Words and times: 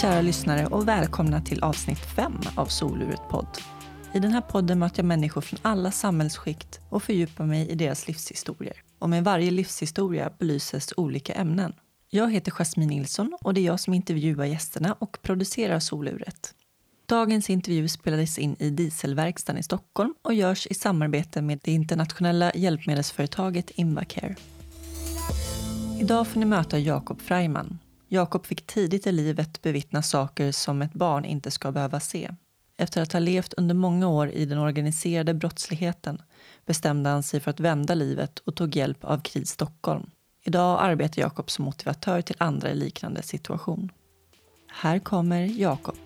Kära 0.00 0.20
lyssnare 0.20 0.66
och 0.66 0.88
välkomna 0.88 1.40
till 1.40 1.62
avsnitt 1.62 1.98
5 1.98 2.32
av 2.54 2.66
Soluret 2.66 3.20
podd. 3.30 3.58
I 4.14 4.18
den 4.18 4.32
här 4.32 4.40
podden 4.40 4.78
möter 4.78 4.98
jag 4.98 5.06
människor 5.06 5.40
från 5.40 5.58
alla 5.62 5.90
samhällsskikt 5.90 6.80
och 6.88 7.02
fördjupar 7.02 7.44
mig 7.44 7.68
i 7.68 7.74
deras 7.74 8.08
livshistorier. 8.08 8.82
Och 8.98 9.10
med 9.10 9.24
varje 9.24 9.50
livshistoria 9.50 10.30
belyses 10.38 10.94
olika 10.96 11.32
ämnen. 11.32 11.72
Jag 12.10 12.32
heter 12.32 12.50
Jasmine 12.50 12.94
Nilsson 12.94 13.36
och 13.40 13.54
det 13.54 13.60
är 13.60 13.64
jag 13.64 13.80
som 13.80 13.94
intervjuar 13.94 14.44
gästerna 14.44 14.92
och 14.98 15.18
producerar 15.22 15.78
Soluret. 15.78 16.54
Dagens 17.06 17.50
intervju 17.50 17.88
spelades 17.88 18.38
in 18.38 18.56
i 18.58 18.70
Dieselverkstan 18.70 19.58
i 19.58 19.62
Stockholm 19.62 20.14
och 20.22 20.34
görs 20.34 20.66
i 20.66 20.74
samarbete 20.74 21.42
med 21.42 21.60
det 21.62 21.72
internationella 21.72 22.52
hjälpmedelsföretaget 22.54 23.70
Invacare. 23.70 24.36
Idag 26.00 26.26
får 26.26 26.40
ni 26.40 26.46
möta 26.46 26.78
Jakob 26.78 27.20
Freiman. 27.20 27.78
Jakob 28.12 28.46
fick 28.46 28.66
tidigt 28.66 29.06
i 29.06 29.12
livet 29.12 29.62
bevittna 29.62 30.02
saker 30.02 30.52
som 30.52 30.82
ett 30.82 30.92
barn 30.92 31.24
inte 31.24 31.50
ska 31.50 31.72
behöva 31.72 32.00
se. 32.00 32.30
Efter 32.76 33.02
att 33.02 33.12
ha 33.12 33.20
levt 33.20 33.52
under 33.52 33.74
många 33.74 34.08
år 34.08 34.30
i 34.30 34.44
den 34.44 34.58
organiserade 34.58 35.34
brottsligheten 35.34 36.22
bestämde 36.66 37.10
han 37.10 37.22
sig 37.22 37.40
för 37.40 37.50
att 37.50 37.60
vända 37.60 37.94
livet 37.94 38.38
och 38.38 38.56
tog 38.56 38.76
hjälp 38.76 39.04
av 39.04 39.20
KRIS 39.20 39.50
Stockholm. 39.50 40.10
Idag 40.44 40.78
arbetar 40.82 41.22
Jakob 41.22 41.50
som 41.50 41.64
motivatör 41.64 42.22
till 42.22 42.36
andra 42.38 42.70
i 42.70 42.74
liknande 42.74 43.22
situation. 43.22 43.92
Här 44.68 44.98
kommer 44.98 45.40
Jakob. 45.40 45.98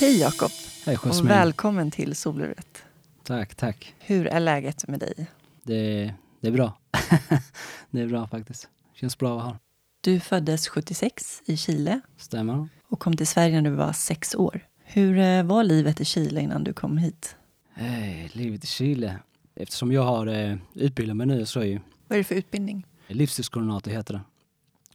Hej 0.00 0.20
Jakob! 0.20 0.50
Hej 0.86 0.96
Och 0.96 1.30
välkommen 1.30 1.90
till 1.90 2.16
Soluret. 2.16 2.82
Tack, 3.22 3.54
tack. 3.54 3.94
Hur 3.98 4.26
är 4.26 4.40
läget 4.40 4.88
med 4.88 5.00
dig? 5.00 5.26
Det, 5.62 6.14
det 6.40 6.48
är 6.48 6.52
bra. 6.52 6.72
det 7.90 8.00
är 8.00 8.06
bra 8.06 8.26
faktiskt. 8.28 8.68
Känns 8.94 9.18
bra 9.18 9.38
att 9.38 9.44
ha. 9.44 9.58
Du 10.00 10.20
föddes 10.20 10.68
76 10.68 11.42
i 11.46 11.56
Chile 11.56 12.00
Stämmer. 12.16 12.68
och 12.88 13.00
kom 13.00 13.16
till 13.16 13.26
Sverige 13.26 13.60
när 13.62 13.70
du 13.70 13.76
var 13.76 13.92
sex 13.92 14.34
år. 14.34 14.66
Hur 14.84 15.18
eh, 15.18 15.42
var 15.42 15.64
livet 15.64 16.00
i 16.00 16.04
Chile 16.04 16.40
innan 16.40 16.64
du 16.64 16.72
kom 16.72 16.98
hit? 16.98 17.36
Hey, 17.74 18.28
livet 18.32 18.64
i 18.64 18.66
Chile. 18.66 19.18
Eftersom 19.54 19.92
jag 19.92 20.02
har 20.02 20.26
eh, 20.26 20.56
utbildat 20.74 21.16
mig 21.16 21.26
nu 21.26 21.46
så 21.46 21.60
är 21.60 21.64
ju 21.64 21.80
Vad 22.08 22.16
är 22.16 22.20
det 22.20 22.24
för 22.24 22.34
utbildning? 22.34 22.86
livsstilskoordinator 23.08 23.90
heter 23.90 24.14
det. 24.14 24.20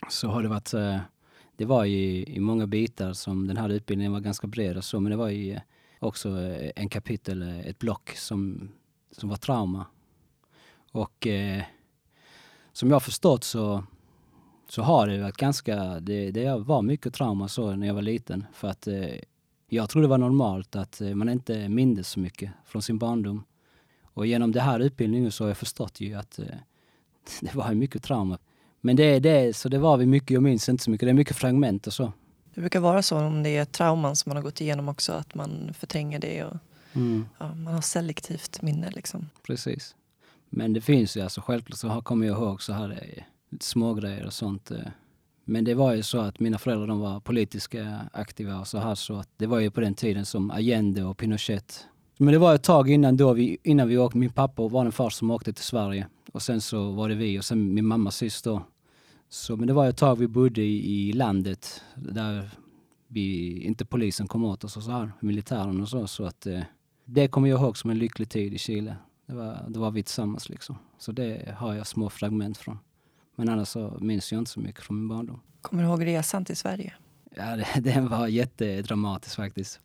Så 0.10 0.28
har 0.28 0.44
det 0.44 0.50
varit, 0.50 0.74
eh, 0.74 1.00
det 1.58 1.66
var 1.66 1.86
i, 1.86 2.36
i 2.36 2.40
många 2.40 2.68
bitar 2.68 3.14
som 3.14 3.48
den 3.48 3.58
här 3.58 3.70
utbildningen 3.70 4.12
var 4.14 4.20
ganska 4.20 4.48
bred 4.48 4.78
och 4.78 4.84
så, 4.84 5.00
men 5.00 5.10
det 5.10 5.16
var 5.18 5.30
ju 5.30 5.54
eh, 5.54 5.62
också 6.00 6.42
eh, 6.42 6.72
en 6.76 6.90
kapitel, 6.90 7.42
eh, 7.42 7.60
ett 7.60 7.80
block 7.80 8.10
som, 8.16 8.70
som 9.12 9.30
var 9.30 9.36
trauma. 9.38 9.86
Och 10.92 11.28
eh, 11.28 11.64
som 12.74 12.92
jag 12.92 13.04
förstått 13.04 13.44
så, 13.44 13.84
så 14.70 14.82
har 14.82 15.08
det 15.08 15.22
varit 15.22 15.38
ganska, 15.38 16.00
det, 16.00 16.32
det 16.32 16.58
var 16.58 16.82
mycket 16.82 17.14
trauma 17.14 17.48
så 17.48 17.76
när 17.76 17.88
jag 17.88 17.94
var 17.94 18.02
liten 18.02 18.46
för 18.54 18.68
att 18.68 18.88
eh, 18.88 19.16
jag 19.70 19.90
trodde 19.90 20.08
det 20.08 20.10
var 20.10 20.18
normalt 20.18 20.76
att 20.76 21.02
eh, 21.02 21.16
man 21.16 21.30
inte 21.30 21.70
mindes 21.70 22.10
så 22.10 22.20
mycket 22.20 22.52
från 22.66 22.82
sin 22.82 22.98
barndom. 22.98 23.44
Och 24.04 24.26
genom 24.28 24.52
det 24.52 24.62
här 24.62 24.80
utbildningen 24.80 25.32
så 25.32 25.44
har 25.44 25.50
jag 25.50 25.58
förstått 25.58 26.02
ju 26.02 26.14
att 26.14 26.40
eh, 26.40 26.46
det 27.42 27.56
var 27.56 27.74
mycket 27.74 28.04
trauma. 28.04 28.38
Men 28.82 28.96
det 28.96 29.04
är 29.04 29.20
det, 29.20 29.56
så 29.56 29.70
det 29.70 29.78
var 29.78 29.98
vi 29.98 30.06
mycket, 30.06 30.32
jag 30.32 30.44
minns 30.44 30.70
inte 30.70 30.84
så 30.84 30.92
mycket, 30.92 31.08
det 31.08 31.12
är 31.12 31.14
mycket 31.14 31.38
fragment 31.38 31.88
och 31.88 31.94
så. 31.94 32.14
Det 32.54 32.62
brukar 32.62 32.80
vara 32.80 33.02
så 33.02 33.18
om 33.18 33.44
det 33.44 33.58
är 33.58 33.66
trauman 33.66 34.16
som 34.16 34.30
man 34.30 34.38
har 34.38 34.44
gått 34.44 34.62
igenom 34.62 34.90
också, 34.90 35.12
att 35.14 35.36
man 35.36 35.74
förtränger 35.74 36.20
det 36.20 36.44
och 36.44 36.58
Mm, 36.96 37.26
ja, 37.40 37.56
man 37.56 37.74
har 37.74 37.82
selektivt 37.82 38.62
minne. 38.62 38.92
Liksom. 38.92 39.30
precis. 39.44 39.96
Men 40.56 40.74
det 40.74 40.82
finns 40.82 41.18
ju 41.18 41.22
alltså, 41.22 41.42
självklart 41.42 41.80
så 41.80 42.02
kommer 42.02 42.28
jag 42.28 42.38
ihåg 42.38 42.62
så 42.62 42.74
här 42.74 42.90
eh, 42.90 43.24
lite 43.50 43.66
smågrejer 43.66 44.26
och 44.26 44.34
sånt. 44.34 44.72
Eh. 44.72 44.78
Men 45.46 45.64
det 45.64 45.74
var 45.74 45.94
ju 45.94 46.04
så 46.04 46.20
att 46.20 46.40
mina 46.40 46.58
föräldrar 46.58 46.88
de 46.88 47.00
var 47.00 47.20
politiska 47.20 48.00
aktiva 48.14 48.60
och 48.60 48.68
så 48.68 48.78
här 48.78 48.96
så 48.96 49.16
att 49.16 49.30
det 49.38 49.48
var 49.48 49.60
ju 49.60 49.72
på 49.72 49.82
den 49.82 49.94
tiden 49.94 50.26
som 50.26 50.52
Allende 50.52 51.04
och 51.04 51.18
Pinochet. 51.18 51.86
Men 52.18 52.34
det 52.34 52.40
var 52.40 52.56
ett 52.56 52.64
tag 52.64 52.90
innan 52.90 53.18
då 53.18 53.34
vi, 53.34 53.58
innan 53.64 53.88
vi 53.88 53.98
åkte, 53.98 54.18
min 54.18 54.30
pappa 54.30 54.68
var 54.68 54.84
den 54.84 54.92
första 54.92 55.20
som 55.20 55.32
åkte 55.32 55.54
till 55.54 55.64
Sverige 55.64 56.08
och 56.32 56.42
sen 56.42 56.62
så 56.62 56.92
var 56.92 57.10
det 57.10 57.16
vi 57.16 57.40
och 57.40 57.46
sen 57.46 57.74
min 57.74 57.86
mamma 57.86 58.12
sist 58.12 58.46
då. 58.46 58.62
Så, 59.30 59.56
men 59.56 59.68
det 59.68 59.74
var 59.74 59.90
ett 59.90 59.98
tag 59.98 60.16
vi 60.16 60.28
bodde 60.28 60.62
i, 60.62 61.10
i 61.10 61.14
landet 61.14 61.82
där 61.96 62.50
vi, 63.08 63.58
inte 63.64 63.86
polisen 63.86 64.28
kom 64.28 64.46
åt 64.46 64.64
oss 64.64 64.78
och 64.78 64.84
så 64.84 64.92
här, 64.92 65.12
militären 65.20 65.82
och 65.82 65.90
så. 65.90 66.08
Så 66.08 66.26
att 66.26 66.46
eh, 66.46 66.60
det 67.06 67.28
kommer 67.28 67.50
jag 67.50 67.62
ihåg 67.62 67.78
som 67.78 67.90
en 67.90 68.00
lycklig 68.00 68.30
tid 68.30 68.54
i 68.54 68.58
Chile. 68.58 68.96
Det 69.26 69.34
var, 69.34 69.66
det 69.70 69.80
var 69.80 69.92
vi 69.92 70.04
tillsammans 70.04 70.50
liksom. 70.50 70.78
Så 70.98 71.12
det 71.12 71.56
har 71.58 71.74
jag 71.74 71.88
små 71.88 72.10
fragment 72.10 72.58
från. 72.58 72.80
Men 73.36 73.50
annars 73.50 73.68
så 73.68 73.98
minns 74.02 74.32
jag 74.32 74.40
inte 74.40 74.52
så 74.52 74.60
mycket 74.60 74.84
från 74.84 74.98
min 74.98 75.08
barndom. 75.08 75.42
Kommer 75.62 75.84
du 75.84 75.90
ihåg 75.90 76.06
resan 76.06 76.46
till 76.46 76.58
Sverige? 76.58 76.94
Ja, 77.36 77.56
det, 77.56 77.68
den 77.82 78.10
var 78.10 78.28
jättedramatisk 78.28 79.36
faktiskt. 79.36 79.80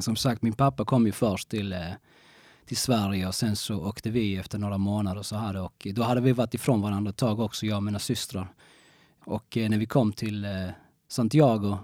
Som 0.00 0.16
sagt, 0.16 0.42
min 0.42 0.52
pappa 0.52 0.84
kom 0.84 1.06
ju 1.06 1.12
först 1.12 1.48
till, 1.48 1.72
eh, 1.72 1.92
till 2.66 2.76
Sverige 2.76 3.26
och 3.26 3.34
sen 3.34 3.56
så 3.56 3.86
åkte 3.86 4.10
vi 4.10 4.36
efter 4.36 4.58
några 4.58 4.78
månader 4.78 5.22
så 5.22 5.36
här 5.36 5.56
och 5.56 5.86
då 5.94 6.02
hade 6.02 6.20
vi 6.20 6.32
varit 6.32 6.54
ifrån 6.54 6.80
varandra 6.80 7.10
ett 7.10 7.16
tag 7.16 7.40
också, 7.40 7.66
jag 7.66 7.76
och 7.76 7.82
mina 7.82 7.98
systrar. 7.98 8.48
Och 9.24 9.56
eh, 9.56 9.70
när 9.70 9.78
vi 9.78 9.86
kom 9.86 10.12
till 10.12 10.44
eh, 10.44 10.68
Santiago, 11.08 11.78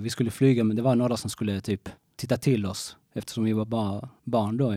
vi 0.00 0.10
skulle 0.10 0.30
flyga, 0.30 0.64
men 0.64 0.76
det 0.76 0.82
var 0.82 0.94
några 0.94 1.16
som 1.16 1.30
skulle 1.30 1.60
typ 1.60 1.88
titta 2.16 2.36
till 2.36 2.66
oss 2.66 2.96
eftersom 3.12 3.44
vi 3.44 3.52
var 3.52 3.64
bara 3.64 4.08
barn 4.24 4.56
då. 4.56 4.76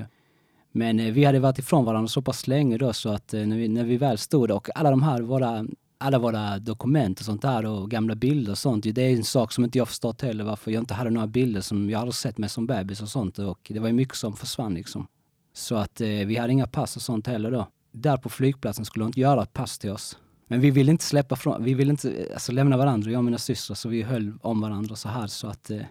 Men 0.72 1.00
eh, 1.00 1.14
vi 1.14 1.26
hade 1.26 1.40
varit 1.40 1.59
ifrån 1.59 1.86
varandra 1.86 2.08
så 2.08 2.22
pass 2.22 2.48
länge 2.48 2.78
då 2.78 2.94
så 2.94 3.09
att 3.09 3.34
eh, 3.34 3.46
när, 3.46 3.58
vi, 3.58 3.68
när 3.68 3.84
vi 3.84 3.98
väl 3.98 4.18
stod 4.18 4.50
där 4.50 4.56
och 4.56 4.70
alla 4.78 4.90
de 4.90 5.04
här 5.04 5.22
våra 5.22 5.66
alla 5.98 6.20
våra 6.20 6.59
dokument 6.59 7.20
och 7.20 7.26
sånt 7.26 7.42
där 7.42 7.66
och 7.66 7.92
gamla 7.92 8.16
bilder 8.16 8.52
och 8.52 8.58
sånt. 8.58 8.86
Det 8.96 9.02
är 9.02 9.16
en 9.16 9.24
sak 9.24 9.52
som 9.52 9.64
inte 9.64 9.78
jag 9.78 9.88
förstått 9.88 10.22
heller 10.22 10.44
varför 10.44 10.72
jag 10.72 10.81
inte 10.81 10.94
hade 10.94 11.10
några 11.10 11.28
bilder 11.28 11.62
som 11.62 11.90
jag 11.90 12.00
hade 12.00 12.14
sett 12.14 12.38
mig 12.38 12.50
som 12.50 12.68
bebis 12.68 13.02
och 13.02 13.10
sånt 13.10 13.40
och 13.40 13.72
det 13.74 13.80
var 13.80 13.88
ju 13.88 13.94
mycket 13.94 14.16
som 14.16 14.34
försvann 14.34 14.74
liksom. 14.74 15.08
Så 15.54 15.76
att 15.76 16.02
eh, 16.02 16.08
vi 16.08 16.38
hade 16.38 16.54
inga 16.54 16.68
pass 16.68 16.96
och 16.96 17.02
sånt 17.02 17.28
heller 17.28 17.52
då. 17.52 17.68
Där 17.92 18.18
på 18.18 18.30
flygplatsen 18.30 18.86
skulle 18.86 19.04
de 19.04 19.08
inte 19.08 19.20
göra 19.20 19.44
ett 19.44 19.54
pass 19.54 19.78
till 19.80 19.92
oss. 19.92 20.18
Men 20.48 20.62
vi 20.62 20.72
ville 20.72 20.92
inte 20.92 21.04
släppa 21.04 21.36
från, 21.36 21.64
vi 21.64 21.74
ville 21.74 21.92
inte 21.92 22.12
eh, 22.12 22.34
alltså, 22.34 22.52
lämna 22.52 22.78
varandra, 22.78 23.12
jag 23.12 23.18
och 23.18 23.26
mina 23.26 23.38
systrar, 23.38 23.76
så 23.76 23.90
vi 23.90 24.02
höll 24.02 24.34
om 24.42 24.62
varandra 24.62 24.96
så 24.96 25.10
här 25.10 25.28
så 25.28 25.48
att 25.48 25.72
eh, 25.72 25.81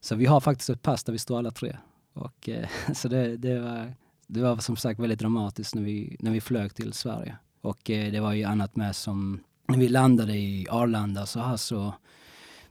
så 0.00 0.14
vi 0.14 0.26
har 0.26 0.40
faktiskt 0.40 0.70
ett 0.70 0.82
pass 0.82 1.04
där 1.04 1.12
vi 1.12 1.18
står 1.18 1.38
alla 1.38 1.50
tre. 1.50 1.76
Och, 2.12 2.48
eh, 2.48 2.68
så 2.94 3.08
det, 3.08 3.36
det, 3.36 3.60
var, 3.60 3.94
det 4.32 4.42
var 4.42 4.56
som 4.56 4.76
sagt 4.76 5.00
väldigt 5.00 5.18
dramatiskt 5.18 5.74
när 5.74 5.82
vi, 5.82 6.16
när 6.20 6.30
vi 6.30 6.40
flög 6.40 6.74
till 6.74 6.92
Sverige. 6.92 7.36
Och 7.60 7.90
eh, 7.90 8.12
det 8.12 8.20
var 8.20 8.32
ju 8.32 8.44
annat 8.44 8.76
med 8.76 8.96
som, 8.96 9.40
när 9.68 9.78
vi 9.78 9.88
landade 9.88 10.36
i 10.36 10.66
Arlanda 10.70 11.26
så 11.26 11.40
här 11.40 11.56
så 11.56 11.94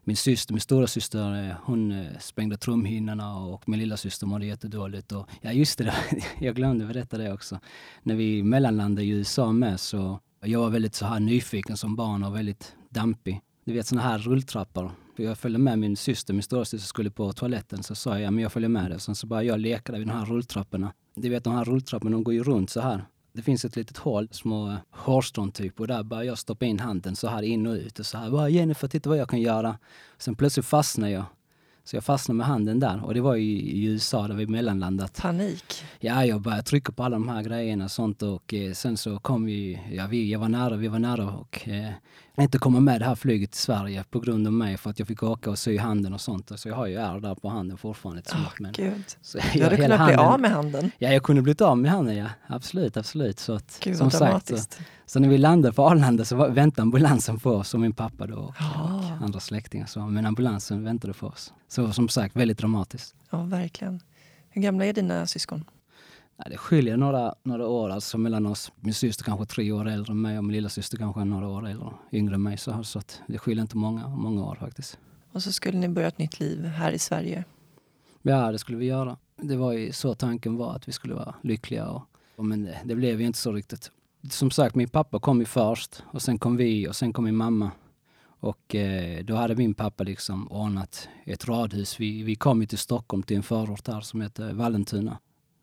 min 0.04 0.18
syster, 0.18 0.54
min 0.54 0.62
stora 0.62 0.88
syster, 0.88 1.50
eh, 1.50 1.56
hon 1.64 1.92
eh, 1.92 2.18
sprängde 2.20 2.58
trumhinnorna 2.58 3.38
och 3.38 3.70
min 3.70 3.80
lilla 3.80 3.98
syster 3.98 4.28
mådde 4.28 4.46
jättedåligt. 4.46 5.12
Och, 5.12 5.28
ja 5.42 5.52
just 5.52 5.78
det, 5.78 5.94
jag 6.40 6.56
glömde 6.56 6.86
berätta 6.86 7.18
det 7.18 7.34
också. 7.34 7.60
När 8.04 8.16
vi 8.16 8.44
mellanlandade 8.44 9.04
i 9.04 9.10
USA 9.10 9.52
med 9.52 9.80
så 9.80 10.20
jag 10.44 10.60
var 10.60 10.70
väldigt 10.70 10.96
så 10.96 11.06
här 11.06 11.20
nyfiken 11.20 11.78
som 11.78 11.96
barn 11.96 12.24
och 12.24 12.36
väldigt 12.36 12.76
dampig. 12.90 13.42
Du 13.66 13.74
vet 13.74 13.88
såna 13.88 14.02
här 14.02 14.18
rulltrappor. 14.18 14.92
För 15.16 15.24
jag 15.24 15.38
följde 15.38 15.60
med 15.60 15.80
min 15.80 15.98
syster, 15.98 16.34
min 16.34 16.44
storasyster 16.44 16.88
skulle 16.88 17.12
på 17.12 17.34
toaletten 17.34 17.84
så 17.84 17.96
sa 17.96 18.20
jag 18.20 18.34
men 18.34 18.44
jag 18.44 18.52
följer 18.52 18.70
med 18.70 18.92
dig. 18.92 19.00
Sen 19.00 19.16
så 19.16 19.28
bara 19.28 19.44
jag 19.44 19.60
lekade 19.60 20.00
vid 20.00 20.08
de 20.08 20.14
här 20.14 20.26
rulltrapporna. 20.26 20.94
Du 21.16 21.30
vet 21.30 21.44
de 21.44 21.54
här 21.54 21.66
rulltrapporna 21.66 22.12
de 22.12 22.24
går 22.24 22.34
ju 22.34 22.44
runt 22.44 22.70
så 22.70 22.82
här. 22.82 23.06
Det 23.34 23.42
finns 23.42 23.66
ett 23.66 23.76
litet 23.76 23.98
hål, 23.98 24.28
små 24.32 24.78
hårstrån 24.92 25.52
typ 25.52 25.80
och 25.80 25.88
där 25.88 26.04
bara 26.04 26.26
jag 26.26 26.38
stoppa 26.38 26.66
in 26.66 26.80
handen 26.80 27.16
så 27.16 27.28
här 27.28 27.44
in 27.44 27.68
och 27.68 27.74
ut 27.74 28.00
och 28.00 28.06
så 28.06 28.18
här. 28.18 28.30
Bara 28.30 28.50
Jennifer, 28.50 28.88
titta 28.88 29.10
vad 29.10 29.18
jag 29.18 29.30
kan 29.30 29.42
göra. 29.42 29.78
Sen 30.18 30.36
plötsligt 30.36 30.66
fastnade 30.66 31.12
jag. 31.12 31.26
Så 31.84 31.96
jag 31.96 32.04
fastnade 32.04 32.38
med 32.38 32.48
handen 32.48 32.80
där 32.80 33.06
och 33.06 33.14
det 33.14 33.22
var 33.22 33.36
i, 33.36 33.52
i 33.52 33.84
USA 33.84 34.28
där 34.28 34.36
vi 34.36 34.48
mellanlandat. 34.48 35.22
Panik. 35.22 35.84
Ja, 36.00 36.26
jag 36.26 36.42
började 36.42 36.64
trycka 36.64 36.92
på 36.92 37.04
alla 37.04 37.16
de 37.16 37.30
här 37.30 37.44
grejerna 37.44 37.86
och 37.86 37.92
sånt 37.92 38.22
och 38.22 38.54
eh, 38.54 38.74
sen 38.74 38.98
så 38.98 39.20
kom 39.20 39.46
vi, 39.46 39.80
ja 39.92 40.08
vi, 40.08 40.32
jag 40.32 40.40
var 40.40 40.50
nära, 40.50 40.76
vi 40.76 40.88
var 40.88 41.00
nära 41.00 41.32
och 41.32 41.70
eh, 41.70 41.92
inte 42.42 42.58
komma 42.58 42.80
med 42.80 43.02
det 43.02 43.06
här 43.06 43.16
flyget 43.16 43.52
till 43.52 43.60
Sverige 43.62 44.04
på 44.10 44.20
grund 44.20 44.48
av 44.48 44.54
mig 44.54 44.78
för 44.78 44.90
att 44.90 45.00
jag 45.00 45.08
fick 45.08 45.24
åka 45.24 45.50
och 45.50 45.58
sy 45.60 45.78
handen 45.78 46.14
och 46.14 46.22
sånt. 46.22 46.52
Så 46.60 46.68
jag 46.70 46.76
har 46.76 46.88
ju 46.88 46.96
ärr 46.96 47.20
där 47.20 47.36
på 47.36 47.50
handen 47.50 47.78
fortfarande. 47.78 48.22
till 48.22 48.32
slut, 48.32 48.60
men, 48.60 48.72
Gud. 48.72 49.04
så 49.22 49.38
Du 49.38 49.44
jag- 49.60 49.64
hade 49.64 49.76
hela 49.76 49.96
kunnat 49.96 50.08
bli 50.08 50.16
handen- 50.16 50.34
av 50.34 50.40
med 50.40 50.52
handen. 50.52 50.92
Ja, 50.98 51.10
jag 51.10 51.24
kunde 51.24 51.42
blivit 51.42 51.62
av 51.62 51.78
med 51.78 51.92
handen, 51.92 52.16
ja. 52.18 52.28
Absolut, 52.48 52.98
absolut. 52.98 53.40
Så, 53.40 53.54
att, 53.54 53.80
Gud 53.84 53.98
som 53.98 54.12
sagt, 54.12 54.48
så, 54.48 54.58
så 55.06 55.20
när 55.20 55.28
vi 55.30 55.38
landade 55.38 55.74
på 55.76 55.88
Arlanda 55.90 56.26
så 56.26 56.36
var, 56.36 56.50
väntade 56.50 56.82
ambulansen 56.82 57.40
på 57.40 57.52
oss 57.52 57.74
och 57.74 57.80
min 57.80 57.94
pappa 57.94 58.28
då 58.28 58.36
och, 58.38 58.56
Ja. 58.60 58.96
och 59.20 59.26
andra 59.26 59.40
släktingar. 59.40 59.86
Så, 59.86 60.00
men 60.00 60.26
ambulansen 60.26 60.84
väntade 60.84 61.14
på 61.14 61.28
oss. 61.28 61.54
Så 61.68 61.92
som 61.94 62.10
sagt, 62.10 62.36
väldigt 62.36 62.58
dramatiskt. 62.58 63.16
Ja, 63.30 63.44
verkligen. 63.44 64.00
Hur 64.50 64.62
gamla 64.62 64.86
är 64.86 64.94
dina 64.94 65.28
syskon? 65.28 65.64
Det 66.50 66.58
skiljer 66.58 66.98
några, 66.98 67.36
några 67.44 67.68
år 67.68 67.90
alltså 67.90 68.18
mellan 68.18 68.46
oss. 68.46 68.72
Min 68.80 68.94
syster 68.94 69.24
kanske 69.24 69.46
tre 69.46 69.72
år 69.72 69.88
äldre 69.88 70.12
än 70.12 70.22
mig 70.22 70.38
och 70.38 70.44
min 70.44 70.54
lilla 70.54 70.70
syster 70.70 70.98
kanske 70.98 71.24
några 71.24 71.48
år 71.48 71.68
äldre, 71.68 71.90
yngre 72.12 72.36
än 72.36 72.44
mig. 72.44 72.58
Så, 72.58 72.72
här, 72.72 72.84
så 72.84 73.00
att 73.00 73.22
det 73.28 73.38
skiljer 73.38 73.62
inte 73.62 73.78
många, 73.78 74.08
många 74.08 74.44
år 74.44 74.56
faktiskt. 74.56 75.00
Och 75.32 75.44
så 75.44 75.52
skulle 75.52 75.78
ni 75.78 75.90
börja 75.90 76.08
ett 76.08 76.18
nytt 76.18 76.40
liv 76.40 76.66
här 76.66 76.92
i 76.92 77.00
Sverige. 77.00 77.44
Ja, 78.22 78.52
det 78.52 78.60
skulle 78.60 78.78
vi 78.78 78.86
göra. 78.86 79.18
Det 79.36 79.56
var 79.56 79.72
ju 79.72 79.92
så 79.92 80.16
tanken 80.16 80.58
var, 80.58 80.76
att 80.76 80.88
vi 80.88 80.92
skulle 80.92 81.14
vara 81.14 81.36
lyckliga. 81.42 81.88
Och, 81.88 82.04
och 82.36 82.46
men 82.46 82.64
det, 82.64 82.78
det 82.86 82.96
blev 82.96 83.22
ju 83.22 83.28
inte 83.28 83.40
så 83.40 83.52
riktigt. 83.52 83.92
som 84.30 84.52
sagt, 84.52 84.76
min 84.76 84.90
pappa 84.90 85.20
kom 85.20 85.40
ju 85.40 85.46
först 85.46 86.04
och 86.12 86.22
sen 86.22 86.40
kom 86.40 86.58
vi 86.58 86.88
och 86.88 86.96
sen 86.96 87.14
kom 87.14 87.24
min 87.24 87.36
mamma. 87.36 87.72
Och 88.24 88.76
eh, 88.76 89.24
då 89.24 89.36
hade 89.36 89.56
min 89.56 89.74
pappa 89.74 90.04
liksom 90.04 90.48
ordnat 90.48 91.10
ett 91.26 91.48
radhus. 91.48 92.00
Vi, 92.00 92.24
vi 92.24 92.36
kom 92.36 92.62
ju 92.62 92.68
till 92.68 92.78
Stockholm 92.78 93.24
till 93.24 93.38
en 93.38 93.44
förort 93.44 93.86
där 93.86 94.02
som 94.02 94.22
heter 94.22 94.54
Vallentuna. 94.54 95.18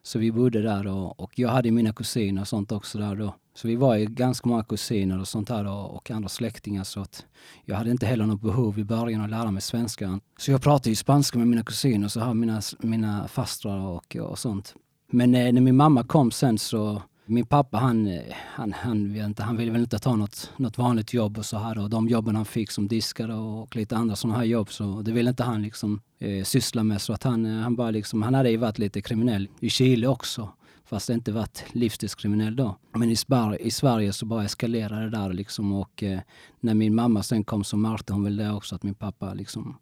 Så 0.08 0.18
vi 0.18 0.32
bodde 0.32 0.62
där 0.62 0.86
och, 0.86 1.20
och 1.20 1.38
jag 1.38 1.48
hade 1.48 1.70
mina 1.70 1.92
kusiner 1.92 2.40
och 2.40 2.48
sånt 2.48 2.72
också 2.72 2.98
där 2.98 3.16
då. 3.16 3.34
Så 3.54 3.68
vi 3.68 3.76
var 3.76 3.94
ju 3.94 4.06
ganska 4.06 4.48
många 4.48 4.64
kusiner 4.64 5.20
och 5.20 5.28
sånt 5.28 5.48
här 5.48 5.66
och, 5.66 5.96
och 5.96 6.10
andra 6.10 6.28
släktingar 6.28 6.84
så 6.84 7.00
att 7.00 7.26
jag 7.64 7.76
hade 7.76 7.90
inte 7.90 8.06
heller 8.06 8.26
något 8.26 8.40
behov 8.40 8.78
i 8.78 8.84
början 8.84 9.20
att 9.20 9.30
lära 9.30 9.50
mig 9.50 9.62
svenska. 9.62 10.20
Så 10.38 10.50
jag 10.50 10.62
pratade 10.62 10.90
ju 10.90 10.96
spanska 10.96 11.38
med 11.38 11.48
mina 11.48 11.62
kusiner, 11.62 12.08
så 12.08 12.20
här 12.20 12.34
mina, 12.34 12.62
mina 12.78 13.28
fastrar 13.28 13.78
och, 13.78 14.16
och 14.16 14.38
sånt. 14.38 14.74
Men 15.10 15.34
eh, 15.34 15.52
när 15.52 15.60
min 15.60 15.76
mamma 15.76 16.04
kom 16.04 16.30
sen 16.30 16.58
så 16.58 17.02
min 17.28 17.46
pappa 17.46 17.78
han, 17.78 18.20
han, 18.54 18.72
han, 18.72 19.16
inte, 19.16 19.42
han 19.42 19.56
ville 19.56 19.72
väl 19.72 19.80
inte 19.80 19.98
ta 19.98 20.16
något, 20.16 20.50
något 20.56 20.78
vanligt 20.78 21.14
jobb 21.14 21.38
och 21.38 21.46
så 21.46 21.58
här 21.58 21.78
och 21.78 21.90
de 21.90 22.08
jobben 22.08 22.36
han 22.36 22.44
fick 22.44 22.70
som 22.70 22.88
diskare 22.88 23.34
och 23.34 23.76
lite 23.76 23.96
andra 23.96 24.16
sådana 24.16 24.38
här 24.38 24.44
jobb 24.44 24.72
så 24.72 25.02
det 25.02 25.12
ville 25.12 25.30
inte 25.30 25.42
han 25.42 25.62
liksom 25.62 26.00
eh, 26.18 26.44
syssla 26.44 26.84
med 26.84 27.00
så 27.00 27.12
att 27.12 27.22
han, 27.22 27.46
eh, 27.46 27.62
han 27.62 27.76
bara 27.76 27.90
liksom, 27.90 28.22
han 28.22 28.34
hade 28.34 28.50
ju 28.50 28.56
varit 28.56 28.78
lite 28.78 29.00
kriminell 29.00 29.48
i 29.60 29.70
Chile 29.70 30.06
också 30.06 30.52
fast 30.88 31.10
inte 31.10 31.32
varit 31.32 31.64
livstidskriminell 31.72 32.56
då. 32.56 32.76
Men 32.92 33.10
i, 33.10 33.16
Spar 33.16 33.62
i 33.62 33.70
Sverige 33.70 34.12
så 34.12 34.26
bara 34.26 34.44
eskalerade 34.44 35.02
det 35.02 35.10
där 35.10 35.32
liksom 35.32 35.72
och 35.72 36.02
eh, 36.02 36.20
när 36.60 36.74
min 36.74 36.94
mamma 36.94 37.22
sen 37.22 37.44
kom 37.44 37.64
så 37.64 37.76
märkte 37.76 38.12
hon 38.12 38.24
väl 38.24 38.36
det 38.36 38.52
också 38.52 38.74
att 38.74 38.82
min 38.82 38.94
pappa 38.94 39.34
liksom 39.34 39.78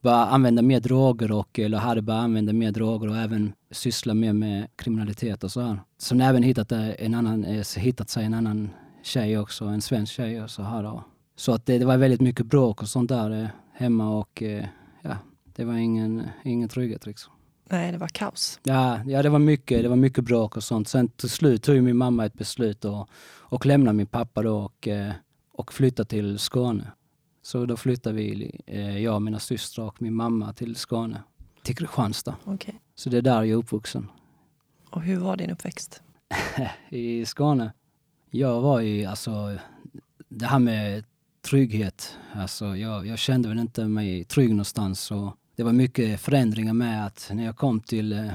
började 0.00 0.22
använda 0.22 0.62
mer 0.62 0.80
droger 0.80 1.32
och 1.32 1.58
eller 1.58 1.78
hade 1.78 2.02
börjat 2.02 2.24
använda 2.24 2.52
mer 2.52 2.72
droger 2.72 3.08
och 3.08 3.16
även 3.16 3.52
syssla 3.70 4.14
mer 4.14 4.32
med 4.32 4.66
kriminalitet 4.76 5.44
och 5.44 5.52
så 5.52 5.60
här. 5.60 5.80
Så 5.98 6.14
hon 6.14 6.20
även 6.20 6.42
hittat, 6.42 6.72
eh, 6.72 7.04
en 7.04 7.14
annan, 7.14 7.44
eh, 7.44 7.64
hittat 7.76 8.10
sig 8.10 8.24
en 8.24 8.34
annan 8.34 8.70
tjej 9.02 9.38
också, 9.38 9.64
en 9.64 9.80
svensk 9.80 10.12
tjej 10.12 10.42
och 10.42 10.50
så 10.50 10.62
här 10.62 10.82
då. 10.82 11.04
Så 11.36 11.52
att 11.52 11.66
det, 11.66 11.78
det 11.78 11.84
var 11.84 11.96
väldigt 11.96 12.20
mycket 12.20 12.46
bråk 12.46 12.82
och 12.82 12.88
sånt 12.88 13.08
där 13.08 13.42
eh, 13.42 13.48
hemma 13.72 14.18
och 14.18 14.42
ja, 15.02 15.16
det 15.56 15.64
var 15.64 15.74
ingen, 15.74 16.22
ingen 16.44 16.68
trygghet 16.68 17.06
liksom. 17.06 17.32
Nej, 17.70 17.92
det 17.92 17.98
var 17.98 18.08
kaos. 18.08 18.60
Ja, 18.62 19.00
ja 19.06 19.22
det, 19.22 19.28
var 19.28 19.38
mycket, 19.38 19.82
det 19.82 19.88
var 19.88 19.96
mycket 19.96 20.24
bråk 20.24 20.56
och 20.56 20.64
sånt. 20.64 20.88
Sen 20.88 21.08
till 21.08 21.30
slut 21.30 21.62
tog 21.62 21.82
min 21.82 21.96
mamma 21.96 22.26
ett 22.26 22.34
beslut 22.34 22.84
och, 22.84 23.08
och 23.38 23.66
lämna 23.66 23.92
min 23.92 24.06
pappa 24.06 24.42
då 24.42 24.56
och, 24.56 24.88
och 25.52 25.72
flytta 25.72 26.04
till 26.04 26.38
Skåne. 26.38 26.92
Så 27.48 27.66
då 27.66 27.76
flyttade 27.76 28.16
vi, 28.16 28.60
eh, 28.66 28.98
jag 28.98 29.22
mina 29.22 29.38
systrar 29.38 29.84
och 29.84 30.02
min 30.02 30.14
mamma 30.14 30.52
till 30.52 30.76
Skåne, 30.76 31.22
till 31.62 31.76
Kristianstad. 31.76 32.36
Okay. 32.44 32.74
Så 32.94 33.10
det 33.10 33.16
är 33.16 33.22
där 33.22 33.36
jag 33.36 33.48
är 33.48 33.54
uppvuxen. 33.54 34.08
Och 34.90 35.02
hur 35.02 35.16
var 35.16 35.36
din 35.36 35.50
uppväxt? 35.50 36.02
I 36.88 37.26
Skåne? 37.26 37.72
Jag 38.30 38.60
var 38.60 38.80
ju, 38.80 39.04
alltså, 39.04 39.58
det 40.28 40.46
här 40.46 40.58
med 40.58 41.04
trygghet, 41.40 42.16
alltså 42.32 42.76
jag, 42.76 43.06
jag 43.06 43.18
kände 43.18 43.48
väl 43.48 43.58
inte 43.58 43.84
mig 43.84 44.24
trygg 44.24 44.50
någonstans. 44.50 45.10
Och 45.10 45.36
det 45.56 45.62
var 45.62 45.72
mycket 45.72 46.20
förändringar 46.20 46.72
med 46.72 47.06
att 47.06 47.30
när 47.32 47.44
jag 47.44 47.56
kom 47.56 47.80
till 47.80 48.12
eh, 48.12 48.30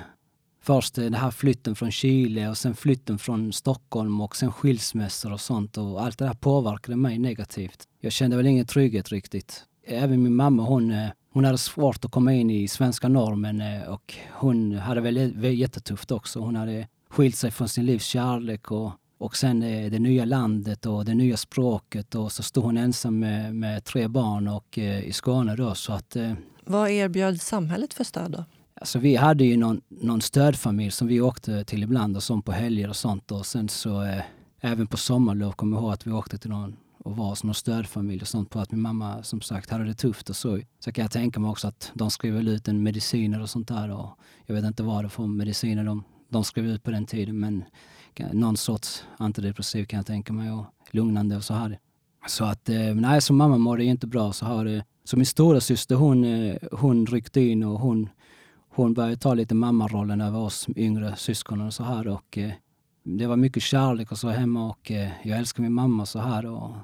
först 0.64 0.96
den 0.96 1.14
här 1.14 1.32
flytten 1.32 1.76
från 1.76 1.92
Chile 1.92 2.50
och 2.50 2.58
sen 2.58 2.76
flytten 2.76 3.18
från 3.18 3.54
Stockholm 3.54 4.22
och 4.22 4.36
sen 4.36 4.52
skilsmässor 4.52 5.34
och 5.34 5.42
sånt 5.42 5.78
och 5.78 6.02
allt 6.04 6.18
det 6.18 6.26
där 6.26 6.34
påverkade 6.34 6.98
mig 6.98 7.20
negativt. 7.20 7.88
Jag 8.00 8.12
kände 8.12 8.38
väl 8.38 8.48
ingen 8.48 8.66
trygghet 8.66 9.12
riktigt. 9.12 9.64
Även 9.86 10.24
min 10.24 10.36
mamma 10.36 10.64
hon, 10.64 10.92
eh, 10.92 11.10
hon 11.34 11.46
hade 11.46 11.58
svårt 11.58 12.06
att 12.06 12.12
komma 12.12 12.34
in 12.34 12.50
i 12.50 12.68
svenska 12.68 13.08
normen 13.08 13.62
eh, 13.62 13.82
och 13.82 14.14
hon 14.32 14.76
hade 14.76 15.02
väl 15.02 15.44
jättetufft 15.44 16.12
också. 16.12 16.40
Hon 16.40 16.56
hade 16.56 16.88
skilt 17.10 17.36
sig 17.36 17.52
från 17.52 17.70
sin 17.70 17.86
livs 17.86 18.06
kärlek 18.06 18.72
och, 18.72 18.92
och 19.18 19.38
sen 19.38 19.64
eh, 19.64 19.92
det 19.92 20.00
nya 20.00 20.26
landet 20.26 20.86
och 20.86 21.06
det 21.06 21.14
nya 21.14 21.38
språket 21.38 22.16
och 22.16 22.32
så 22.32 22.44
stod 22.44 22.64
hon 22.64 22.78
ensam 22.78 23.20
med, 23.20 23.56
med 23.56 23.84
tre 23.84 24.08
barn 24.08 24.48
och 24.48 24.78
i 24.78 25.14
Skåne 25.14 25.56
då 25.56 25.76
så 25.76 25.94
att... 25.94 26.18
Vad 26.66 26.90
erbjöd 26.90 27.42
samhället 27.42 27.94
för 27.94 28.04
stöd 28.04 28.32
då? 28.32 28.46
Alltså 28.84 29.00
vi 29.00 29.16
hade 29.16 29.46
ju 29.46 29.58
någon, 29.58 29.82
någon 29.90 30.22
stödfamilj 30.22 30.92
som 30.92 31.08
vi 31.08 31.22
åkte 31.22 31.64
till 31.64 31.84
ibland 31.84 32.16
och 32.16 32.24
sånt 32.24 32.46
på 32.46 32.52
helger 32.52 32.90
och 32.90 32.96
sånt 32.96 33.32
och 33.32 33.46
sen 33.46 33.70
så 33.70 34.04
eh, 34.04 34.24
även 34.62 34.88
på 34.88 34.98
sommarlov 34.98 35.52
kommer 35.52 35.78
jag 35.78 35.84
ihåg 35.84 35.94
att 35.94 36.08
vi 36.08 36.12
åkte 36.12 36.38
till 36.38 36.50
någon 36.50 36.76
och 36.98 37.18
var 37.18 37.36
som 37.36 37.48
någon 37.48 37.56
stödfamilj 37.56 38.22
och 38.22 38.28
sånt 38.28 38.50
på 38.50 38.60
att 38.60 38.72
min 38.72 38.82
mamma 38.82 39.24
som 39.24 39.42
sagt 39.42 39.70
hade 39.70 39.84
det 39.84 39.94
tufft 39.94 40.30
och 40.30 40.36
så. 40.36 40.60
Så 40.80 40.92
kan 40.92 41.02
jag 41.02 41.12
tänka 41.12 41.40
mig 41.40 41.50
också 41.50 41.68
att 41.68 41.92
de 41.94 42.12
skrev 42.12 42.34
väl 42.34 42.48
ut 42.48 42.68
en 42.68 42.84
mediciner 42.84 43.42
och 43.42 43.50
sånt 43.50 43.68
där 43.68 43.92
och 43.92 44.10
jag 44.46 44.56
vet 44.56 44.66
inte 44.66 44.84
vad 44.84 45.06
det 45.06 45.10
för 45.10 45.28
mediciner 45.28 45.84
de, 45.84 46.04
de 46.30 46.44
skrev 46.44 46.66
ut 46.66 46.84
på 46.84 46.92
den 46.92 47.06
tiden 47.06 47.40
men 47.40 47.64
någon 48.32 48.58
sorts 48.58 49.04
antidepressiv 49.18 49.86
kan 49.86 49.98
jag 49.98 50.06
tänka 50.06 50.34
mig 50.34 50.52
och 50.52 50.66
lugnande 50.92 51.36
och 51.36 51.44
så 51.44 51.54
här. 51.54 51.80
Så 52.28 52.46
att, 52.46 52.70
eh, 52.70 52.96
nej, 52.96 53.22
så 53.22 53.34
mamma 53.34 53.58
mådde 53.58 53.84
inte 53.84 54.08
bra. 54.08 54.34
Så, 54.34 54.46
har 54.46 54.66
det, 54.66 54.86
så 55.04 55.18
min 55.18 55.26
stora 55.26 55.62
syster 55.62 55.96
hon, 55.96 56.24
eh, 56.24 56.56
hon 56.72 57.06
ryckte 57.06 57.42
in 57.42 57.64
och 57.64 57.80
hon 57.80 58.10
hon 58.76 58.94
började 58.94 59.18
ta 59.18 59.34
lite 59.34 59.56
mammarollen 59.56 60.22
över 60.22 60.40
oss 60.40 60.68
yngre 60.76 61.16
syskonen. 61.16 61.68
och 61.68 61.74
så 61.74 61.84
här. 61.84 62.08
Och, 62.08 62.38
eh, 62.38 62.52
det 63.04 63.28
var 63.28 63.36
mycket 63.36 63.64
kärlek 63.64 64.12
och 64.12 64.18
så 64.18 64.30
hemma 64.30 64.70
och 64.70 64.92
eh, 64.92 65.10
jag 65.24 65.40
älskar 65.40 65.64
min 65.64 65.74
mamma 65.74 66.06
så 66.06 66.20
här. 66.20 66.46
Och, 66.46 66.76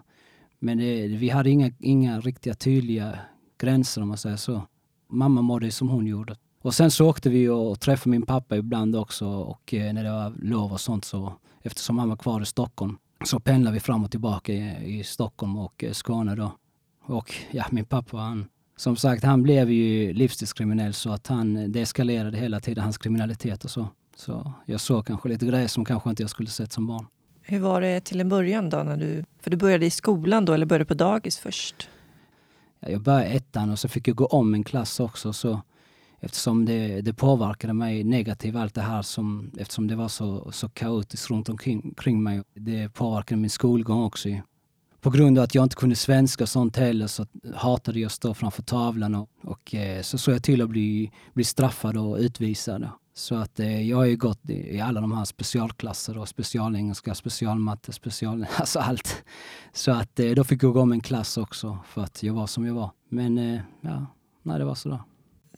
men 0.59 0.77
det, 0.77 1.07
vi 1.07 1.29
hade 1.29 1.49
inga, 1.49 1.71
inga 1.79 2.19
riktiga 2.19 2.53
tydliga 2.53 3.19
gränser 3.57 4.01
om 4.01 4.07
man 4.07 4.17
säger 4.17 4.37
så. 4.37 4.61
Mamma 5.07 5.41
mådde 5.41 5.71
som 5.71 5.89
hon 5.89 6.07
gjorde. 6.07 6.35
Och 6.61 6.73
sen 6.73 6.91
så 6.91 7.09
åkte 7.09 7.29
vi 7.29 7.49
och 7.49 7.79
träffade 7.79 8.09
min 8.09 8.25
pappa 8.25 8.57
ibland 8.57 8.95
också 8.95 9.27
och 9.27 9.73
eh, 9.73 9.93
när 9.93 10.03
det 10.03 10.11
var 10.11 10.33
lov 10.41 10.73
och 10.73 10.81
sånt 10.81 11.05
så 11.05 11.33
eftersom 11.61 11.99
han 11.99 12.09
var 12.09 12.17
kvar 12.17 12.41
i 12.41 12.45
Stockholm 12.45 12.97
så 13.25 13.39
pendlade 13.39 13.73
vi 13.73 13.79
fram 13.79 14.03
och 14.03 14.11
tillbaka 14.11 14.53
i, 14.53 14.99
i 14.99 15.03
Stockholm 15.03 15.57
och 15.57 15.83
eh, 15.83 15.91
Skåne 15.91 16.35
då. 16.35 16.51
Och 17.01 17.33
ja, 17.51 17.65
min 17.71 17.85
pappa 17.85 18.17
han 18.17 18.45
som 18.79 18.95
sagt, 18.95 19.23
han 19.23 19.43
blev 19.43 19.71
ju 19.71 20.13
livstidskriminell 20.13 20.93
så 20.93 21.11
att 21.11 21.27
han, 21.27 21.71
det 21.71 21.81
eskalerade 21.81 22.37
hela 22.37 22.59
tiden, 22.59 22.83
hans 22.83 22.97
kriminalitet 22.97 23.63
och 23.63 23.69
så. 23.69 23.87
Så 24.15 24.53
jag 24.65 24.79
såg 24.79 25.05
kanske 25.07 25.29
lite 25.29 25.45
grejer 25.45 25.67
som 25.67 25.85
kanske 25.85 26.09
inte 26.09 26.23
jag 26.23 26.29
skulle 26.29 26.49
sett 26.49 26.71
som 26.71 26.87
barn. 26.87 27.05
Hur 27.41 27.59
var 27.59 27.81
det 27.81 28.01
till 28.01 28.21
en 28.21 28.29
början 28.29 28.69
då? 28.69 28.77
När 28.83 28.97
du, 28.97 29.23
för 29.39 29.51
du 29.51 29.57
började 29.57 29.85
i 29.85 29.89
skolan 29.89 30.45
då, 30.45 30.53
eller 30.53 30.65
började 30.65 30.85
på 30.85 30.93
dagis 30.93 31.37
först? 31.37 31.89
Ja, 32.79 32.89
jag 32.89 33.01
började 33.01 33.25
ettan 33.25 33.69
och 33.69 33.79
så 33.79 33.87
fick 33.87 34.07
jag 34.07 34.15
gå 34.15 34.25
om 34.25 34.53
en 34.53 34.63
klass 34.63 34.99
också. 34.99 35.33
Så 35.33 35.61
eftersom 36.19 36.65
det, 36.65 37.01
det 37.01 37.13
påverkade 37.13 37.73
mig 37.73 38.03
negativt, 38.03 38.55
allt 38.55 38.75
det 38.75 38.81
här 38.81 39.01
som, 39.01 39.51
eftersom 39.57 39.87
det 39.87 39.95
var 39.95 40.07
så, 40.07 40.51
så 40.51 40.69
kaotiskt 40.69 41.29
runt 41.29 41.49
omkring 41.49 41.93
kring 41.97 42.23
mig. 42.23 42.43
Det 42.53 42.89
påverkade 42.89 43.41
min 43.41 43.49
skolgång 43.49 44.03
också 44.03 44.29
på 45.01 45.09
grund 45.09 45.37
av 45.37 45.43
att 45.43 45.55
jag 45.55 45.65
inte 45.65 45.75
kunde 45.75 45.95
svenska 45.95 46.43
och 46.43 46.49
sånt 46.49 46.77
heller 46.77 47.07
så 47.07 47.25
hatade 47.55 47.99
jag 47.99 48.07
att 48.07 48.13
stå 48.13 48.33
framför 48.33 48.63
tavlan 48.63 49.15
och, 49.15 49.29
och 49.43 49.75
eh, 49.75 50.01
så 50.01 50.17
såg 50.17 50.35
jag 50.35 50.43
till 50.43 50.61
att 50.61 50.69
bli, 50.69 51.11
bli 51.33 51.43
straffad 51.43 51.97
och 51.97 52.17
utvisad. 52.17 52.89
Så 53.13 53.35
att 53.35 53.59
eh, 53.59 53.89
jag 53.89 53.97
har 53.97 54.05
ju 54.05 54.15
gått 54.15 54.49
i, 54.49 54.79
alla 54.79 55.01
de 55.01 55.11
här 55.11 55.25
specialklasser 55.25 56.17
och 56.17 56.27
specialengelska, 56.27 57.15
specialmatte, 57.15 57.93
special... 57.93 58.45
Alltså 58.57 58.79
allt. 58.79 59.23
Så 59.73 59.91
att 59.91 60.19
eh, 60.19 60.31
då 60.31 60.43
fick 60.43 60.63
jag 60.63 60.73
gå 60.73 60.81
om 60.81 60.91
en 60.91 61.01
klass 61.01 61.37
också 61.37 61.77
för 61.87 62.03
att 62.03 62.23
jag 62.23 62.33
var 62.33 62.47
som 62.47 62.65
jag 62.65 62.73
var. 62.73 62.91
Men 63.09 63.61
ja, 63.81 64.05
nej 64.43 64.59
det 64.59 64.65
var 64.65 64.75
sådär. 64.75 64.99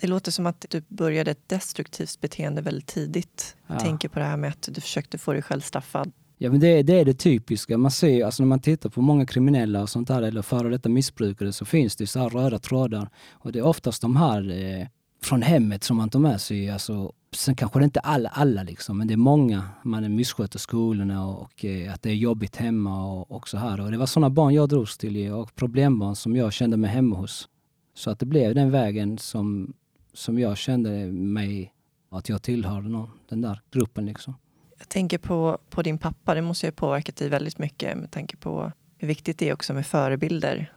Det 0.02 0.08
låter 0.08 0.32
som 0.32 0.46
att 0.46 0.66
du 0.70 0.84
började 0.88 1.32
ett 1.32 1.50
destruktivt 1.50 2.22
beteende 2.22 2.62
väldigt 2.62 2.88
tidigt. 2.88 3.56
Jag 3.68 3.76
ja. 3.76 3.80
tänker 3.80 4.10
på 4.10 4.20
det 4.20 4.26
här 4.26 4.38
med 4.38 4.50
att 4.50 4.70
du 4.72 4.82
försökte 4.82 5.18
få 5.18 5.34
dig 5.34 5.42
själv 5.42 5.62
straffad 5.62 6.12
Ja 6.44 6.52
men 6.52 6.60
det, 6.60 6.84
det, 6.84 7.00
är 7.00 7.06
det 7.06 7.14
typiska. 7.14 7.78
Man 7.78 7.92
ser 7.92 8.26
alltså 8.26 8.44
när 8.44 8.48
man 8.48 8.60
tittar 8.60 8.90
på 8.90 9.02
många 9.02 9.26
kriminella 9.26 9.82
och 9.82 9.90
sånt 9.90 10.08
där 10.08 10.22
eller 10.22 10.42
före 10.42 10.70
detta 10.70 10.90
missbrukare 10.90 11.52
så 11.52 11.66
finns 11.66 11.96
det 11.96 12.08
så 12.08 12.20
här 12.20 12.30
röda 12.30 12.60
trådar. 12.60 13.10
Och 13.32 13.52
det 13.52 13.60
är 13.60 13.64
oftast 13.64 14.02
de 14.02 14.16
här 14.16 14.52
eh, 14.52 14.88
från 15.24 15.42
hemmet 15.42 15.84
som 15.84 15.98
man 15.98 16.10
tar 16.10 16.20
med 16.20 16.42
sig. 16.42 16.70
Alltså, 16.70 17.14
sen 17.36 17.56
kanske 17.56 17.80
det 17.80 17.86
inte 17.86 18.00
alla, 18.00 18.30
alla 18.30 18.64
liksom, 18.64 18.98
men 18.98 19.08
det 19.08 19.14
är 19.14 19.18
många. 19.18 19.64
Man 19.84 20.16
missköter 20.16 20.60
skolorna 20.60 21.28
och, 21.28 21.42
och 21.42 21.66
eh, 21.66 21.94
att 21.94 22.02
det 22.02 22.10
är 22.10 22.16
jobbigt 22.16 22.56
hemma 22.56 23.06
och, 23.06 23.32
och 23.32 23.48
så 23.48 23.58
här. 23.58 23.82
Och 23.82 23.92
det 23.92 23.98
var 23.98 24.06
sådana 24.06 24.30
barn 24.30 24.54
jag 24.54 24.70
drogs 24.70 24.98
till 24.98 25.32
och 25.32 25.56
problembarn 25.56 26.16
som 26.16 26.36
jag 26.36 26.54
kände 26.54 26.78
mig 26.78 26.90
hemma 26.90 27.16
hos. 27.16 27.50
Så 27.94 28.10
att 28.10 28.20
det 28.20 28.26
blev 28.26 28.56
den 28.56 28.72
vägen 28.72 29.18
som, 29.18 29.74
som 30.14 30.40
jag 30.40 30.58
kände 30.58 31.12
mig 31.12 31.74
att 32.10 32.30
jag 32.30 32.42
tillhörde 32.42 32.90
någon, 32.90 33.10
den 33.30 33.42
där 33.42 33.62
gruppen 33.72 34.06
liksom. 34.06 34.34
Jag 34.82 34.90
tänker 34.90 35.18
på, 35.18 35.58
på 35.70 35.82
din 35.82 35.98
pappa, 35.98 36.34
det 36.34 36.42
måste 36.42 36.66
ju 36.66 36.72
ha 36.72 36.76
påverkat 36.76 37.16
dig 37.16 37.30
väldigt 37.30 37.58
mycket 37.58 37.98
med 37.98 38.12
tanke 38.12 38.38
på 38.38 38.72
hur 38.98 39.08
viktigt 39.08 39.38
det 39.38 39.50
är 39.50 39.54
också 39.54 39.74
med 39.74 39.86
förebilder. 39.86 40.74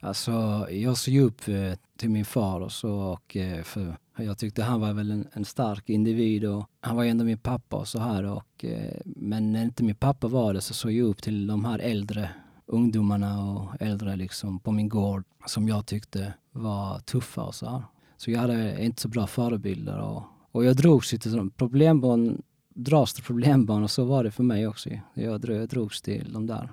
Alltså, 0.00 0.66
jag 0.70 0.96
såg 0.96 1.16
upp 1.16 1.48
eh, 1.48 1.72
till 1.96 2.10
min 2.10 2.24
far 2.24 2.60
och 2.60 2.72
så 2.72 2.94
och 2.94 3.36
eh, 3.36 3.62
för 3.62 3.96
jag 4.16 4.38
tyckte 4.38 4.62
han 4.62 4.80
var 4.80 4.92
väl 4.92 5.10
en, 5.10 5.28
en 5.32 5.44
stark 5.44 5.90
individ 5.90 6.44
och 6.44 6.66
han 6.80 6.96
var 6.96 7.04
ändå 7.04 7.24
min 7.24 7.38
pappa 7.38 7.76
och 7.76 7.88
så 7.88 7.98
här 7.98 8.24
och 8.24 8.64
eh, 8.64 9.00
men 9.04 9.52
när 9.52 9.62
inte 9.62 9.84
min 9.84 9.94
pappa 9.94 10.28
var 10.28 10.54
det 10.54 10.60
så 10.60 10.74
såg 10.74 10.92
jag 10.92 11.06
upp 11.06 11.22
till 11.22 11.46
de 11.46 11.64
här 11.64 11.78
äldre 11.78 12.30
ungdomarna 12.66 13.52
och 13.52 13.68
äldre 13.80 14.16
liksom 14.16 14.60
på 14.60 14.72
min 14.72 14.88
gård 14.88 15.24
som 15.46 15.68
jag 15.68 15.86
tyckte 15.86 16.34
var 16.52 16.98
tuffa 16.98 17.42
och 17.42 17.54
så 17.54 17.70
här. 17.70 17.82
Så 18.16 18.30
jag 18.30 18.40
hade 18.40 18.84
inte 18.84 19.02
så 19.02 19.08
bra 19.08 19.26
förebilder 19.26 19.98
och, 19.98 20.22
och 20.52 20.64
jag 20.64 20.76
drogs 20.76 21.10
till 21.10 21.50
problembarn 21.56 22.42
dras 22.74 23.14
till 23.14 23.24
problembarn 23.24 23.82
och 23.82 23.90
så 23.90 24.04
var 24.04 24.24
det 24.24 24.30
för 24.30 24.42
mig 24.42 24.66
också. 24.66 24.90
Jag, 25.14 25.40
drog, 25.40 25.56
jag 25.56 25.68
drogs 25.68 26.02
till 26.02 26.32
de 26.32 26.46
där. 26.46 26.72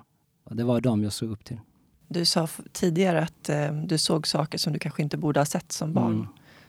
Det 0.50 0.64
var 0.64 0.80
de 0.80 1.04
jag 1.04 1.12
såg 1.12 1.30
upp 1.30 1.44
till. 1.44 1.60
Du 2.08 2.24
sa 2.24 2.48
tidigare 2.72 3.22
att 3.22 3.48
eh, 3.48 3.72
du 3.72 3.98
såg 3.98 4.26
saker 4.26 4.58
som 4.58 4.72
du 4.72 4.78
kanske 4.78 5.02
inte 5.02 5.16
borde 5.16 5.40
ha 5.40 5.44
sett 5.44 5.72
som 5.72 5.92
barn. 5.92 6.14
Mm. 6.14 6.26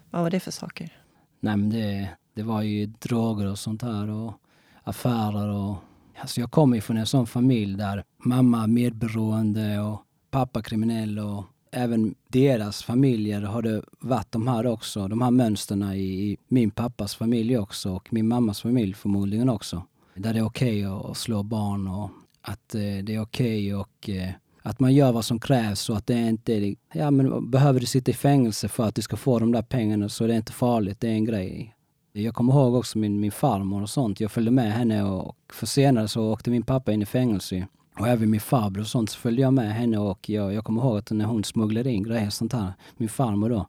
Vad 0.09 0.21
var 0.21 0.29
det 0.29 0.39
för 0.39 0.51
saker? 0.51 0.97
Nej, 1.39 1.57
det, 1.57 2.09
det 2.33 2.43
var 2.43 2.61
ju 2.61 2.85
droger 2.85 3.51
och 3.51 3.59
sånt 3.59 3.81
här 3.81 4.09
och 4.09 4.33
affärer. 4.83 5.49
Och, 5.49 5.75
alltså 6.19 6.39
jag 6.39 6.51
kommer 6.51 6.81
från 6.81 6.97
en 6.97 7.05
sån 7.05 7.27
familj 7.27 7.77
där 7.77 8.03
mamma 8.17 8.67
medberoende 8.67 9.79
och 9.79 10.01
pappa 10.31 10.61
kriminell 10.61 11.19
och 11.19 11.45
även 11.73 12.15
deras 12.27 12.83
familjer 12.83 13.41
har 13.41 13.61
det 13.61 13.81
varit 13.99 14.31
de 14.31 14.47
här 14.47 14.65
också, 14.65 15.07
de 15.07 15.21
här 15.21 15.31
mönstren 15.31 15.83
i, 15.83 15.97
i 16.03 16.37
min 16.47 16.71
pappas 16.71 17.15
familj 17.15 17.57
också 17.57 17.91
och 17.91 18.13
min 18.13 18.27
mammas 18.27 18.61
familj 18.61 18.93
förmodligen 18.93 19.49
också. 19.49 19.83
Där 20.15 20.33
det 20.33 20.39
är 20.39 20.45
okej 20.45 20.87
okay 20.87 21.11
att 21.11 21.17
slå 21.17 21.43
barn 21.43 21.87
och 21.87 22.09
att 22.41 22.75
eh, 22.75 22.81
det 22.81 23.15
är 23.15 23.21
okej 23.21 23.21
okay 23.21 23.73
och 23.73 24.09
eh, 24.09 24.29
att 24.61 24.79
man 24.79 24.93
gör 24.93 25.11
vad 25.11 25.25
som 25.25 25.39
krävs 25.39 25.89
och 25.89 25.97
att 25.97 26.07
det 26.07 26.29
inte 26.29 26.53
är, 26.53 26.75
ja 26.93 27.11
men 27.11 27.51
behöver 27.51 27.79
du 27.79 27.85
sitta 27.85 28.11
i 28.11 28.13
fängelse 28.13 28.67
för 28.67 28.83
att 28.83 28.95
du 28.95 29.01
ska 29.01 29.17
få 29.17 29.39
de 29.39 29.51
där 29.51 29.61
pengarna 29.61 30.09
så 30.09 30.27
det 30.27 30.33
är 30.33 30.37
inte 30.37 30.51
farligt, 30.51 30.99
det 30.99 31.07
är 31.07 31.13
en 31.13 31.25
grej. 31.25 31.75
Jag 32.11 32.35
kommer 32.35 32.53
ihåg 32.53 32.75
också 32.75 32.97
min, 32.97 33.19
min 33.19 33.31
farmor 33.31 33.81
och 33.81 33.89
sånt. 33.89 34.19
Jag 34.19 34.31
följde 34.31 34.51
med 34.51 34.73
henne 34.73 35.03
och 35.03 35.35
för 35.53 35.65
senare 35.65 36.07
så 36.07 36.31
åkte 36.31 36.49
min 36.49 36.63
pappa 36.63 36.91
in 36.91 37.01
i 37.01 37.05
fängelse. 37.05 37.67
Och 37.99 38.07
även 38.07 38.29
min 38.29 38.39
farbror 38.39 38.81
och 38.81 38.87
sånt 38.87 39.09
så 39.09 39.19
följde 39.19 39.41
jag 39.41 39.53
med 39.53 39.73
henne 39.73 39.97
och 39.97 40.29
jag, 40.29 40.53
jag 40.53 40.63
kommer 40.63 40.81
ihåg 40.81 40.97
att 40.97 41.11
när 41.11 41.25
hon 41.25 41.43
smugglade 41.43 41.91
in 41.91 42.03
grejer 42.03 42.27
och 42.27 42.33
sånt 42.33 42.53
här, 42.53 42.73
min 42.97 43.09
farmor 43.09 43.49
då. 43.49 43.67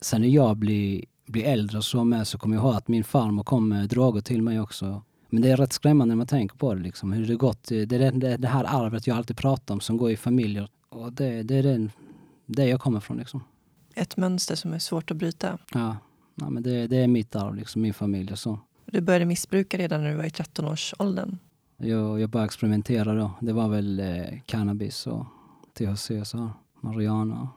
Sen 0.00 0.20
när 0.20 0.28
jag 0.28 0.56
blir, 0.56 1.04
blir 1.26 1.44
äldre 1.44 1.78
och 1.78 1.84
så 1.84 2.04
med 2.04 2.26
så 2.26 2.38
kommer 2.38 2.56
jag 2.56 2.64
ihåg 2.64 2.74
att 2.74 2.88
min 2.88 3.04
farmor 3.04 3.44
kom 3.44 3.68
med 3.68 3.88
droger 3.88 4.20
till 4.20 4.42
mig 4.42 4.60
också. 4.60 5.02
Men 5.28 5.42
det 5.42 5.50
är 5.50 5.56
rätt 5.56 5.72
skrämmande 5.72 6.12
när 6.12 6.16
man 6.16 6.26
tänker 6.26 6.56
på 6.56 6.74
det 6.74 6.80
liksom. 6.80 7.12
Hur 7.12 7.26
det 7.26 7.36
gått. 7.36 7.68
Det 7.68 7.92
är 7.92 8.12
det, 8.12 8.36
det 8.36 8.48
här 8.48 8.64
arvet 8.64 9.06
jag 9.06 9.16
alltid 9.16 9.36
pratar 9.36 9.74
om 9.74 9.80
som 9.80 9.96
går 9.96 10.10
i 10.10 10.16
familjer. 10.16 10.68
Och 10.88 11.12
det, 11.12 11.42
det 11.42 11.54
är 11.54 11.62
det, 11.62 11.88
det 12.46 12.64
jag 12.68 12.80
kommer 12.80 13.00
från 13.00 13.16
liksom. 13.16 13.44
Ett 13.94 14.16
mönster 14.16 14.54
som 14.54 14.72
är 14.72 14.78
svårt 14.78 15.10
att 15.10 15.16
bryta. 15.16 15.58
Ja, 15.74 15.96
ja 16.34 16.50
men 16.50 16.62
det, 16.62 16.86
det 16.86 16.96
är 16.96 17.08
mitt 17.08 17.36
arv, 17.36 17.54
liksom, 17.54 17.82
min 17.82 17.94
familj 17.94 18.32
och 18.32 18.38
så. 18.38 18.58
Du 18.86 19.00
började 19.00 19.24
missbruka 19.24 19.78
redan 19.78 20.02
när 20.02 20.10
du 20.10 20.16
var 20.16 20.24
i 20.24 20.28
13-årsåldern. 20.28 21.38
Jag, 21.76 22.20
jag 22.20 22.30
började 22.30 22.46
experimentera 22.46 23.14
då. 23.14 23.30
Det 23.40 23.52
var 23.52 23.68
väl 23.68 24.00
eh, 24.00 24.40
cannabis 24.46 25.06
och 25.06 25.26
THC, 25.78 26.10
så, 26.24 26.50
marijuana. 26.80 27.48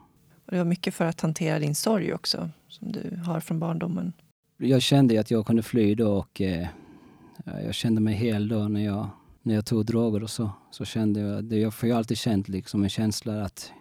Och 0.46 0.52
det 0.52 0.58
var 0.58 0.66
mycket 0.66 0.94
för 0.94 1.06
att 1.06 1.22
hantera 1.22 1.60
din 1.60 1.76
sorg 1.76 2.14
också, 2.14 2.50
som 2.68 2.92
du 2.92 3.22
har 3.26 3.40
från 3.40 3.60
barndomen. 3.60 4.14
Jag 4.58 4.82
kände 4.82 5.20
att 5.20 5.32
jag 5.32 5.46
kunde 5.46 5.64
fly 5.64 5.96
då 5.96 6.18
och 6.18 6.42
eh, 6.42 6.68
jag 7.46 7.76
kände 7.76 8.02
mig 8.02 8.16
hel 8.16 8.48
då 8.48 8.68
när 8.68 8.86
jag, 8.86 9.10
när 9.42 9.56
jag 9.56 9.66
tog 9.66 9.86
droger 9.86 10.24
och 10.24 10.30
så. 10.30 10.52
Så 10.72 10.86
kände 10.86 11.20
jag, 11.20 11.44
det, 11.44 11.58
jag 11.58 11.74
har 11.82 11.90
alltid 11.90 12.18
känt 12.18 12.50
liksom 12.50 12.84
en 12.84 12.90
känsla 12.90 13.44
att, 13.44 13.72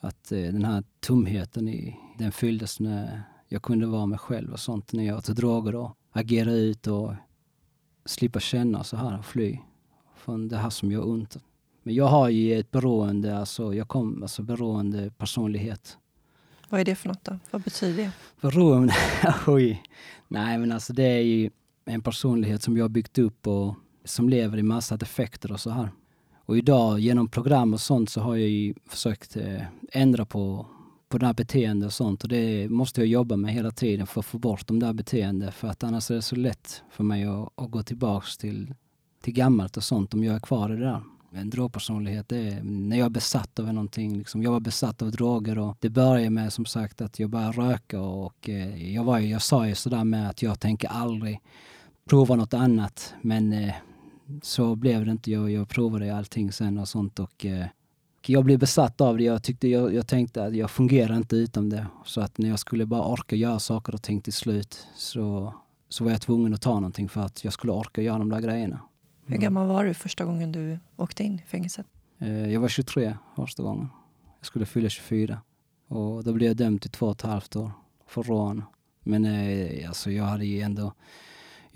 att 0.00 0.32
eh, 0.32 0.38
den 0.38 0.64
här 0.64 0.84
tomheten 1.00 1.68
i, 1.68 1.96
den 2.18 2.32
fylldes 2.32 2.80
när 2.80 3.22
jag 3.48 3.62
kunde 3.62 3.86
vara 3.86 4.06
mig 4.06 4.18
själv 4.18 4.52
och 4.52 4.60
sånt 4.60 4.92
när 4.92 5.04
jag 5.04 5.24
tog 5.24 5.36
droger 5.36 5.74
och 5.74 5.96
agera 6.12 6.52
ut 6.52 6.86
och 6.86 7.12
slippa 8.04 8.40
känna 8.40 8.84
så 8.84 8.96
här 8.96 9.18
och 9.18 9.24
fly 9.24 9.58
från 10.16 10.48
det 10.48 10.56
här 10.56 10.70
som 10.70 10.92
gör 10.92 11.08
ont. 11.08 11.36
Men 11.82 11.94
jag 11.94 12.06
har 12.06 12.28
ju 12.28 12.58
ett 12.58 12.70
beroende, 12.70 13.38
alltså, 13.38 13.74
jag 13.74 13.88
kom, 13.88 14.22
alltså 14.22 14.42
beroende 14.42 15.10
personlighet. 15.10 15.98
Vad 16.68 16.80
är 16.80 16.84
det 16.84 16.94
för 16.94 17.08
något 17.08 17.24
då? 17.24 17.38
Vad 17.50 17.62
betyder 17.62 18.02
det? 18.02 18.12
Beroende? 18.40 18.94
Oj. 19.46 19.82
Nej 20.28 20.58
men 20.58 20.72
alltså 20.72 20.92
det 20.92 21.02
är 21.02 21.22
ju 21.22 21.50
en 21.84 22.02
personlighet 22.02 22.62
som 22.62 22.76
jag 22.76 22.90
byggt 22.90 23.18
upp 23.18 23.46
och 23.46 23.74
som 24.04 24.28
lever 24.28 24.58
i 24.58 24.62
massa 24.62 24.96
defekter 24.96 25.52
och 25.52 25.60
så 25.60 25.70
här. 25.70 25.88
Och 26.46 26.58
idag 26.58 27.00
genom 27.00 27.28
program 27.28 27.74
och 27.74 27.80
sånt 27.80 28.10
så 28.10 28.20
har 28.20 28.36
jag 28.36 28.48
ju 28.48 28.74
försökt 28.86 29.36
eh, 29.36 29.62
ändra 29.92 30.24
på, 30.24 30.66
på 31.14 31.18
det 31.18 31.26
här 31.26 31.34
beteendet 31.34 31.86
och 31.86 31.92
sånt 31.92 32.22
och 32.22 32.28
det 32.28 32.68
måste 32.68 33.00
jag 33.00 33.08
jobba 33.08 33.36
med 33.36 33.52
hela 33.52 33.70
tiden 33.70 34.06
för 34.06 34.20
att 34.20 34.26
få 34.26 34.38
bort 34.38 34.66
de 34.66 34.78
där 34.78 34.92
beteendena 34.92 35.52
för 35.52 35.68
att 35.68 35.84
annars 35.84 36.10
är 36.10 36.14
det 36.14 36.22
så 36.22 36.36
lätt 36.36 36.82
för 36.90 37.04
mig 37.04 37.24
att, 37.24 37.48
att 37.54 37.70
gå 37.70 37.82
tillbaks 37.82 38.36
till, 38.36 38.74
till 39.22 39.32
gammalt 39.32 39.76
och 39.76 39.84
sånt 39.84 40.14
om 40.14 40.24
jag 40.24 40.34
är 40.34 40.40
kvar 40.40 40.72
i 40.72 40.76
det 40.76 40.84
där. 40.84 41.02
En 41.32 41.50
drogpersonlighet, 41.50 42.28
det 42.28 42.48
är 42.48 42.62
när 42.62 42.96
jag 42.96 43.04
är 43.04 43.10
besatt 43.10 43.58
av 43.58 43.66
någonting. 43.66 44.18
Liksom. 44.18 44.42
Jag 44.42 44.50
var 44.50 44.60
besatt 44.60 45.02
av 45.02 45.10
droger 45.10 45.58
och 45.58 45.76
det 45.80 45.90
började 45.90 46.30
med 46.30 46.52
som 46.52 46.66
sagt 46.66 47.00
att 47.00 47.18
jag 47.18 47.30
började 47.30 47.52
röka 47.52 48.00
och 48.00 48.48
eh, 48.48 48.94
jag, 48.94 49.04
var, 49.04 49.18
jag 49.18 49.42
sa 49.42 49.66
ju 49.68 49.74
sådär 49.74 50.04
med 50.04 50.30
att 50.30 50.42
jag 50.42 50.60
tänker 50.60 50.88
aldrig 50.88 51.40
prova 52.04 52.36
något 52.36 52.54
annat. 52.54 53.14
Men 53.20 53.52
eh, 53.52 53.74
så 54.42 54.76
blev 54.76 55.04
det 55.04 55.10
inte. 55.10 55.30
Jag, 55.30 55.50
jag 55.50 55.68
provade 55.68 56.16
allting 56.16 56.52
sen 56.52 56.78
och 56.78 56.88
sånt 56.88 57.18
och 57.18 57.46
eh, 57.46 57.66
jag 58.28 58.44
blev 58.44 58.58
besatt 58.58 59.00
av 59.00 59.18
det. 59.18 59.24
Jag, 59.24 59.42
tyckte, 59.42 59.68
jag, 59.68 59.94
jag 59.94 60.06
tänkte 60.06 60.44
att 60.44 60.56
jag 60.56 60.70
fungerar 60.70 61.16
inte 61.16 61.36
utan 61.36 61.68
det. 61.68 61.86
Så 62.04 62.20
att 62.20 62.38
när 62.38 62.48
jag 62.48 62.58
skulle 62.58 62.86
bara 62.86 63.02
orka 63.02 63.36
göra 63.36 63.58
saker 63.58 63.94
och 63.94 64.02
ting 64.02 64.20
till 64.20 64.32
slut 64.32 64.86
så, 64.96 65.54
så 65.88 66.04
var 66.04 66.10
jag 66.10 66.20
tvungen 66.20 66.54
att 66.54 66.62
ta 66.62 66.74
någonting 66.74 67.08
för 67.08 67.20
att 67.20 67.44
jag 67.44 67.52
skulle 67.52 67.72
orka 67.72 68.02
göra 68.02 68.18
de 68.18 68.28
där 68.28 68.40
grejerna. 68.40 68.76
Mm. 68.76 68.86
Hur 69.26 69.36
gammal 69.36 69.68
var 69.68 69.84
du 69.84 69.94
första 69.94 70.24
gången 70.24 70.52
du 70.52 70.78
åkte 70.96 71.24
in 71.24 71.34
i 71.34 71.48
fängelset? 71.48 71.86
Eh, 72.18 72.52
jag 72.52 72.60
var 72.60 72.68
23 72.68 73.16
första 73.36 73.62
gången. 73.62 73.88
Jag 74.38 74.46
skulle 74.46 74.66
fylla 74.66 74.88
24. 74.88 75.38
Och 75.88 76.24
då 76.24 76.32
blev 76.32 76.48
jag 76.48 76.56
dömd 76.56 76.80
till 76.80 76.90
två 76.90 77.06
och 77.06 77.12
ett 77.12 77.22
halvt 77.22 77.56
år 77.56 77.70
för 78.06 78.22
rån. 78.22 78.62
Men 79.02 79.24
eh, 79.24 79.88
alltså 79.88 80.10
jag 80.10 80.24
hade 80.24 80.46
ju 80.46 80.60
ändå 80.60 80.92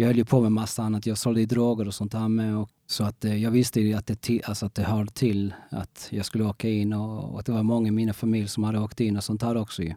jag 0.01 0.07
höll 0.07 0.17
ju 0.17 0.25
på 0.25 0.41
med 0.41 0.53
massa 0.53 0.83
annat. 0.83 1.07
Jag 1.07 1.19
sålde 1.19 1.47
droger 1.47 1.87
och 1.87 1.95
sånt 1.95 2.13
där 2.13 2.29
med. 2.29 2.57
Och, 2.57 2.71
så 2.91 3.05
att 3.05 3.25
eh, 3.25 3.43
jag 3.43 3.51
visste 3.51 3.81
ju 3.81 3.95
att 3.95 4.07
det, 4.07 4.43
alltså 4.45 4.67
att 4.67 4.75
det 4.75 4.83
hörde 4.83 5.11
till 5.11 5.55
att 5.71 6.09
jag 6.11 6.27
skulle 6.27 6.45
åka 6.45 6.69
in 6.69 6.93
och, 6.93 7.33
och 7.33 7.41
att 7.41 7.47
det 7.47 7.53
var 7.53 7.63
många 7.63 7.89
i 7.89 7.91
mina 7.91 8.13
familj 8.13 8.49
som 8.49 8.65
hade 8.65 8.79
åkt 8.81 9.01
in 9.01 9.17
och 9.17 9.25
sånt 9.25 9.43
här 9.43 9.57
också 9.57 9.83
ju. 9.83 9.95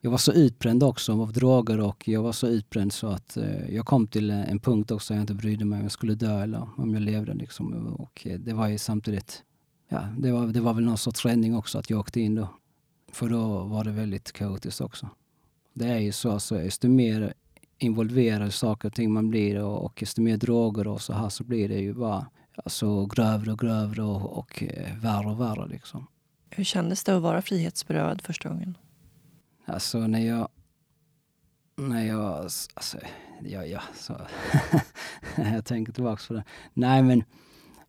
Jag 0.00 0.10
var 0.10 0.18
så 0.18 0.32
utbränd 0.32 0.82
också 0.82 1.22
av 1.22 1.32
droger 1.32 1.80
och 1.80 2.08
jag 2.08 2.22
var 2.22 2.32
så 2.32 2.46
utbränd 2.46 2.92
så 2.92 3.08
att 3.08 3.36
eh, 3.36 3.74
jag 3.74 3.86
kom 3.86 4.06
till 4.06 4.30
en 4.30 4.58
punkt 4.58 4.90
också 4.90 5.12
där 5.12 5.18
jag 5.18 5.22
inte 5.22 5.34
brydde 5.34 5.64
mig 5.64 5.76
om 5.76 5.82
jag 5.82 5.92
skulle 5.92 6.14
dö 6.14 6.42
eller 6.42 6.68
om 6.76 6.94
jag 6.94 7.02
levde 7.02 7.34
liksom. 7.34 7.86
Och 7.86 8.26
det 8.38 8.52
var 8.52 8.68
ju 8.68 8.78
samtidigt, 8.78 9.42
ja, 9.88 10.08
det 10.18 10.32
var, 10.32 10.46
det 10.46 10.60
var 10.60 10.74
väl 10.74 10.84
någon 10.84 10.98
sorts 10.98 11.24
räddning 11.24 11.56
också 11.56 11.78
att 11.78 11.90
jag 11.90 12.00
åkte 12.00 12.20
in 12.20 12.34
då. 12.34 12.48
För 13.12 13.28
då 13.28 13.64
var 13.64 13.84
det 13.84 13.90
väldigt 13.90 14.32
kaotiskt 14.32 14.80
också. 14.80 15.08
Det 15.74 15.86
är 15.86 15.98
ju 15.98 16.12
så, 16.12 16.30
alltså, 16.30 16.54
så 16.54 16.62
desto 16.62 16.88
mer 16.88 17.34
involverad 17.80 18.48
i 18.48 18.50
saker 18.50 18.88
och 18.88 18.94
ting 18.94 19.12
man 19.12 19.30
blir 19.30 19.62
och, 19.62 19.84
och 19.84 19.96
desto 20.00 20.22
mer 20.22 20.36
droger 20.36 20.86
och 20.86 21.02
så 21.02 21.12
här 21.12 21.28
så 21.28 21.44
blir 21.44 21.68
det 21.68 21.78
ju 21.78 21.94
bara 21.94 22.26
alltså, 22.64 23.06
grövre 23.06 23.52
och 23.52 23.58
grövre 23.58 24.02
och, 24.02 24.38
och 24.38 24.62
eh, 24.62 24.96
värre 24.96 25.26
och 25.26 25.40
värre. 25.40 25.66
Liksom. 25.68 26.06
Hur 26.50 26.64
kändes 26.64 27.04
det 27.04 27.16
att 27.16 27.22
vara 27.22 27.42
frihetsberövad 27.42 28.22
första 28.22 28.48
gången? 28.48 28.78
Alltså 29.64 29.98
när 29.98 30.26
jag... 30.26 30.48
När 31.76 32.06
jag... 32.06 32.36
Alltså, 32.74 32.98
ja, 33.42 33.64
ja, 33.64 33.82
så, 33.94 34.20
jag 35.36 35.64
tänker 35.64 35.92
tillbaka 35.92 36.22
på 36.28 36.34
det. 36.34 36.44
Nej 36.74 37.02
men, 37.02 37.24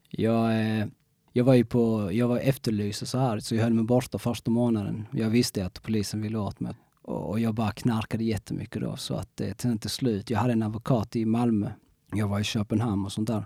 jag, 0.09 0.61
eh, 0.61 0.85
jag 1.33 1.43
var 1.43 1.53
ju 1.53 1.65
på, 1.65 2.09
jag 2.13 2.27
var 2.27 2.37
efterlyst 2.37 3.01
och 3.01 3.07
så 3.07 3.17
här, 3.17 3.39
så 3.39 3.55
jag 3.55 3.63
höll 3.63 3.73
mig 3.73 3.83
borta 3.83 4.19
första 4.19 4.51
månaden. 4.51 5.07
Jag 5.11 5.29
visste 5.29 5.65
att 5.65 5.83
polisen 5.83 6.21
ville 6.21 6.37
åt 6.37 6.59
mig. 6.59 6.73
Och 7.01 7.39
jag 7.39 7.53
bara 7.53 7.71
knarkade 7.71 8.23
jättemycket 8.23 8.81
då 8.81 8.95
så 8.97 9.15
att 9.15 9.29
det 9.35 9.53
till 9.53 9.89
slut. 9.89 10.29
Jag 10.29 10.39
hade 10.39 10.53
en 10.53 10.63
advokat 10.63 11.15
i 11.15 11.25
Malmö. 11.25 11.69
Jag 12.13 12.27
var 12.27 12.39
i 12.39 12.43
Köpenhamn 12.43 13.05
och 13.05 13.11
sånt 13.11 13.27
där. 13.27 13.45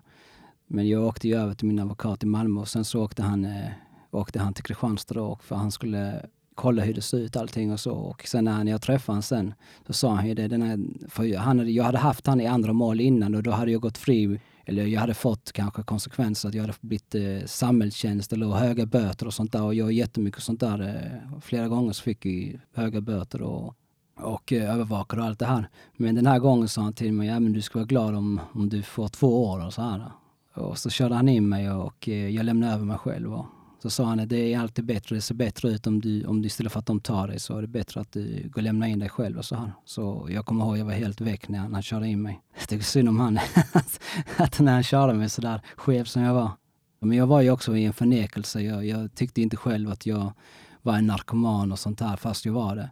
Men 0.67 0.87
jag 0.87 1.03
åkte 1.05 1.27
ju 1.27 1.35
över 1.35 1.53
till 1.53 1.67
min 1.67 1.79
advokat 1.79 2.23
i 2.23 2.25
Malmö 2.25 2.61
och 2.61 2.67
sen 2.67 2.85
så 2.85 3.03
åkte 3.03 3.23
han, 3.23 3.45
eh, 3.45 3.69
åkte 4.11 4.39
han 4.39 4.53
till 4.53 4.63
Kristianstad 4.63 5.13
då 5.13 5.39
för 5.41 5.55
han 5.55 5.71
skulle 5.71 6.25
kolla 6.55 6.83
hur 6.83 6.93
det 6.93 7.01
såg 7.01 7.19
ut 7.19 7.35
allting 7.35 7.71
och 7.71 7.79
så. 7.79 7.93
Och 7.93 8.27
sen 8.27 8.43
när 8.43 8.65
jag 8.65 8.81
träffade 8.81 9.13
honom 9.13 9.23
sen 9.23 9.53
så 9.87 9.93
sa 9.93 10.15
han 10.15 10.27
ju 10.27 10.33
det. 10.33 10.47
Den 10.47 10.61
här, 10.61 10.79
för 11.09 11.37
han, 11.37 11.73
jag 11.73 11.83
hade 11.83 11.97
haft 11.97 12.27
han 12.27 12.41
i 12.41 12.47
andra 12.47 12.73
mål 12.73 13.01
innan 13.01 13.35
och 13.35 13.43
då 13.43 13.51
hade 13.51 13.71
jag 13.71 13.81
gått 13.81 13.97
fri 13.97 14.39
eller 14.65 14.85
jag 14.85 15.01
hade 15.01 15.13
fått 15.13 15.51
kanske 15.51 15.83
konsekvenser 15.83 16.49
att 16.49 16.55
jag 16.55 16.61
hade 16.61 16.73
blivit 16.81 17.15
eh, 17.15 17.45
samhällstjänst 17.45 18.33
eller 18.33 18.47
höga 18.47 18.85
böter 18.85 19.27
och 19.27 19.33
sånt 19.33 19.51
där. 19.51 19.63
Och 19.63 19.73
jag 19.73 19.91
jättemycket 19.91 20.43
sånt 20.43 20.59
där. 20.59 20.81
Eh, 20.81 21.39
flera 21.41 21.67
gånger 21.67 21.93
så 21.93 22.03
fick 22.03 22.25
jag 22.25 22.59
höga 22.73 23.01
böter 23.01 23.41
och, 23.41 23.75
och 24.17 24.53
eh, 24.53 24.73
övervakade 24.73 25.21
och 25.21 25.27
allt 25.27 25.39
det 25.39 25.45
här. 25.45 25.69
Men 25.97 26.15
den 26.15 26.25
här 26.25 26.39
gången 26.39 26.67
sa 26.67 26.81
han 26.81 26.93
till 26.93 27.13
mig, 27.13 27.27
ja 27.27 27.39
men 27.39 27.53
du 27.53 27.61
ska 27.61 27.79
vara 27.79 27.87
glad 27.87 28.15
om, 28.15 28.39
om 28.53 28.69
du 28.69 28.81
får 28.81 29.07
två 29.07 29.45
år 29.45 29.65
och 29.65 29.73
så 29.73 29.81
här. 29.81 30.11
Och 30.53 30.77
så 30.77 30.89
körde 30.89 31.15
han 31.15 31.29
in 31.29 31.49
mig 31.49 31.71
och 31.71 32.09
eh, 32.09 32.29
jag 32.29 32.45
lämnade 32.45 32.73
över 32.73 32.85
mig 32.85 32.97
själv. 32.97 33.33
Och, 33.33 33.45
så 33.85 33.89
sa 33.89 34.05
han 34.05 34.19
att 34.19 34.29
det 34.29 34.53
är 34.53 34.59
alltid 34.59 34.85
bättre, 34.85 35.15
det 35.15 35.21
ser 35.21 35.35
bättre 35.35 35.69
ut 35.69 35.87
om 35.87 36.01
du, 36.01 36.25
om 36.25 36.41
du 36.41 36.47
istället 36.47 36.73
för 36.73 36.79
att 36.79 36.85
de 36.85 36.99
tar 36.99 37.27
dig 37.27 37.39
så 37.39 37.57
är 37.57 37.61
det 37.61 37.67
bättre 37.67 38.01
att 38.01 38.11
du 38.11 38.49
går 38.49 38.61
och 38.61 38.63
lämnar 38.63 38.87
in 38.87 38.99
dig 38.99 39.09
själv 39.09 39.37
och 39.37 39.45
så 39.45 39.55
här. 39.55 39.71
Så 39.85 40.27
jag 40.29 40.45
kommer 40.45 40.65
ihåg, 40.65 40.77
jag 40.77 40.85
var 40.85 40.93
helt 40.93 41.21
väck 41.21 41.49
när 41.49 41.59
han, 41.59 41.73
han 41.73 41.81
körde 41.81 42.07
in 42.07 42.21
mig. 42.21 42.41
Jag 42.59 42.69
tycker 42.69 42.83
synd 42.83 43.09
om 43.09 43.19
han, 43.19 43.39
att 44.37 44.59
när 44.59 44.73
han 44.73 44.83
körde 44.83 45.13
mig 45.13 45.29
sådär 45.29 45.61
skev 45.75 46.03
som 46.03 46.21
jag 46.21 46.33
var. 46.33 46.51
Men 46.99 47.17
jag 47.17 47.27
var 47.27 47.41
ju 47.41 47.51
också 47.51 47.77
i 47.77 47.85
en 47.85 47.93
förnekelse. 47.93 48.61
Jag, 48.61 48.85
jag 48.85 49.15
tyckte 49.15 49.41
inte 49.41 49.57
själv 49.57 49.91
att 49.91 50.05
jag 50.05 50.33
var 50.81 50.97
en 50.97 51.07
narkoman 51.07 51.71
och 51.71 51.79
sånt 51.79 51.99
där, 51.99 52.15
fast 52.15 52.45
jag 52.45 52.53
var 52.53 52.75
det. 52.75 52.89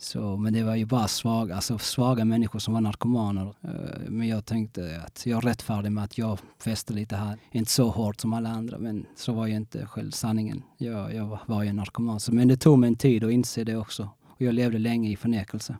Så, 0.00 0.36
men 0.36 0.52
det 0.52 0.62
var 0.62 0.74
ju 0.74 0.84
bara 0.84 1.08
svaga, 1.08 1.54
alltså 1.54 1.78
svaga 1.78 2.24
människor 2.24 2.58
som 2.58 2.74
var 2.74 2.80
narkomaner. 2.80 3.54
Eh, 3.62 4.08
men 4.08 4.28
jag 4.28 4.44
tänkte 4.44 5.02
att 5.06 5.26
jag 5.26 5.36
är 5.36 5.40
rättfärdig 5.40 5.92
med 5.92 6.04
att 6.04 6.18
jag 6.18 6.38
festade 6.58 7.00
lite 7.00 7.16
här. 7.16 7.38
Inte 7.50 7.70
så 7.70 7.88
hårt 7.88 8.20
som 8.20 8.32
alla 8.32 8.48
andra, 8.48 8.78
men 8.78 9.06
så 9.16 9.32
var 9.32 9.46
ju 9.46 9.56
inte 9.56 9.86
själv 9.86 10.10
sanningen. 10.10 10.62
Jag, 10.78 11.14
jag 11.14 11.38
var 11.46 11.62
ju 11.62 11.72
narkoman. 11.72 12.20
Men 12.28 12.48
det 12.48 12.56
tog 12.56 12.78
mig 12.78 12.88
en 12.88 12.96
tid 12.96 13.24
att 13.24 13.32
inse 13.32 13.64
det 13.64 13.76
också. 13.76 14.08
Och 14.28 14.42
jag 14.42 14.54
levde 14.54 14.78
länge 14.78 15.10
i 15.10 15.16
förnekelse. 15.16 15.76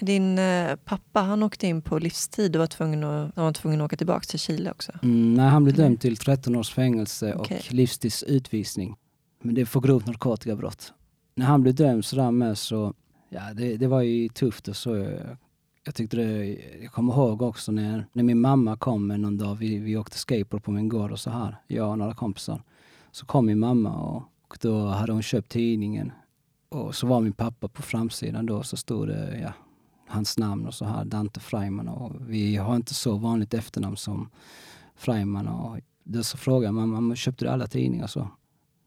Din 0.00 0.38
eh, 0.38 0.76
pappa 0.84 1.20
han 1.20 1.42
åkte 1.42 1.66
in 1.66 1.82
på 1.82 1.98
livstid 1.98 2.56
och 2.56 2.60
var 2.60 2.66
tvungen 2.66 3.04
att, 3.04 3.36
var 3.36 3.52
tvungen 3.52 3.80
att 3.80 3.84
åka 3.84 3.96
tillbaka 3.96 4.24
till 4.24 4.38
Chile 4.38 4.70
också? 4.70 4.92
Mm, 5.02 5.34
nej, 5.34 5.48
han 5.48 5.64
blev 5.64 5.76
dömd 5.76 6.00
till 6.00 6.16
13 6.16 6.56
års 6.56 6.70
fängelse 6.70 7.34
okay. 7.34 7.58
och 7.58 7.72
livstidsutvisning. 7.72 8.96
Men 9.42 9.54
det 9.54 9.60
är 9.60 9.64
för 9.64 9.80
grovt 9.80 10.06
narkotikabrott. 10.06 10.92
När 11.34 11.46
han 11.46 11.62
blev 11.62 11.74
dömd 11.74 12.04
sådär 12.04 12.30
med 12.30 12.58
så, 12.58 12.94
ja 13.28 13.54
det, 13.54 13.76
det 13.76 13.86
var 13.86 14.02
ju 14.02 14.28
tufft 14.28 14.68
och 14.68 14.76
så. 14.76 14.96
Jag, 15.84 15.94
tyckte 15.94 16.16
det, 16.16 16.46
jag 16.82 16.92
kommer 16.92 17.12
ihåg 17.12 17.42
också 17.42 17.72
när, 17.72 18.06
när 18.12 18.22
min 18.22 18.40
mamma 18.40 18.76
kom 18.76 19.08
någon 19.08 19.38
dag, 19.38 19.54
vi, 19.54 19.78
vi 19.78 19.96
åkte 19.96 20.18
skateboard 20.18 20.64
på 20.64 20.70
min 20.70 20.88
gård 20.88 21.12
och 21.12 21.20
så 21.20 21.30
här, 21.30 21.56
jag 21.66 21.90
och 21.90 21.98
några 21.98 22.14
kompisar. 22.14 22.62
Så 23.10 23.26
kom 23.26 23.46
min 23.46 23.58
mamma 23.58 23.96
och, 23.96 24.22
och 24.48 24.58
då 24.60 24.86
hade 24.86 25.12
hon 25.12 25.22
köpt 25.22 25.48
tidningen. 25.48 26.12
Och 26.68 26.94
så 26.94 27.06
var 27.06 27.20
min 27.20 27.32
pappa 27.32 27.68
på 27.68 27.82
framsidan 27.82 28.46
då, 28.46 28.62
så 28.62 28.76
stod 28.76 29.08
det, 29.08 29.38
ja, 29.42 29.52
hans 30.06 30.38
namn 30.38 30.66
och 30.66 30.74
så 30.74 30.84
här, 30.84 31.04
Dante 31.04 31.40
Freiman. 31.40 31.88
Och 31.88 32.12
vi 32.28 32.56
har 32.56 32.76
inte 32.76 32.94
så 32.94 33.16
vanligt 33.16 33.54
efternamn 33.54 33.96
som 33.96 34.30
Freiman. 34.96 35.48
Och 35.48 35.78
då 36.04 36.22
så 36.22 36.36
frågade 36.36 36.72
mamma, 36.72 37.16
köpte 37.16 37.44
du 37.44 37.48
alla 37.48 37.66
tidningar 37.66 38.06
så? 38.06 38.28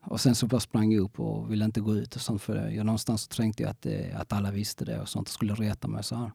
Och 0.01 0.21
sen 0.21 0.35
så 0.35 0.47
bara 0.47 0.59
sprang 0.59 0.91
jag 0.91 1.03
upp 1.03 1.19
och 1.19 1.51
ville 1.51 1.65
inte 1.65 1.81
gå 1.81 1.95
ut 1.95 2.15
och 2.15 2.21
sånt 2.21 2.41
för 2.41 2.69
jag 2.69 2.85
någonstans 2.85 3.21
så 3.21 3.27
tänkte 3.27 3.63
jag 3.63 3.69
att, 3.69 3.85
eh, 3.85 4.19
att 4.19 4.33
alla 4.33 4.51
visste 4.51 4.85
det 4.85 5.01
och 5.01 5.09
sånt 5.09 5.27
och 5.27 5.33
skulle 5.33 5.53
reta 5.53 5.87
mig 5.87 6.03
så 6.03 6.15
här. 6.15 6.31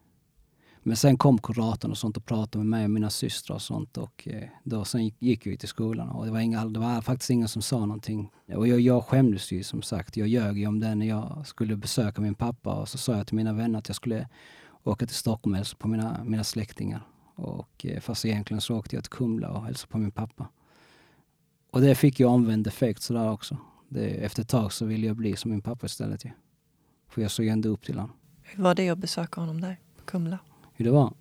Men 0.86 0.96
sen 0.96 1.18
kom 1.18 1.38
kuratorn 1.38 1.90
och 1.90 1.98
sånt 1.98 2.16
och 2.16 2.24
pratade 2.24 2.64
med 2.64 2.66
mig 2.66 2.84
och 2.84 2.90
mina 2.90 3.10
systrar 3.10 3.54
och 3.54 3.62
sånt 3.62 3.98
och 3.98 4.28
eh, 4.28 4.48
då 4.64 4.84
sen 4.84 5.04
gick, 5.04 5.46
jag 5.46 5.52
jag 5.52 5.60
till 5.60 5.68
skolan 5.68 6.08
och 6.08 6.24
det 6.24 6.30
var, 6.30 6.40
inga, 6.40 6.64
det 6.64 6.80
var 6.80 7.00
faktiskt 7.00 7.30
ingen 7.30 7.48
som 7.48 7.62
sa 7.62 7.80
någonting. 7.80 8.30
Och 8.54 8.68
jag, 8.68 8.80
jag 8.80 9.04
skämdes 9.04 9.52
ju 9.52 9.62
som 9.62 9.82
sagt. 9.82 10.16
Jag 10.16 10.28
ljög 10.28 10.58
ju 10.58 10.66
om 10.66 10.80
det 10.80 10.94
när 10.94 11.06
jag 11.06 11.42
skulle 11.46 11.76
besöka 11.76 12.20
min 12.20 12.34
pappa 12.34 12.74
och 12.74 12.88
så 12.88 12.98
sa 12.98 13.16
jag 13.16 13.26
till 13.26 13.36
mina 13.36 13.52
vänner 13.52 13.78
att 13.78 13.88
jag 13.88 13.96
skulle 13.96 14.28
åka 14.82 15.06
till 15.06 15.16
Stockholm 15.16 15.52
och 15.52 15.56
hälsa 15.56 15.76
på 15.78 15.88
mina, 15.88 16.24
mina 16.24 16.44
släktingar. 16.44 17.06
Och, 17.34 17.86
eh, 17.86 18.00
fast 18.00 18.24
egentligen 18.24 18.60
så 18.60 18.76
åkte 18.76 18.96
jag 18.96 19.04
till 19.04 19.12
Kumla 19.12 19.50
och 19.50 19.64
hälsade 19.64 19.92
på 19.92 19.98
min 19.98 20.10
pappa. 20.10 20.48
Och 21.74 21.80
det 21.80 21.94
fick 21.94 22.20
ju 22.20 22.26
omvänd 22.26 22.66
effekt 22.66 23.02
sådär 23.02 23.30
också. 23.30 23.56
Det, 23.88 24.24
efter 24.24 24.42
ett 24.42 24.48
tag 24.48 24.72
så 24.72 24.84
ville 24.84 25.06
jag 25.06 25.16
bli 25.16 25.36
som 25.36 25.50
min 25.50 25.60
pappa 25.60 25.86
istället 25.86 26.24
ju. 26.24 26.30
För 27.08 27.22
jag 27.22 27.30
såg 27.30 27.46
ändå 27.46 27.68
upp 27.68 27.84
till 27.84 27.94
honom. 27.94 28.16
Hur 28.42 28.62
var 28.62 28.74
det 28.74 28.88
att 28.88 28.98
besöka 28.98 29.40
honom 29.40 29.60
där 29.60 29.80
på 29.96 30.04
Kumla? 30.04 30.38
Hur 30.72 30.84
det 30.84 30.90
var? 30.90 31.14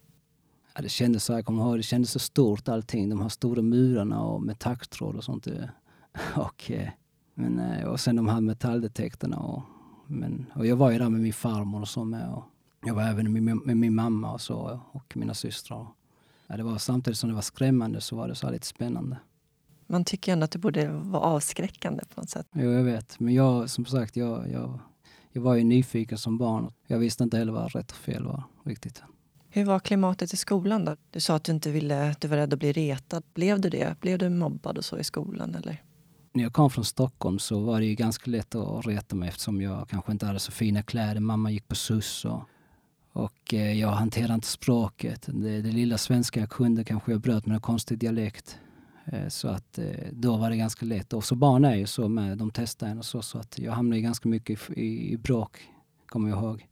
Ja, 0.75 0.81
det 0.81 0.89
kändes 0.89 1.24
så, 1.24 1.33
jag 1.33 1.45
kommer 1.45 1.63
ihåg, 1.63 1.77
det 1.77 1.83
kändes 1.83 2.12
så 2.12 2.19
stort 2.19 2.69
allting. 2.69 3.10
De 3.10 3.22
här 3.22 3.29
stora 3.29 3.62
murarna 3.62 4.22
och 4.22 4.41
med 4.41 4.60
taggtråd 4.60 5.15
och 5.15 5.24
sånt. 5.24 5.48
Och, 6.36 6.72
eh, 6.72 6.89
men, 7.33 7.60
eh, 7.60 7.88
och 7.88 8.00
sen 8.00 8.15
de 8.15 8.27
här 8.27 8.41
metalldetektorerna. 8.41 9.38
Och, 9.38 9.62
men, 10.07 10.45
och 10.55 10.65
jag 10.65 10.75
var 10.75 10.91
ju 10.91 10.98
där 10.98 11.10
med 11.10 11.22
min 11.22 11.33
farmor 11.33 11.81
och 11.81 11.88
så 11.88 12.03
med. 12.03 12.33
Och, 12.33 12.43
jag 12.86 12.93
var 12.93 13.03
även 13.03 13.33
med, 13.33 13.43
med 13.65 13.77
min 13.77 13.95
mamma 13.95 14.33
och 14.33 14.41
så 14.41 14.79
och 14.91 15.17
mina 15.17 15.33
systrar. 15.33 15.88
Ja, 16.48 16.57
det 16.57 16.63
var, 16.63 16.77
samtidigt 16.77 17.17
som 17.17 17.29
det 17.29 17.36
var 17.36 17.41
skrämmande 17.41 18.01
så 18.01 18.15
var 18.15 18.27
det 18.27 18.36
så 18.36 18.51
lite 18.51 18.67
spännande. 18.67 19.17
Man 19.88 20.06
tycker 20.06 20.34
ändå 20.34 20.44
att 20.44 20.52
det 20.52 20.60
borde 20.60 20.88
vara 20.88 21.24
avskräckande 21.24 22.04
på 22.16 22.22
något 22.22 22.30
sätt. 22.30 22.48
Jo, 22.54 22.72
jag 22.72 22.84
vet. 22.84 23.20
Men 23.20 23.34
jag, 23.34 23.70
som 23.70 23.86
sagt, 23.86 24.16
jag, 24.16 24.52
jag, 24.52 24.80
jag 25.32 25.42
var 25.42 25.56
ju 25.56 25.63
nyfiken 25.63 26.18
som 26.18 26.38
barn. 26.38 26.72
Jag 26.88 27.00
visste 27.00 27.24
inte 27.24 27.38
heller 27.38 27.53
vad 27.53 27.75
rätt 27.75 27.92
och 27.92 27.98
fel 27.98 28.24
var 28.24 28.44
riktigt. 28.64 29.03
Hur 29.50 29.66
var 29.66 29.79
klimatet 29.79 30.34
i 30.34 30.38
skolan 30.38 30.86
då? 30.86 30.96
Du 31.12 31.20
sa 31.20 31.36
att 31.36 31.44
du 31.44 31.51
inte 31.51 31.72
ville, 31.72 32.16
du 32.20 32.27
var 32.27 32.38
rädd 32.38 32.53
att 32.53 32.60
bli 32.60 32.72
retad. 32.72 33.24
Blev 33.34 33.62
du 33.62 33.70
det? 33.70 33.96
Blev 34.00 34.18
du 34.18 34.29
mobbad 34.29 34.77
och 34.77 34.86
så 34.86 34.98
i 34.98 35.03
skolan 35.03 35.55
eller? 35.55 35.84
när 36.34 36.44
jag 36.44 36.53
kom 36.53 36.70
från 36.70 36.86
Stockholm 36.86 37.40
så 37.40 37.60
var 37.60 37.79
det 37.79 37.86
ju 37.86 37.96
ganska 37.96 38.31
lätt 38.31 38.55
att 38.55 38.88
reta 38.88 39.16
mig 39.16 39.29
eftersom 39.29 39.62
jag 39.62 39.90
kanske 39.90 40.12
inte 40.12 40.25
hade 40.25 40.40
så 40.40 40.51
fina 40.51 40.84
kläder. 40.84 41.20
Mamma 41.20 41.51
gick 41.51 41.68
på 41.68 41.75
SUS 41.75 42.25
och 42.25 42.44
och 43.16 43.53
eh, 43.53 43.79
jag 43.79 43.90
hanterade 43.90 44.34
inte 44.34 44.48
språket. 44.48 45.22
Det, 45.27 45.62
det, 45.62 45.72
lilla 45.72 45.98
svenska 45.98 46.40
jag 46.40 46.50
kunde 46.50 46.84
kanske 46.84 47.12
jag 47.12 47.22
bröt 47.22 47.46
med 47.46 47.55
en 47.55 47.62
konstig 47.62 47.98
dialekt. 47.98 48.60
Eh, 49.05 49.27
så 49.27 49.48
att 49.48 49.77
eh, 49.77 49.85
då 50.11 50.37
var 50.37 50.50
det 50.50 50.57
ganska 50.57 50.85
lätt. 50.85 51.13
Och 51.13 51.24
så 51.24 51.35
barn 51.35 51.66
är 51.66 51.75
ju 51.75 51.87
så 51.87 52.09
med, 52.09 52.37
de 52.37 52.51
testar 52.51 52.87
en 52.87 52.98
och 52.98 53.05
så. 53.05 53.22
Så 53.22 53.37
att 53.37 53.59
jag 53.59 53.72
hamnade 53.72 54.01
ganska 54.01 54.29
mycket 54.29 54.70
i, 54.70 54.81
i, 54.81 55.13
i 55.13 55.18
bråk, 55.18 55.70
kommer 56.05 56.29
jag 56.29 56.44
ihåg. 56.44 56.68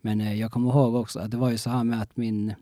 Men 0.00 0.20
eh, 0.20 0.34
jag 0.34 0.52
kommer 0.52 0.70
ihåg 0.70 0.94
också 0.94 1.20
att 1.20 1.30
det 1.30 1.36
var 1.36 1.50
ju 1.50 1.58
så 1.58 1.70
här 1.70 1.84
med 1.84 2.02
att 2.02 2.16
min 2.16 2.54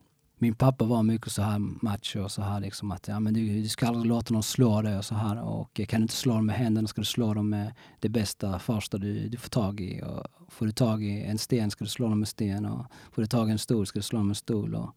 min 0.42 0.54
pappa 0.54 0.84
var 0.84 1.02
mycket 1.02 1.32
så 1.32 1.42
här 1.42 1.58
macho 1.58 2.20
och 2.20 2.30
så 2.30 2.42
här 2.42 2.60
liksom 2.60 2.90
att 2.90 3.08
ja, 3.08 3.20
men 3.20 3.34
du, 3.34 3.62
du 3.62 3.68
ska 3.68 3.86
aldrig 3.86 4.06
låta 4.06 4.34
någon 4.34 4.42
slå 4.42 4.82
dig 4.82 4.98
och 4.98 5.04
så 5.04 5.14
här 5.14 5.42
och 5.42 5.80
kan 5.88 6.00
du 6.00 6.02
inte 6.02 6.14
slå 6.14 6.34
dem 6.34 6.46
med 6.46 6.56
händerna 6.56 6.88
ska 6.88 7.00
du 7.00 7.04
slå 7.04 7.34
dem 7.34 7.48
med 7.48 7.74
det 8.00 8.08
bästa 8.08 8.58
första 8.58 8.98
du, 8.98 9.28
du 9.28 9.36
får 9.36 9.48
tag 9.48 9.80
i. 9.80 10.02
Och 10.02 10.26
får 10.48 10.66
du 10.66 10.72
tag 10.72 11.04
i 11.04 11.22
en 11.22 11.38
sten 11.38 11.70
ska 11.70 11.84
du 11.84 11.90
slå 11.90 12.08
dem 12.08 12.18
med 12.18 12.28
sten 12.28 12.66
och 12.66 12.86
får 13.12 13.22
du 13.22 13.28
tag 13.28 13.48
i 13.48 13.52
en 13.52 13.58
stol 13.58 13.86
ska 13.86 13.98
du 13.98 14.02
slå 14.02 14.18
dem 14.18 14.26
med 14.26 14.36
stol. 14.36 14.74
Och, 14.74 14.90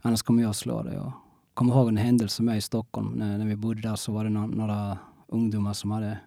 annars 0.00 0.22
kommer 0.22 0.42
jag 0.42 0.56
slå 0.56 0.82
dig. 0.82 0.98
Och, 0.98 1.12
kommer 1.54 1.74
ihåg 1.74 1.88
en 1.88 1.96
händelse 1.96 2.42
med 2.42 2.56
i 2.56 2.60
Stockholm 2.60 3.12
när, 3.12 3.38
när 3.38 3.46
vi 3.46 3.56
bodde 3.56 3.80
där 3.80 3.96
så 3.96 4.12
var 4.12 4.24
det 4.24 4.30
några, 4.30 4.46
några 4.46 4.98
ungdomar 5.28 5.72
som 5.72 5.90
hade 5.90 6.18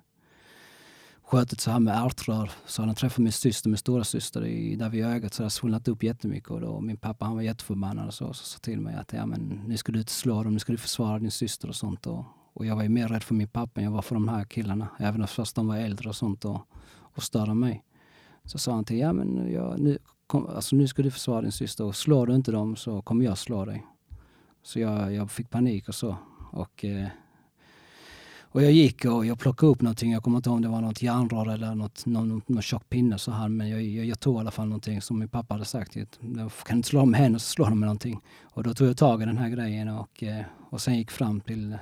skjutit 1.22 1.62
så 1.62 1.72
här 1.72 1.80
med 1.80 2.06
ärtrör. 2.06 2.52
Så 2.66 2.82
han 2.82 2.96
träffat 2.96 3.18
min 3.18 3.32
syster, 3.32 3.70
min 3.70 3.78
stora 3.78 4.04
syster 4.04 4.46
i, 4.46 4.76
där 4.76 4.90
vid 4.90 5.06
ögat 5.06 5.34
så 5.34 5.44
det 5.44 5.50
svullnat 5.50 5.88
upp 5.88 6.04
jättemycket. 6.04 6.50
Och 6.50 6.62
då, 6.62 6.82
min 6.82 6.98
pappa 6.98 7.26
han 7.26 7.36
var 7.36 7.42
jätteförbannad 7.42 8.08
och 8.08 8.14
så, 8.14 8.34
så 8.34 8.46
sa 8.46 8.60
till 8.60 8.82
mig 8.82 8.96
att 8.96 9.14
ja, 9.14 9.26
men, 9.26 9.62
nu 9.68 9.78
ska 9.78 9.92
du 9.92 10.00
inte 10.00 10.12
slå 10.12 10.44
dem, 10.44 10.54
nu 10.54 10.60
ska 10.60 10.72
du 10.72 10.78
försvara 10.78 11.20
din 11.20 11.32
syster 11.32 11.68
och 11.68 11.76
sånt. 11.76 12.08
Och, 12.08 12.26
och 12.54 12.66
jag 12.66 12.76
var 12.76 12.84
ju 12.84 12.90
mer 12.90 13.08
rädd 13.08 13.24
för 13.24 13.36
min 13.36 13.48
pappa 13.48 13.80
än 13.80 13.86
jag 13.86 13.92
var 13.92 14.02
för 14.02 14.16
de 14.16 14.28
här 14.28 14.44
killarna. 14.44 14.88
Även 15.00 15.28
fast 15.28 15.56
de 15.56 15.68
var 15.68 15.78
äldre 15.78 16.10
och 16.10 16.16
sånt 16.16 16.46
och, 16.46 16.62
och 17.16 17.24
störde 17.24 17.54
mig. 17.54 17.84
Så 18.44 18.58
sa 18.58 18.74
han 18.74 18.86
till 18.86 18.98
ja 18.98 19.14
men 19.14 19.52
jag, 19.52 19.80
nu, 19.80 19.98
kom, 20.28 20.48
alltså, 20.48 20.76
nu 20.76 20.88
ska 20.88 21.04
du 21.04 21.12
försvara 21.12 21.42
din 21.42 21.52
syster 21.52 21.84
och 21.84 21.96
slår 21.96 22.28
du 22.28 22.36
inte 22.36 22.52
dem 22.52 22.76
så 22.76 23.02
kommer 23.02 23.26
jag 23.26 23.38
slå 23.38 23.66
dig. 23.66 23.86
Så 24.68 24.80
jag, 24.80 25.14
jag 25.14 25.32
fick 25.32 25.50
panik 25.50 25.88
och 25.88 25.96
så. 25.96 26.18
Och 26.52 26.86
eh, 26.86 27.08
och 28.40 28.64
jag 28.64 28.72
gick 28.72 29.06
och 29.06 29.26
jag 29.26 29.40
plockade 29.40 29.72
upp 29.72 29.82
någonting, 29.82 30.12
jag 30.12 30.24
kommer 30.24 30.38
inte 30.38 30.50
ihåg 30.50 30.56
om 30.56 30.62
det 30.62 30.68
var 30.68 30.82
något 30.82 31.02
järnrör 31.02 31.54
eller 31.54 31.76
något, 31.76 32.06
någon, 32.06 32.42
någon 32.48 32.62
tjock 32.62 32.90
pinne 32.90 33.18
så 33.18 33.32
här, 33.32 33.50
men 33.50 33.70
jag, 33.70 33.82
jag, 33.82 34.06
jag, 34.06 34.20
tog 34.20 34.36
i 34.36 34.40
alla 34.40 34.52
fall 34.52 34.68
någonting 34.68 35.02
som 35.02 35.20
min 35.20 35.30
pappa 35.30 35.54
hade 35.54 35.66
sagt. 35.66 35.96
Jag 35.96 36.08
kan 36.66 36.78
inte 36.78 36.90
slå 36.90 37.00
dem 37.00 37.12
med 37.12 37.20
händerna 37.20 37.40
så 37.40 37.50
slår 37.50 37.66
de 37.66 37.80
med 37.80 37.88
någonting. 37.88 38.22
Och 38.42 38.64
då 38.64 38.74
tog 38.74 38.88
jag 38.88 38.98
tag 38.98 39.22
i 39.22 39.26
den 39.26 39.38
här 39.38 39.50
grejen 39.50 39.90
och, 39.90 40.24
eh, 40.24 40.46
och 40.70 40.82
sen 40.82 40.98
gick 40.98 41.12
fram 41.12 41.42
till, 41.42 41.78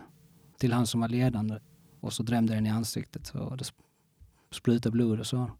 till 0.57 0.73
han 0.73 0.87
som 0.87 1.01
var 1.01 1.07
ledande. 1.07 1.59
Och 1.99 2.13
så 2.13 2.23
drämde 2.23 2.55
den 2.55 2.65
i 2.65 2.69
ansiktet 2.69 3.29
och 3.29 3.57
det 3.57 3.65
sprutade 4.51 4.91
blod 4.91 5.19
och 5.19 5.27
så. 5.27 5.51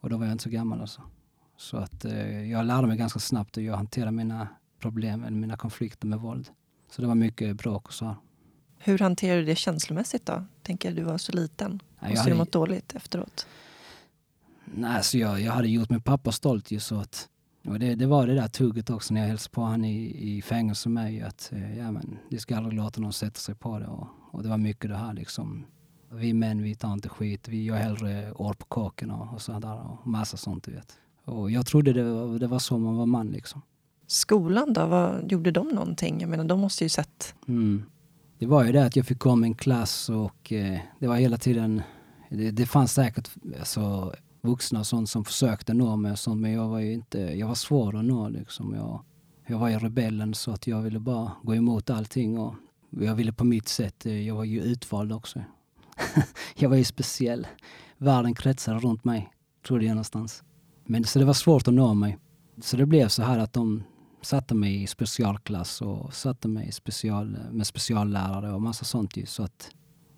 Och 0.00 0.10
då 0.10 0.16
var 0.16 0.24
jag 0.24 0.32
inte 0.32 0.44
så 0.44 0.50
gammal 0.50 0.80
alltså. 0.80 1.02
Så 1.56 1.76
att 1.76 2.04
eh, 2.04 2.50
jag 2.50 2.66
lärde 2.66 2.86
mig 2.86 2.96
ganska 2.96 3.18
snabbt 3.18 3.56
hur 3.56 3.62
jag 3.62 3.76
hanterade 3.76 4.12
mina 4.12 4.48
problem, 4.80 5.24
eller 5.24 5.36
mina 5.36 5.56
konflikter 5.56 6.06
med 6.06 6.20
våld. 6.20 6.48
Så 6.90 7.02
det 7.02 7.08
var 7.08 7.14
mycket 7.14 7.56
bråk 7.56 7.86
och 7.86 7.94
så. 7.94 8.16
Hur 8.78 8.98
hanterar 8.98 9.36
du 9.36 9.44
det 9.44 9.56
känslomässigt 9.56 10.26
då? 10.26 10.44
Tänker 10.62 10.92
du 10.92 11.02
var 11.02 11.18
så 11.18 11.32
liten. 11.32 11.82
Nej, 12.00 12.10
Måste 12.10 12.30
du 12.30 12.36
mått 12.36 12.52
dåligt 12.52 12.94
efteråt? 12.94 13.46
Nej, 14.64 14.96
alltså 14.96 15.18
jag, 15.18 15.40
jag 15.40 15.52
hade 15.52 15.68
gjort 15.68 15.90
min 15.90 16.00
pappa 16.00 16.32
stolt 16.32 16.70
ju 16.70 16.80
så 16.80 17.00
att 17.00 17.28
och 17.66 17.78
det, 17.78 17.94
det 17.94 18.06
var 18.06 18.26
det 18.26 18.34
där 18.34 18.48
tugget 18.48 18.90
också 18.90 19.14
när 19.14 19.20
jag 19.20 19.28
hälsade 19.28 19.54
på 19.54 19.60
honom 19.60 19.84
i, 19.84 20.36
i 20.36 20.42
fängelse 20.42 20.88
med 20.88 21.04
mig 21.04 21.22
att 21.22 21.52
eh, 21.52 21.78
ja, 21.78 21.90
men, 21.90 22.18
det 22.30 22.38
ska 22.38 22.56
aldrig 22.56 22.74
låta 22.74 23.00
någon 23.00 23.12
sätta 23.12 23.38
sig 23.38 23.54
på 23.54 23.78
det. 23.78 23.86
Och, 23.86 24.06
och 24.30 24.42
det 24.42 24.48
var 24.48 24.58
mycket 24.58 24.90
det 24.90 24.96
här 24.96 25.14
liksom. 25.14 25.64
Vi 26.12 26.32
män 26.32 26.62
vi 26.62 26.74
tar 26.74 26.92
inte 26.92 27.08
skit, 27.08 27.48
vi 27.48 27.64
gör 27.64 27.76
hellre 27.76 28.32
år 28.32 28.54
på 28.54 28.64
kåken 28.64 29.10
och, 29.10 29.34
och 29.34 29.42
sådär 29.42 29.80
och 29.80 30.06
massa 30.06 30.36
sånt 30.36 30.64
du 30.64 30.72
vet. 30.72 30.98
Och 31.24 31.50
jag 31.50 31.66
trodde 31.66 31.92
det 31.92 32.04
var, 32.04 32.38
det 32.38 32.46
var 32.46 32.58
så 32.58 32.78
man 32.78 32.96
var 32.96 33.06
man 33.06 33.28
liksom. 33.28 33.62
Skolan 34.10 34.72
då, 34.72 34.86
vad, 34.86 35.32
gjorde 35.32 35.50
de 35.50 35.68
någonting? 35.68 36.20
Jag 36.20 36.30
menar 36.30 36.44
de 36.44 36.60
måste 36.60 36.84
ju 36.84 36.88
sett 36.88 37.34
mm 37.48 37.82
det 38.40 38.46
var 38.46 38.64
ju 38.64 38.72
det 38.72 38.84
att 38.84 38.96
jag 38.96 39.06
fick 39.06 39.18
komma 39.18 39.46
en 39.46 39.54
klass 39.54 40.08
och 40.08 40.52
eh, 40.52 40.78
det 40.98 41.06
var 41.06 41.16
hela 41.16 41.38
tiden, 41.38 41.82
det, 42.30 42.50
det 42.50 42.66
fanns 42.66 42.92
säkert 42.92 43.30
alltså, 43.58 44.14
vuxna 44.40 44.78
och 44.78 44.86
sånt 44.86 45.10
som 45.10 45.24
försökte 45.24 45.74
nå 45.74 45.96
mig 45.96 46.12
och 46.12 46.18
sånt, 46.18 46.40
men 46.40 46.52
jag 46.52 46.68
var 46.68 46.78
ju 46.78 46.92
inte, 46.92 47.18
jag 47.18 47.46
var 47.46 47.54
svår 47.54 47.96
att 47.96 48.04
nå 48.04 48.28
liksom. 48.28 48.74
Jag, 48.74 49.04
jag 49.46 49.58
var 49.58 49.68
ju 49.68 49.78
rebellen 49.78 50.34
så 50.34 50.50
att 50.50 50.66
jag 50.66 50.82
ville 50.82 50.98
bara 50.98 51.32
gå 51.42 51.54
emot 51.54 51.90
allting 51.90 52.38
och 52.38 52.54
jag 52.90 53.14
ville 53.14 53.32
på 53.32 53.44
mitt 53.44 53.68
sätt, 53.68 54.06
eh, 54.06 54.26
jag 54.26 54.34
var 54.34 54.44
ju 54.44 54.60
utvald 54.60 55.12
också. 55.12 55.42
jag 56.54 56.68
var 56.68 56.76
ju 56.76 56.84
speciell. 56.84 57.46
Världen 57.98 58.34
kretsade 58.34 58.78
runt 58.78 59.04
mig, 59.04 59.32
trodde 59.66 59.84
jag 59.84 59.94
någonstans. 59.94 60.42
Men 60.84 61.04
så 61.04 61.18
det 61.18 61.24
var 61.24 61.34
svårt 61.34 61.68
att 61.68 61.74
nå 61.74 61.94
mig. 61.94 62.18
Så 62.62 62.76
det 62.76 62.86
blev 62.86 63.08
så 63.08 63.22
här 63.22 63.38
att 63.38 63.52
de 63.52 63.82
satte 64.22 64.54
mig 64.54 64.82
i 64.82 64.86
specialklass 64.86 65.82
och 65.82 66.14
satte 66.14 66.48
mig 66.48 66.72
special, 66.72 67.38
med 67.50 67.66
speciallärare 67.66 68.52
och 68.52 68.62
massa 68.62 68.84
sånt 68.84 69.16
ju. 69.16 69.26
Så 69.26 69.42
att 69.42 69.70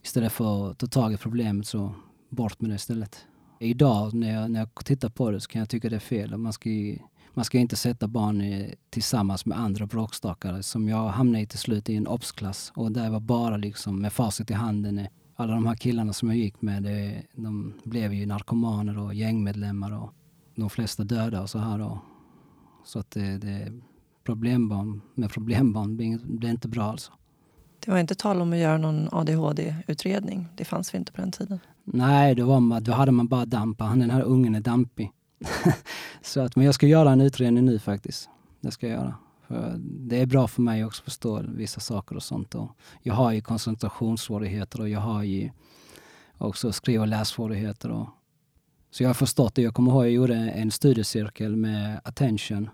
istället 0.03 0.33
för 0.33 0.71
att 0.71 0.79
ta 0.79 0.87
tag 0.87 1.13
i 1.13 1.17
problemet 1.17 1.67
så 1.67 1.95
bort 2.29 2.61
med 2.61 2.71
det 2.71 2.75
istället. 2.75 3.27
Idag 3.61 4.15
när 4.15 4.35
jag, 4.35 4.51
när 4.51 4.61
jag 4.61 4.85
tittar 4.85 5.09
på 5.09 5.31
det 5.31 5.41
så 5.41 5.49
kan 5.49 5.59
jag 5.59 5.69
tycka 5.69 5.89
det 5.89 5.97
är 5.97 6.01
fel. 6.01 6.37
Man 6.37 6.53
ska, 6.53 6.69
ju, 6.69 6.99
man 7.35 7.45
ska 7.45 7.59
inte 7.59 7.77
sätta 7.77 8.09
barn 8.09 8.65
tillsammans 8.91 9.47
med 9.47 9.59
andra 9.59 9.87
bråkstakare 9.87 10.63
som 10.63 10.89
jag 10.89 11.09
hamnade 11.09 11.43
i 11.43 11.47
till 11.47 11.59
slut 11.59 11.89
i 11.89 11.97
en 11.97 12.07
obsklass 12.07 12.73
och 12.75 12.93
där 12.93 13.11
var 13.11 13.21
bara 13.21 13.57
liksom 13.57 14.01
med 14.01 14.13
facit 14.13 14.51
i 14.51 14.55
handen. 14.55 15.07
Alla 15.37 15.55
de 15.55 15.67
här 15.67 15.75
killarna 15.75 16.13
som 16.13 16.29
jag 16.29 16.39
gick 16.39 16.63
med, 16.63 16.83
det, 16.83 17.23
de 17.35 17.75
blev 17.85 18.15
ju 18.15 18.27
narkomaner 18.27 18.99
och 18.99 19.15
gängmedlemmar 19.15 20.03
och 20.03 20.13
de 20.55 20.71
flesta 20.71 21.05
döda 21.05 21.43
och 21.43 21.51
så 21.51 21.59
här. 21.59 21.79
då. 21.79 22.01
så 22.85 22.99
att 22.99 23.11
det, 23.11 23.39
det 23.39 23.73
problembarn 24.25 25.01
med 25.15 25.31
problembarn 25.31 25.97
blir 25.97 26.51
inte 26.51 26.69
bra 26.69 26.83
alltså. 26.85 27.13
Det 27.85 27.91
var 27.91 27.99
inte 27.99 28.15
tal 28.15 28.41
om 28.41 28.53
att 28.53 28.59
göra 28.59 28.79
någon 28.79 29.09
ADHD-utredning. 29.13 30.49
Det 30.57 30.65
fanns 30.65 30.95
väl 30.95 30.99
inte 30.99 31.13
på 31.13 31.21
den 31.21 31.33
tiden? 31.33 31.59
Nej, 31.85 32.35
det 32.35 32.45
var, 32.45 32.81
då 32.81 32.93
hade 32.93 33.13
man 33.13 33.29
bara 33.29 33.47
dampa. 33.47 33.85
Den 33.85 34.11
här 34.11 34.23
ungen 34.23 34.55
är 34.55 34.61
dampig. 34.61 35.11
så 36.23 36.41
att, 36.41 36.57
men 36.57 36.67
jag 36.67 36.75
ska 36.75 36.87
göra 36.87 37.13
en 37.13 37.21
utredning 37.21 37.65
nu 37.65 37.79
faktiskt. 37.79 38.29
Det 38.61 38.71
ska 38.71 38.89
jag 38.89 38.97
göra. 38.97 39.15
För 39.49 39.77
det 39.79 40.21
är 40.21 40.27
bra 40.27 40.49
för 40.49 40.63
mig 40.63 40.85
också 40.85 41.01
att 41.01 41.05
förstå 41.05 41.43
vissa 41.49 41.81
saker 41.81 42.17
och 42.17 42.23
sånt. 42.23 42.55
Och 42.55 42.71
jag 43.03 43.15
har 43.15 43.33
ju 43.33 43.41
koncentrationssvårigheter 43.41 44.81
och 44.81 44.89
jag 44.89 45.01
har 45.01 45.23
ju 45.23 45.51
också 46.39 46.73
skriv 46.73 47.01
och 47.01 47.09
lässvårigheter. 47.09 47.91
Och, 47.91 48.09
så 48.91 49.03
jag 49.03 49.09
har 49.09 49.15
förstått 49.15 49.55
det. 49.55 49.63
Jag 49.63 49.75
kommer 49.75 49.93
ihåg 49.93 50.01
att 50.01 50.07
jag 50.07 50.13
gjorde 50.13 50.35
en 50.35 50.71
studiecirkel 50.71 51.57
med 51.57 52.01
attention. 52.05 52.71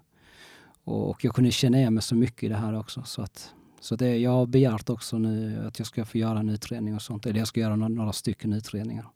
Och, 0.88 1.10
och 1.10 1.24
jag 1.24 1.34
kunde 1.34 1.50
känna 1.50 1.78
igen 1.78 1.94
mig 1.94 2.02
så 2.02 2.14
mycket 2.14 2.42
i 2.42 2.48
det 2.48 2.56
här 2.56 2.78
också. 2.78 3.02
Så 3.02 3.22
att 3.22 3.54
så 3.80 3.96
det, 3.96 4.16
jag 4.16 4.30
har 4.30 4.46
begärt 4.46 4.90
också 4.90 5.18
nu 5.18 5.64
att 5.66 5.78
jag 5.78 5.86
ska 5.86 6.04
få 6.04 6.18
göra 6.18 6.38
en 6.38 6.48
utredning 6.48 6.94
och 6.94 7.02
sånt. 7.02 7.26
Eller 7.26 7.38
jag 7.38 7.48
ska 7.48 7.60
göra 7.60 7.76
några, 7.76 7.88
några 7.88 8.12
stycken 8.12 8.52
utredningar. 8.52 9.06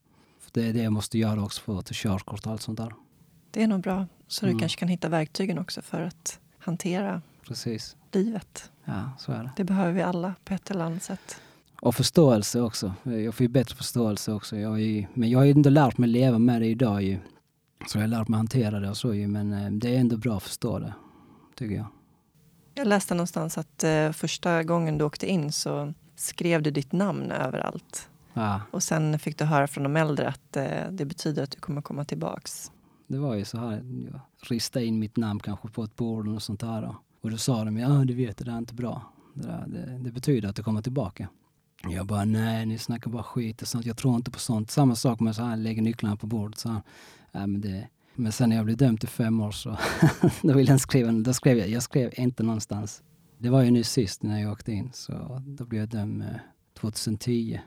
För 0.40 0.50
det 0.52 0.68
är 0.68 0.72
det 0.72 0.82
jag 0.82 0.92
måste 0.92 1.18
göra 1.18 1.44
också 1.44 1.62
för 1.62 1.78
att 1.78 1.86
ta 1.86 1.92
körkort 1.94 2.46
och 2.46 2.52
allt 2.52 2.62
sånt 2.62 2.78
där. 2.78 2.92
Det 3.50 3.62
är 3.62 3.66
nog 3.66 3.80
bra. 3.80 4.06
Så 4.28 4.46
mm. 4.46 4.56
du 4.56 4.60
kanske 4.60 4.78
kan 4.78 4.88
hitta 4.88 5.08
verktygen 5.08 5.58
också 5.58 5.82
för 5.82 6.00
att 6.00 6.40
hantera 6.58 7.22
Precis. 7.46 7.96
livet. 8.12 8.70
Ja, 8.84 9.10
så 9.18 9.32
är 9.32 9.42
det. 9.42 9.50
Det 9.56 9.64
behöver 9.64 9.92
vi 9.92 10.02
alla 10.02 10.34
på 10.44 10.54
ett 10.54 10.70
eller 10.70 10.84
annat 10.84 11.02
sätt. 11.02 11.40
Och 11.80 11.94
förståelse 11.94 12.60
också. 12.60 12.94
Jag 13.02 13.34
får 13.34 13.44
ju 13.44 13.48
bättre 13.48 13.76
förståelse 13.76 14.32
också. 14.32 14.56
Jag 14.56 14.80
ju, 14.80 15.06
men 15.14 15.30
jag 15.30 15.38
har 15.38 15.44
ju 15.44 15.50
inte 15.50 15.70
lärt 15.70 15.98
mig 15.98 16.08
leva 16.08 16.38
med 16.38 16.62
det 16.62 16.66
idag 16.66 17.02
ju. 17.02 17.18
Så 17.86 17.98
jag 17.98 18.02
har 18.02 18.08
lärt 18.08 18.28
mig 18.28 18.36
hantera 18.36 18.80
det 18.80 18.90
och 18.90 18.96
så 18.96 19.14
ju. 19.14 19.28
Men 19.28 19.52
eh, 19.52 19.70
det 19.70 19.96
är 19.96 20.00
ändå 20.00 20.16
bra 20.16 20.36
att 20.36 20.42
förstå 20.42 20.78
det, 20.78 20.94
tycker 21.54 21.74
jag. 21.74 21.86
Jag 22.74 22.86
läste 22.86 23.14
någonstans 23.14 23.58
att 23.58 23.84
eh, 23.84 24.12
första 24.12 24.62
gången 24.62 24.98
du 24.98 25.04
åkte 25.04 25.26
in 25.26 25.52
så 25.52 25.94
skrev 26.16 26.62
du 26.62 26.70
ditt 26.70 26.92
namn 26.92 27.30
överallt. 27.30 28.08
Ja. 28.32 28.60
Och 28.70 28.82
sen 28.82 29.18
fick 29.18 29.38
du 29.38 29.44
höra 29.44 29.66
från 29.66 29.82
de 29.82 29.96
äldre 29.96 30.28
att 30.28 30.56
eh, 30.56 30.90
det 30.90 31.04
betyder 31.04 31.42
att 31.42 31.50
du 31.50 31.60
kommer 31.60 31.82
komma 31.82 32.04
tillbaks. 32.04 32.72
Det 33.06 33.18
var 33.18 33.34
ju 33.34 33.44
så 33.44 33.58
här, 33.58 33.84
jag 34.12 34.20
ristade 34.50 34.84
in 34.84 34.98
mitt 34.98 35.16
namn 35.16 35.40
kanske 35.40 35.68
på 35.68 35.84
ett 35.84 35.96
bord 35.96 36.28
och 36.28 36.42
sånt 36.42 36.60
där. 36.60 36.82
Då. 36.82 36.96
Och 37.20 37.30
då 37.30 37.36
sa 37.36 37.64
de, 37.64 37.76
ja 37.76 37.88
du 37.88 38.14
vet 38.14 38.36
det 38.36 38.44
där 38.44 38.52
är 38.52 38.58
inte 38.58 38.74
bra. 38.74 39.02
Det, 39.34 39.46
där, 39.46 39.64
det, 39.66 39.98
det 39.98 40.10
betyder 40.10 40.48
att 40.48 40.56
du 40.56 40.62
kommer 40.62 40.82
tillbaka. 40.82 41.28
Jag 41.88 42.06
bara, 42.06 42.24
nej 42.24 42.66
ni 42.66 42.78
snackar 42.78 43.10
bara 43.10 43.22
skit 43.22 43.62
och 43.62 43.68
sånt. 43.68 43.86
Jag 43.86 43.96
tror 43.96 44.16
inte 44.16 44.30
på 44.30 44.38
sånt. 44.38 44.70
Samma 44.70 44.94
sak 44.94 45.20
med 45.20 45.36
så 45.36 45.42
här, 45.42 45.56
lägger 45.56 45.82
nycklarna 45.82 46.16
på 46.16 46.26
bordet. 46.26 46.58
Så 46.58 46.68
här, 46.68 46.82
ja, 47.32 47.46
men 47.46 47.60
det, 47.60 47.88
men 48.14 48.32
sen 48.32 48.48
när 48.48 48.56
jag 48.56 48.64
blev 48.64 48.76
dömd 48.76 49.00
till 49.00 49.08
fem 49.08 49.40
år 49.40 49.50
så 49.50 49.76
då 50.42 50.54
ville 50.54 50.70
jag 50.70 50.80
skriva, 50.80 51.12
då 51.12 51.34
skrev 51.34 51.58
jag, 51.58 51.68
jag 51.68 51.82
skrev 51.82 52.12
inte 52.16 52.42
någonstans. 52.42 53.02
Det 53.38 53.50
var 53.50 53.62
ju 53.62 53.70
nu 53.70 53.82
sist 53.84 54.22
när 54.22 54.40
jag 54.40 54.52
åkte 54.52 54.72
in, 54.72 54.90
så 54.92 55.42
då 55.46 55.64
blev 55.64 55.80
jag 55.80 55.88
dömd 55.88 56.24
2010. 56.80 57.60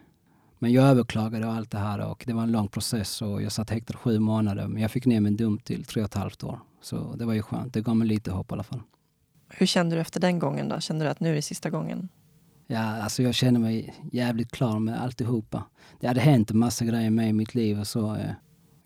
Men 0.59 0.71
jag 0.71 0.85
överklagade 0.85 1.47
och 1.47 1.53
allt 1.53 1.71
det 1.71 1.77
här 1.77 1.99
och 1.99 2.23
det 2.27 2.33
var 2.33 2.43
en 2.43 2.51
lång 2.51 2.67
process 2.67 3.21
och 3.21 3.41
jag 3.41 3.51
satt 3.51 3.69
häktad 3.69 3.97
sju 3.97 4.19
månader. 4.19 4.67
Men 4.67 4.81
jag 4.81 4.91
fick 4.91 5.05
ner 5.05 5.21
min 5.21 5.37
dom 5.37 5.59
till 5.59 5.85
tre 5.85 6.01
och 6.01 6.05
ett 6.05 6.13
halvt 6.13 6.43
år. 6.43 6.59
Så 6.81 7.15
det 7.15 7.25
var 7.25 7.33
ju 7.33 7.41
skönt. 7.41 7.73
Det 7.73 7.81
gav 7.81 7.95
mig 7.95 8.07
lite 8.07 8.31
hopp 8.31 8.51
i 8.51 8.53
alla 8.53 8.63
fall. 8.63 8.81
Hur 9.49 9.65
kände 9.65 9.95
du 9.95 10.01
efter 10.01 10.19
den 10.19 10.39
gången 10.39 10.69
då? 10.69 10.79
Kände 10.79 11.05
du 11.05 11.09
att 11.09 11.19
nu 11.19 11.31
är 11.31 11.35
det 11.35 11.41
sista 11.41 11.69
gången? 11.69 12.09
Ja, 12.67 12.79
alltså 12.79 13.23
jag 13.23 13.35
kände 13.35 13.59
mig 13.59 13.93
jävligt 14.11 14.51
klar 14.51 14.79
med 14.79 15.01
alltihopa. 15.01 15.63
Det 15.99 16.07
hade 16.07 16.21
hänt 16.21 16.51
en 16.51 16.57
massa 16.57 16.85
grejer 16.85 17.09
med 17.09 17.29
i 17.29 17.33
mitt 17.33 17.55
liv 17.55 17.79
och 17.79 17.87
så. 17.87 18.17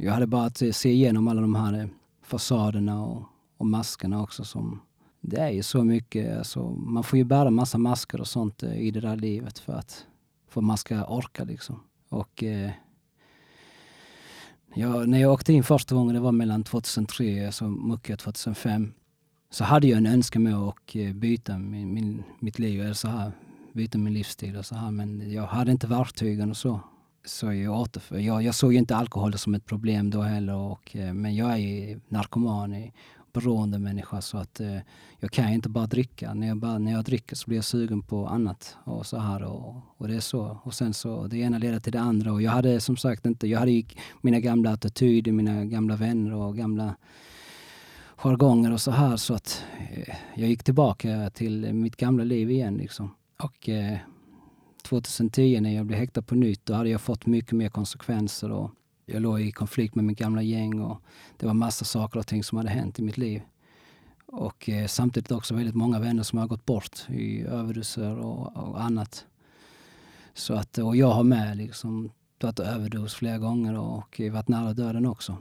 Jag 0.02 0.14
hade 0.14 0.28
bara 0.28 0.46
att 0.46 0.62
se 0.72 0.90
igenom 0.90 1.28
alla 1.28 1.42
de 1.42 1.56
här 1.56 1.80
eh, 1.80 1.88
fasaderna 2.22 3.06
och, 3.06 3.24
och 3.58 3.66
maskerna 3.66 4.22
också. 4.22 4.44
Som, 4.44 4.82
det 5.22 5.38
är 5.38 5.50
ju 5.50 5.64
så 5.64 5.84
mycket, 5.84 6.38
alltså, 6.38 6.70
man 6.70 7.04
får 7.04 7.18
ju 7.18 7.26
bära 7.26 7.50
massa 7.50 7.78
masker 7.78 8.22
och 8.22 8.28
sånt 8.28 8.64
eh, 8.64 8.82
i 8.82 8.92
det 8.92 9.00
där 9.00 9.16
livet 9.16 9.60
för 9.60 9.74
att, 9.74 10.06
för 10.50 10.62
att 10.62 10.66
man 10.66 10.78
ska 10.78 11.06
orka 11.06 11.44
liksom. 11.44 11.80
Och 12.10 12.44
eh, 12.44 12.72
jag, 14.74 15.10
när 15.10 15.20
jag 15.20 15.34
åkte 15.34 15.54
in 15.54 15.64
första 15.64 15.96
gången, 15.96 16.16
det 16.16 16.22
var 16.22 16.32
mellan 16.32 16.64
2003 16.64 17.40
och 17.40 17.46
alltså, 17.46 17.64
muckade 17.64 18.18
2005, 18.18 18.94
så 19.50 19.64
hade 19.64 19.88
jag 19.88 19.98
en 19.98 20.06
önskan 20.06 20.44
med 20.44 20.56
att 20.56 20.96
eh, 20.96 21.14
byta 21.14 21.58
min, 21.58 21.94
min, 21.94 22.24
mitt 22.40 22.60
liv, 22.60 22.82
eller 22.82 22.94
så 22.94 23.08
här, 23.08 23.32
byta 23.74 23.98
min 23.98 24.14
livsstil 24.14 24.56
och 24.56 24.66
så 24.66 24.76
här, 24.76 24.92
men 24.92 25.32
jag 25.32 25.48
hade 25.48 25.72
inte 25.72 25.88
verktygen 25.88 26.50
och 26.50 26.58
så 26.58 26.80
så 27.30 27.54
jag 27.54 27.80
återför. 27.80 28.18
Jag, 28.18 28.44
jag 28.44 28.56
såg 28.56 28.74
inte 28.74 28.96
alkohol 28.96 29.38
som 29.38 29.56
ett 29.56 29.66
problem 29.66 30.10
då 30.10 30.22
heller. 30.22 30.56
Och, 30.56 30.96
eh, 30.96 31.14
men 31.14 31.36
jag 31.36 31.52
är 31.52 31.58
ju 31.58 32.00
narkoman, 32.08 32.92
beroende 33.34 33.80
människa 33.80 34.22
så 34.22 34.38
att 34.38 34.60
eh, 34.60 34.78
jag 35.20 35.32
kan 35.32 35.50
inte 35.50 35.70
bara 35.70 35.88
dricka. 35.88 36.34
När 36.34 36.48
jag, 36.48 36.58
bara, 36.58 36.78
när 36.78 36.92
jag 36.92 37.04
dricker 37.04 37.36
så 37.36 37.48
blir 37.48 37.58
jag 37.58 37.66
sugen 37.66 38.02
på 38.02 38.28
annat 38.28 38.78
och 38.84 39.06
så 39.06 39.18
här 39.18 39.44
och, 39.44 39.76
och 39.98 40.08
det 40.08 40.16
är 40.16 40.20
så. 40.20 40.60
Och 40.64 40.74
sen 40.74 40.94
så, 40.94 41.28
det 41.28 41.38
ena 41.38 41.58
leder 41.58 41.80
till 41.80 41.92
det 41.92 42.00
andra 42.00 42.34
och 42.34 42.42
jag 42.42 42.52
hade 42.52 42.80
som 42.80 42.98
sagt 42.98 43.26
inte, 43.26 43.48
jag 43.48 43.60
hade 43.60 43.84
mina 44.22 44.40
gamla 44.40 44.72
attityder, 44.72 45.32
mina 45.32 45.66
gamla 45.66 45.96
vänner 45.96 46.34
och 46.34 46.58
gamla 46.58 46.96
jargonger 48.16 48.74
och 48.74 48.82
så 48.82 48.92
här 48.92 49.18
så 49.18 49.34
att 49.34 49.64
eh, 49.92 50.16
jag 50.36 50.50
gick 50.50 50.64
tillbaka 50.64 51.30
till 51.30 51.74
mitt 51.74 51.96
gamla 51.96 52.24
liv 52.24 52.52
igen 52.52 52.78
liksom. 52.78 53.16
Och 53.44 53.70
eh, 53.70 53.98
2010 54.84 55.60
när 55.62 55.76
jag 55.76 55.86
blev 55.86 56.00
häktad 56.00 56.22
på 56.22 56.36
nytt, 56.36 56.66
då 56.66 56.74
hade 56.74 56.90
jag 56.90 57.02
fått 57.02 57.26
mycket 57.26 57.52
mer 57.52 57.70
konsekvenser. 57.70 58.52
Och 58.52 58.72
jag 59.06 59.22
låg 59.22 59.42
i 59.42 59.52
konflikt 59.52 59.96
med 59.96 60.06
mitt 60.06 60.20
gamla 60.20 60.42
gäng 60.42 60.82
och 60.82 61.02
det 61.38 61.46
var 61.46 61.54
massa 61.54 61.86
saker 61.86 62.20
och 62.20 62.28
ting 62.28 62.44
som 62.44 62.58
hade 62.58 62.70
hänt 62.70 63.00
i 63.00 63.02
mitt 63.02 63.18
liv. 63.18 63.42
Och 64.26 64.70
eh, 64.70 64.88
samtidigt 64.88 65.32
också 65.32 65.56
väldigt 65.56 65.76
många 65.76 66.00
vänner 66.00 66.24
som 66.24 66.40
har 66.40 66.48
gått 66.48 66.66
bort 66.66 67.10
i 67.10 67.42
överdoser 67.42 68.18
och, 68.18 68.58
och, 68.58 68.82
annat. 68.82 69.26
Så 70.34 70.54
att, 70.54 70.78
och 70.78 70.96
jag 70.96 71.12
har 71.12 71.24
med 71.24 71.58
liksom 71.58 72.12
tagit 72.38 72.60
överdos 72.60 73.14
flera 73.14 73.38
gånger 73.38 73.80
och 73.80 74.22
eh, 74.22 74.34
varit 74.34 74.48
nära 74.48 74.74
döden 74.74 75.06
också. 75.06 75.38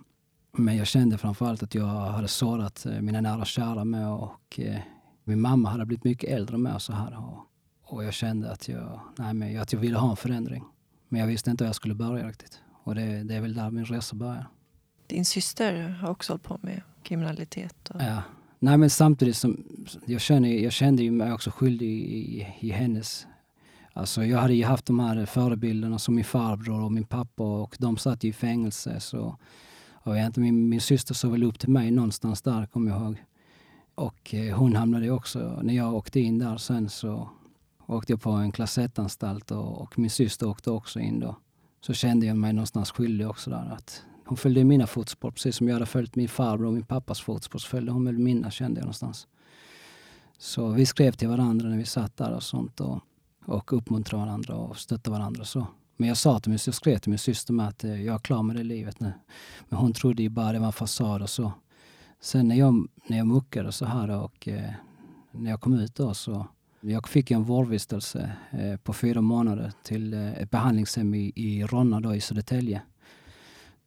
Men 0.53 0.77
jag 0.77 0.87
kände 0.87 1.19
framförallt 1.19 1.63
att 1.63 1.75
jag 1.75 1.87
hade 1.87 2.29
sårat 2.29 2.87
eh, 2.87 3.01
mina 3.01 3.21
nära 3.21 3.41
och 3.41 3.47
kära 3.47 3.85
med 3.85 4.09
och 4.09 4.61
eh, 4.61 4.81
min 5.25 5.41
mamma 5.41 5.69
hade 5.69 5.87
blivit 5.87 6.05
mycket 6.05 6.31
äldre 6.31 6.59
med 6.59 6.75
och 6.75 6.83
så 6.83 6.93
här. 6.93 7.19
Och 7.19 7.48
och 7.89 8.05
jag 8.05 8.15
kände 8.15 8.53
att 8.53 8.69
jag, 8.69 9.01
nej, 9.19 9.35
men 9.35 9.61
att 9.61 9.73
jag 9.73 9.81
ville 9.81 9.99
ha 9.99 10.11
en 10.11 10.17
förändring. 10.17 10.65
Men 11.09 11.21
jag 11.21 11.27
visste 11.27 11.51
inte 11.51 11.65
hur 11.65 11.69
jag 11.69 11.77
skulle 11.77 11.95
börja 11.95 12.29
riktigt. 12.29 12.63
Och 12.85 12.95
det, 12.95 13.23
det 13.23 13.35
är 13.35 13.41
väl 13.41 13.55
där 13.55 13.71
min 13.71 13.85
resa 13.85 14.17
börjar. 14.17 14.47
Din 15.07 15.25
syster 15.25 15.89
har 15.89 16.11
också 16.11 16.33
hållit 16.33 16.43
på 16.43 16.59
med 16.63 16.83
kriminalitet? 17.03 17.91
Och... 17.91 18.03
Ja. 18.03 18.23
Nej 18.59 18.77
men 18.77 18.91
samtidigt 18.91 19.37
som 19.37 19.65
jag 20.07 20.21
kände, 20.21 20.49
jag 20.49 20.73
kände 20.73 21.03
ju 21.03 21.11
mig 21.11 21.33
också 21.33 21.51
skyldig 21.51 21.89
i, 21.89 22.47
i 22.61 22.71
hennes 22.71 23.27
Alltså 23.99 24.25
jag 24.25 24.39
hade 24.39 24.55
ju 24.55 24.65
haft 24.65 24.87
de 24.87 25.01
här 25.01 25.27
förebilderna 25.27 25.99
som 25.99 26.15
min 26.15 26.25
farbror 26.25 26.85
och 26.85 26.93
min 26.93 27.05
pappa 27.05 27.63
och 27.63 27.77
de 27.79 27.97
satt 27.97 28.25
ju 28.25 28.29
i 28.29 28.33
fängelse. 28.33 29.01
Så, 29.01 29.37
och 29.91 30.19
inte, 30.19 30.41
min, 30.41 30.69
min 30.69 30.81
syster 30.81 31.15
såg 31.15 31.31
väl 31.31 31.43
upp 31.43 31.59
till 31.59 31.69
mig 31.69 31.91
någonstans 31.91 32.43
där, 32.43 32.67
kommer 32.67 32.91
jag 32.91 33.03
ihåg. 33.03 33.25
Och 33.95 34.35
eh, 34.35 34.57
hon 34.57 34.77
hamnade 34.77 35.11
också, 35.11 35.61
när 35.63 35.75
jag 35.75 35.95
åkte 35.95 36.21
in 36.21 36.39
där 36.39 36.57
sen 36.57 36.89
så 36.89 37.31
åkte 37.89 38.13
jag 38.13 38.21
på 38.21 38.31
en 38.31 38.53
klass 38.53 38.79
1-anstalt 38.79 39.53
och, 39.53 39.81
och, 39.81 39.99
min 39.99 40.11
syster 40.11 40.49
åkte 40.49 40.71
också 40.71 41.01
in 41.01 41.21
då. 41.21 41.37
Så 41.81 41.95
kände 41.95 42.27
jag 42.27 42.37
mig 42.37 42.53
någonstans 42.53 42.91
skyldig 42.91 43.29
också 43.29 43.51
där. 43.51 43.73
Att 43.77 44.03
hon 44.25 44.37
följde 44.37 44.65
mina 44.65 44.87
fotspår, 44.87 45.31
precis 45.31 45.57
som 45.57 45.69
jag 45.69 45.75
hade 45.75 45.87
följt 45.87 46.17
min 46.17 46.29
farbror 46.29 46.67
och 46.67 46.73
min 46.73 46.87
pappas 46.87 47.21
fotspår 47.21 47.59
så 47.59 47.69
följde 47.69 47.93
hon 47.93 48.05
väl 48.05 48.19
mina 48.19 48.51
kände 48.51 48.81
jag 48.81 48.85
någonstans. 48.85 49.27
Så 50.39 50.69
vi 50.69 50.87
skrev 50.87 51.13
till 51.13 51.29
varandra 51.29 51.69
när 51.69 51.77
vi 51.77 51.85
satt 51.85 52.17
där 52.17 52.35
och 52.35 52.43
sånt 52.43 52.81
och, 52.81 53.01
och 53.45 53.73
uppmuntrade 53.73 54.25
varandra 54.25 54.55
och 54.55 54.79
stöttade 54.79 55.19
varandra 55.19 55.45
så. 55.45 55.67
Men 55.97 56.09
jag 56.09 56.17
sa 56.17 56.41
till 56.41 56.51
min, 56.51 56.59
jag 56.67 56.75
skrev 56.75 56.99
till 56.99 57.11
min 57.11 57.19
syster 57.19 57.53
med 57.53 57.69
att 57.69 57.85
eh, 57.85 58.03
jag 58.03 58.15
är 58.15 58.19
klar 58.19 58.43
med 58.43 58.57
det 58.57 58.63
livet 58.63 59.01
nu. 59.01 59.13
Men 59.69 59.79
hon 59.79 59.93
trodde 59.93 60.23
ju 60.23 60.29
bara 60.29 60.53
det 60.53 60.59
var 60.59 60.67
en 60.67 60.73
fasad 60.73 61.23
och 61.23 61.31
så. 61.31 61.53
Sen 62.21 62.49
när 62.49 62.57
jag, 62.57 62.89
när 63.07 63.19
jag 63.19 63.27
muckade 63.27 63.73
så 63.73 63.85
här 63.85 64.11
och 64.11 64.49
eh, 64.49 64.73
när 65.33 65.51
jag 65.51 65.61
kom 65.61 65.75
ut 65.75 65.95
då 65.95 66.15
så 66.15 66.47
jag 66.81 67.09
fick 67.09 67.31
en 67.31 67.43
vårdvistelse 67.43 68.33
eh, 68.51 68.77
på 68.77 68.93
fyra 68.93 69.21
månader 69.21 69.73
till 69.83 70.15
eh, 70.15 70.33
ett 70.33 70.51
behandlingshem 70.51 71.15
i, 71.15 71.33
i 71.37 71.65
Ronna 71.65 72.01
då, 72.01 72.15
i 72.15 72.21
Södertälje. 72.21 72.83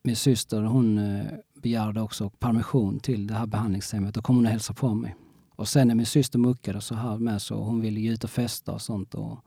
Min 0.04 0.15
syster 0.15 0.62
hon 0.62 0.97
eh, 0.97 1.25
begärde 1.62 2.01
också 2.01 2.30
permission 2.30 2.99
till 2.99 3.27
det 3.27 3.34
här 3.34 3.45
behandlingshemmet 3.45 4.17
och 4.17 4.23
kom 4.23 4.36
hon 4.36 4.45
och 4.45 4.51
hälsade 4.51 4.80
på 4.80 4.93
mig. 4.93 5.15
Och 5.56 5.67
sen 5.67 5.88
när 5.88 5.95
min 5.95 6.06
syster 6.06 6.39
muckade 6.39 6.82
så 6.82 6.95
här 6.95 7.17
med 7.17 7.41
så 7.41 7.63
hon 7.63 7.82
ville 7.82 7.99
ju 7.99 8.13
ut 8.13 8.23
och 8.23 8.30
festa 8.30 8.71
och 8.71 8.82
sånt. 8.82 9.15
Och, 9.15 9.39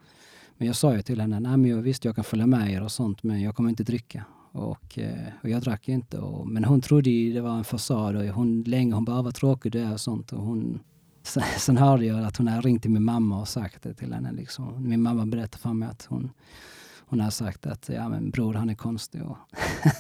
men 0.57 0.67
jag 0.67 0.77
sa 0.77 0.95
ju 0.95 1.03
till 1.03 1.21
henne, 1.21 1.41
nej 1.41 1.57
men 1.57 1.71
jag, 1.71 1.83
visst 1.83 2.05
jag 2.05 2.15
kan 2.15 2.25
följa 2.25 2.47
med 2.47 2.71
er 2.71 2.83
och 2.83 2.93
sånt 2.93 3.23
men 3.23 3.41
jag 3.41 3.55
kommer 3.55 3.71
inte 3.71 3.85
dricka. 3.85 4.25
Och, 4.53 4.99
och 5.43 5.51
jag 5.51 5.63
drack 5.63 5.89
inte. 5.89 6.19
Och, 6.19 6.49
men 6.49 6.65
hon 6.65 6.81
trodde 6.81 7.11
ju 7.11 7.33
det 7.33 7.41
var 7.41 7.59
en 7.59 7.65
fasad 7.65 8.17
och 8.17 8.25
hon, 8.25 8.63
länge 8.63 8.95
hon 8.95 9.05
bara 9.05 9.23
var 9.23 9.31
tråkig 9.31 9.73
det 9.73 9.93
och 9.93 10.01
sånt. 10.01 10.33
Och 10.33 10.43
hon, 10.43 10.81
sen, 11.25 11.43
sen 11.59 11.77
hörde 11.77 12.05
jag 12.05 12.25
att 12.25 12.37
hon 12.37 12.49
hade 12.49 12.61
ringt 12.61 12.83
till 12.83 12.91
min 12.91 13.05
mamma 13.05 13.41
och 13.41 13.49
sagt 13.49 13.83
det 13.83 13.95
till 13.95 14.13
henne. 14.13 14.33
Liksom. 14.33 14.89
Min 14.89 15.03
mamma 15.03 15.27
berättade 15.27 15.59
för 15.59 15.73
mig 15.73 15.89
att 15.89 16.05
hon, 16.05 16.31
hon 16.99 17.21
har 17.21 17.31
sagt 17.31 17.67
att 17.67 17.89
ja, 17.89 18.09
men 18.09 18.31
bror 18.31 18.55
han 18.55 18.71
är 18.71 18.75
konstig. 18.75 19.23
Och 19.23 19.37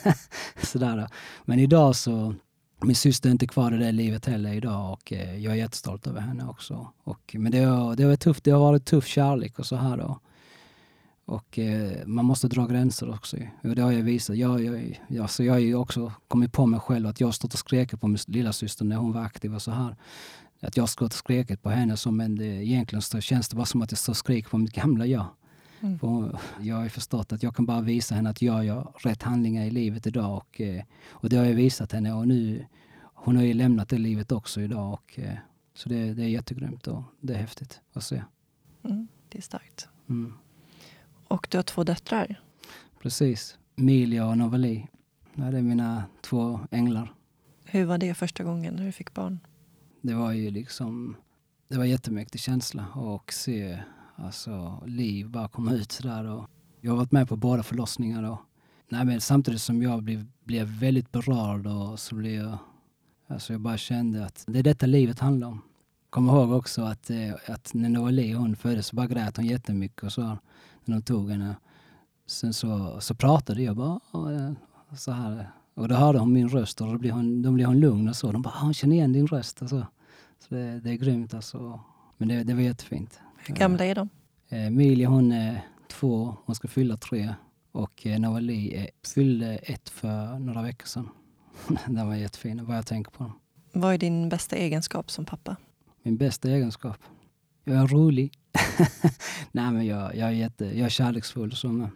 sådär. 0.62 1.08
Men 1.44 1.58
idag 1.58 1.96
så, 1.96 2.34
min 2.82 2.96
syster 2.96 3.28
är 3.28 3.32
inte 3.32 3.46
kvar 3.46 3.74
i 3.74 3.78
det 3.78 3.92
livet 3.92 4.26
heller 4.26 4.52
idag 4.52 4.92
och 4.92 5.12
eh, 5.12 5.38
jag 5.38 5.52
är 5.52 5.56
jättestolt 5.56 6.06
över 6.06 6.20
henne 6.20 6.48
också. 6.48 6.88
Och, 7.04 7.36
men 7.38 7.52
det 7.52 7.62
har, 7.62 7.96
det, 7.96 8.04
har 8.04 8.16
tufft, 8.16 8.44
det 8.44 8.50
har 8.50 8.60
varit 8.60 8.84
tuff 8.84 9.06
kärlek 9.06 9.58
och 9.58 9.66
så 9.66 9.76
här 9.76 9.96
då. 9.96 10.20
Och 11.26 11.58
eh, 11.58 12.06
man 12.06 12.24
måste 12.24 12.48
dra 12.48 12.66
gränser 12.66 13.10
också. 13.10 13.36
Och 13.62 13.74
det 13.74 13.82
har 13.82 13.92
jag 13.92 14.02
visat. 14.02 14.36
Jag, 14.36 14.64
jag, 14.64 15.00
jag, 15.08 15.30
så 15.30 15.44
jag 15.44 15.52
har 15.52 15.60
ju 15.60 15.74
också 15.74 16.12
kommit 16.28 16.52
på 16.52 16.66
mig 16.66 16.80
själv 16.80 17.06
att 17.06 17.20
jag 17.20 17.26
har 17.26 17.32
stått 17.32 17.52
och 17.52 17.58
skrikit 17.58 18.00
på 18.00 18.08
min 18.08 18.18
lilla 18.26 18.52
syster 18.52 18.84
när 18.84 18.96
hon 18.96 19.12
var 19.12 19.22
aktiv 19.22 19.54
och 19.54 19.62
så 19.62 19.70
här. 19.70 19.96
Att 20.64 20.76
jag 20.76 20.88
stått 20.88 21.12
och 21.12 21.18
skrikit 21.18 21.62
på 21.62 21.70
henne 21.70 21.96
som 21.96 22.20
en, 22.20 22.36
det, 22.36 22.46
egentligen 22.46 23.02
så 23.02 23.20
känns 23.20 23.48
det 23.48 23.56
bara 23.56 23.66
som 23.66 23.82
att 23.82 23.92
jag 23.92 23.98
står 23.98 24.12
och 24.12 24.16
skriker 24.16 24.50
på 24.50 24.58
mitt 24.58 24.72
gamla 24.72 25.06
jag. 25.06 25.26
Mm. 25.80 25.98
För 25.98 26.38
jag 26.60 26.76
har 26.76 26.88
förstått 26.88 27.32
att 27.32 27.42
jag 27.42 27.56
kan 27.56 27.66
bara 27.66 27.80
visa 27.80 28.14
henne 28.14 28.30
att 28.30 28.42
jag 28.42 28.64
gör 28.64 28.92
rätt 28.98 29.22
handlingar 29.22 29.64
i 29.64 29.70
livet 29.70 30.06
idag. 30.06 30.36
Och, 30.36 30.60
eh, 30.60 30.84
och 31.08 31.28
det 31.28 31.36
har 31.36 31.44
jag 31.44 31.54
visat 31.54 31.92
henne 31.92 32.12
och 32.12 32.28
nu, 32.28 32.66
hon 33.00 33.36
har 33.36 33.42
ju 33.42 33.54
lämnat 33.54 33.88
det 33.88 33.98
livet 33.98 34.32
också 34.32 34.60
idag. 34.60 34.92
Och, 34.92 35.18
eh, 35.18 35.34
så 35.74 35.88
det, 35.88 36.14
det 36.14 36.22
är 36.22 36.28
jättegrymt 36.28 36.86
och 36.86 37.02
det 37.20 37.34
är 37.34 37.38
häftigt 37.38 37.80
att 37.92 38.04
se. 38.04 38.22
Mm, 38.84 39.08
det 39.28 39.38
är 39.38 39.42
starkt. 39.42 39.88
Mm. 40.08 40.34
Och 41.28 41.46
du 41.50 41.58
har 41.58 41.62
två 41.62 41.84
döttrar? 41.84 42.40
Precis. 43.02 43.58
Milia 43.74 44.26
och 44.26 44.38
Novali. 44.38 44.86
Det 45.34 45.42
är 45.42 45.62
mina 45.62 46.04
två 46.20 46.60
änglar. 46.70 47.14
Hur 47.64 47.84
var 47.84 47.98
det 47.98 48.14
första 48.14 48.44
gången 48.44 48.74
när 48.74 48.84
du 48.84 48.92
fick 48.92 49.14
barn? 49.14 49.40
Det 50.04 50.14
var 50.14 50.32
ju 50.32 50.50
liksom... 50.50 51.16
Det 51.68 51.78
var 51.78 51.84
jättemäktig 51.84 52.40
känsla 52.40 52.86
att 52.94 53.34
se 53.34 53.78
alltså, 54.16 54.82
liv 54.86 55.28
bara 55.28 55.48
komma 55.48 55.72
ut 55.72 55.92
sådär. 55.92 56.24
Och 56.24 56.46
jag 56.80 56.90
har 56.90 56.96
varit 56.96 57.12
med 57.12 57.28
på 57.28 57.36
båda 57.36 57.62
förlossningar. 57.62 58.22
Och, 58.22 58.38
nej, 58.88 59.04
men 59.04 59.20
samtidigt 59.20 59.60
som 59.60 59.82
jag 59.82 60.02
blev, 60.02 60.26
blev 60.44 60.66
väldigt 60.66 61.12
berörd 61.12 61.66
och 61.66 62.00
så 62.00 62.14
blev 62.14 62.34
jag... 62.34 62.58
Alltså 63.26 63.52
jag 63.52 63.60
bara 63.60 63.76
kände 63.76 64.24
att 64.24 64.44
det 64.46 64.58
är 64.58 64.62
detta 64.62 64.86
livet 64.86 65.18
handlar 65.18 65.48
om. 65.48 65.60
Kommer 66.10 66.32
ihåg 66.32 66.52
också 66.52 66.82
att, 66.82 67.10
eh, 67.10 67.34
att 67.46 67.74
när 67.74 67.88
Novali 67.88 68.32
hon 68.32 68.56
föddes 68.56 68.86
så 68.86 68.96
bara 68.96 69.06
grät 69.06 69.36
hon 69.36 69.46
jättemycket 69.46 70.02
och 70.02 70.12
så 70.12 70.22
när 70.84 70.96
de 70.96 71.02
tog 71.02 71.30
henne. 71.30 71.56
Sen 72.26 72.52
så, 72.52 73.00
så 73.00 73.14
pratade 73.14 73.62
jag 73.62 73.76
bara 73.76 74.00
eh, 74.32 74.52
så 74.96 75.12
här. 75.12 75.50
Och 75.74 75.88
då 75.88 75.94
hörde 75.94 76.18
hon 76.18 76.32
min 76.32 76.48
röst 76.48 76.80
och 76.80 76.86
då 76.86 76.98
blev 76.98 77.14
hon, 77.14 77.42
då 77.42 77.50
blev 77.50 77.66
hon 77.66 77.80
lugn 77.80 78.08
och 78.08 78.16
så. 78.16 78.32
De 78.32 78.42
bara, 78.42 78.54
hon 78.60 78.74
känner 78.74 78.96
igen 78.96 79.12
din 79.12 79.26
röst. 79.26 79.62
Och 79.62 79.68
så 79.68 79.86
så 80.48 80.54
det, 80.54 80.80
det 80.80 80.90
är 80.90 80.94
grymt 80.94 81.34
alltså. 81.34 81.80
Men 82.16 82.28
det, 82.28 82.44
det 82.44 82.54
var 82.54 82.60
jättefint. 82.60 83.20
Hur 83.36 83.54
gamla 83.54 83.84
är 83.84 83.94
de? 83.94 84.08
Emilia 84.48 85.08
hon 85.08 85.32
är 85.32 85.60
två, 85.88 86.36
hon 86.44 86.54
ska 86.54 86.68
fylla 86.68 86.96
tre. 86.96 87.34
Och 87.72 88.06
eh, 88.06 88.20
Novali 88.20 88.88
fyllde 89.14 89.56
ett 89.56 89.88
för 89.88 90.38
några 90.38 90.62
veckor 90.62 90.86
sedan. 90.86 91.08
Den 91.86 92.08
var 92.08 92.14
jättefin, 92.14 92.64
vad 92.64 92.76
jag 92.76 92.86
tänker 92.86 93.10
på 93.10 93.22
dem. 93.22 93.32
Vad 93.72 93.94
är 93.94 93.98
din 93.98 94.28
bästa 94.28 94.56
egenskap 94.56 95.10
som 95.10 95.24
pappa? 95.24 95.56
Min 96.02 96.16
bästa 96.16 96.48
egenskap? 96.48 96.98
Jag 97.64 97.76
är 97.76 97.86
rolig. 97.86 98.38
Nej, 99.52 99.72
men 99.72 99.86
jag, 99.86 100.16
jag, 100.16 100.28
är 100.28 100.32
jätte, 100.32 100.64
jag 100.64 100.86
är 100.86 100.88
kärleksfull. 100.88 101.52
Så 101.52 101.68
med. 101.68 101.90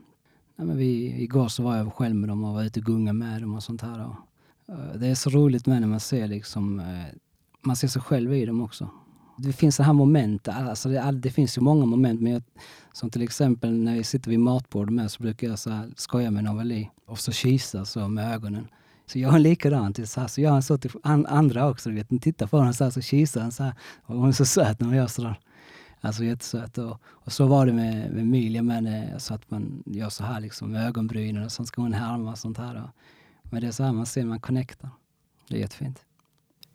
Nej, 0.57 0.67
men 0.67 0.77
vi, 0.77 1.23
igår 1.23 1.49
så 1.49 1.63
var 1.63 1.77
jag 1.77 1.93
själv 1.95 2.15
med 2.15 2.29
dem 2.29 2.45
och 2.45 2.55
var 2.55 2.65
ute 2.65 2.81
och 2.81 2.87
gunga 2.87 3.13
med 3.13 3.43
dem 3.43 3.55
och 3.55 3.63
sånt 3.63 3.83
här. 3.83 4.07
Och, 4.07 4.15
det 4.99 5.07
är 5.07 5.15
så 5.15 5.31
roligt 5.31 5.67
med 5.67 5.81
när 5.81 5.89
man 5.89 6.01
ser 6.01 6.27
liksom, 6.27 6.81
man 7.61 7.77
ser 7.77 7.89
sig 7.89 8.03
själv 8.03 8.35
i 8.35 8.47
dem 8.47 8.63
också. 8.63 8.91
Det 9.39 9.53
finns 9.53 9.77
så 9.77 9.83
här 9.83 9.93
moment, 9.93 10.49
alltså 10.49 10.89
det, 10.89 11.13
det 11.13 11.31
finns 11.31 11.59
ju 11.59 11.63
många 11.63 11.87
moment, 11.87 12.21
men 12.21 12.33
jag, 12.33 12.43
som 12.93 13.11
till 13.11 13.23
exempel 13.23 13.73
när 13.73 13.95
vi 13.95 14.05
sitter 14.05 14.31
vid 14.31 14.41
matbordet 14.41 14.95
med 14.95 15.11
så 15.11 15.23
brukar 15.23 15.47
jag 15.47 15.59
så 15.59 15.71
här 15.71 15.93
skoja 15.97 16.31
med 16.31 16.45
Novali 16.45 16.91
och 17.07 17.19
så 17.19 17.33
kisa 17.33 17.85
så 17.85 18.09
med 18.09 18.35
ögonen. 18.35 18.69
Så 19.07 19.19
jag 19.19 19.31
han 19.31 19.43
likadant. 19.43 20.09
Så, 20.09 20.21
här, 20.21 20.29
så 20.29 20.41
jag 20.41 20.51
har 20.51 20.61
så 20.61 20.79
till 20.79 20.91
andra 21.05 21.71
också. 21.71 21.89
Du 21.89 21.95
vet, 21.95 22.23
tittar 22.23 22.47
på 22.47 22.59
honom 22.59 22.75
så 22.75 22.85
här, 22.85 22.91
så 22.91 23.01
kisar 23.01 23.41
han 23.41 23.53
så 23.53 23.63
här. 23.63 23.75
Och 24.03 24.17
hon 24.17 24.29
är 24.29 24.33
så 24.33 24.45
söt 24.45 24.81
när 24.81 24.87
hon 24.87 24.97
gör 24.97 25.07
sådär. 25.07 25.41
Alltså 26.01 26.25
jättesöt. 26.25 26.79
Och, 26.79 27.01
och 27.07 27.33
så 27.33 27.47
var 27.47 27.67
det 27.67 27.73
med, 27.73 28.11
med 28.13 28.23
Emilia 28.23 28.63
med 28.63 29.13
eh, 29.13 29.19
så 29.19 29.35
att 29.35 29.51
man 29.51 29.83
gör 29.87 30.09
så 30.09 30.25
här 30.25 30.41
liksom 30.41 30.73
med 30.73 30.87
ögonbrynen 30.87 31.45
och 31.45 31.53
så 31.53 31.65
ska 31.65 31.83
hon 31.83 31.93
härma 31.93 32.31
och 32.31 32.39
sånt 32.39 32.59
här. 32.59 32.83
Och, 32.83 32.91
men 33.43 33.61
det 33.61 33.67
är 33.67 33.73
så 33.73 33.85
här 33.85 33.93
man 33.93 34.07
ser, 34.07 34.25
man 34.25 34.41
connectar. 34.41 34.91
Det 35.49 35.57
är 35.57 35.61
jättefint. 35.61 36.05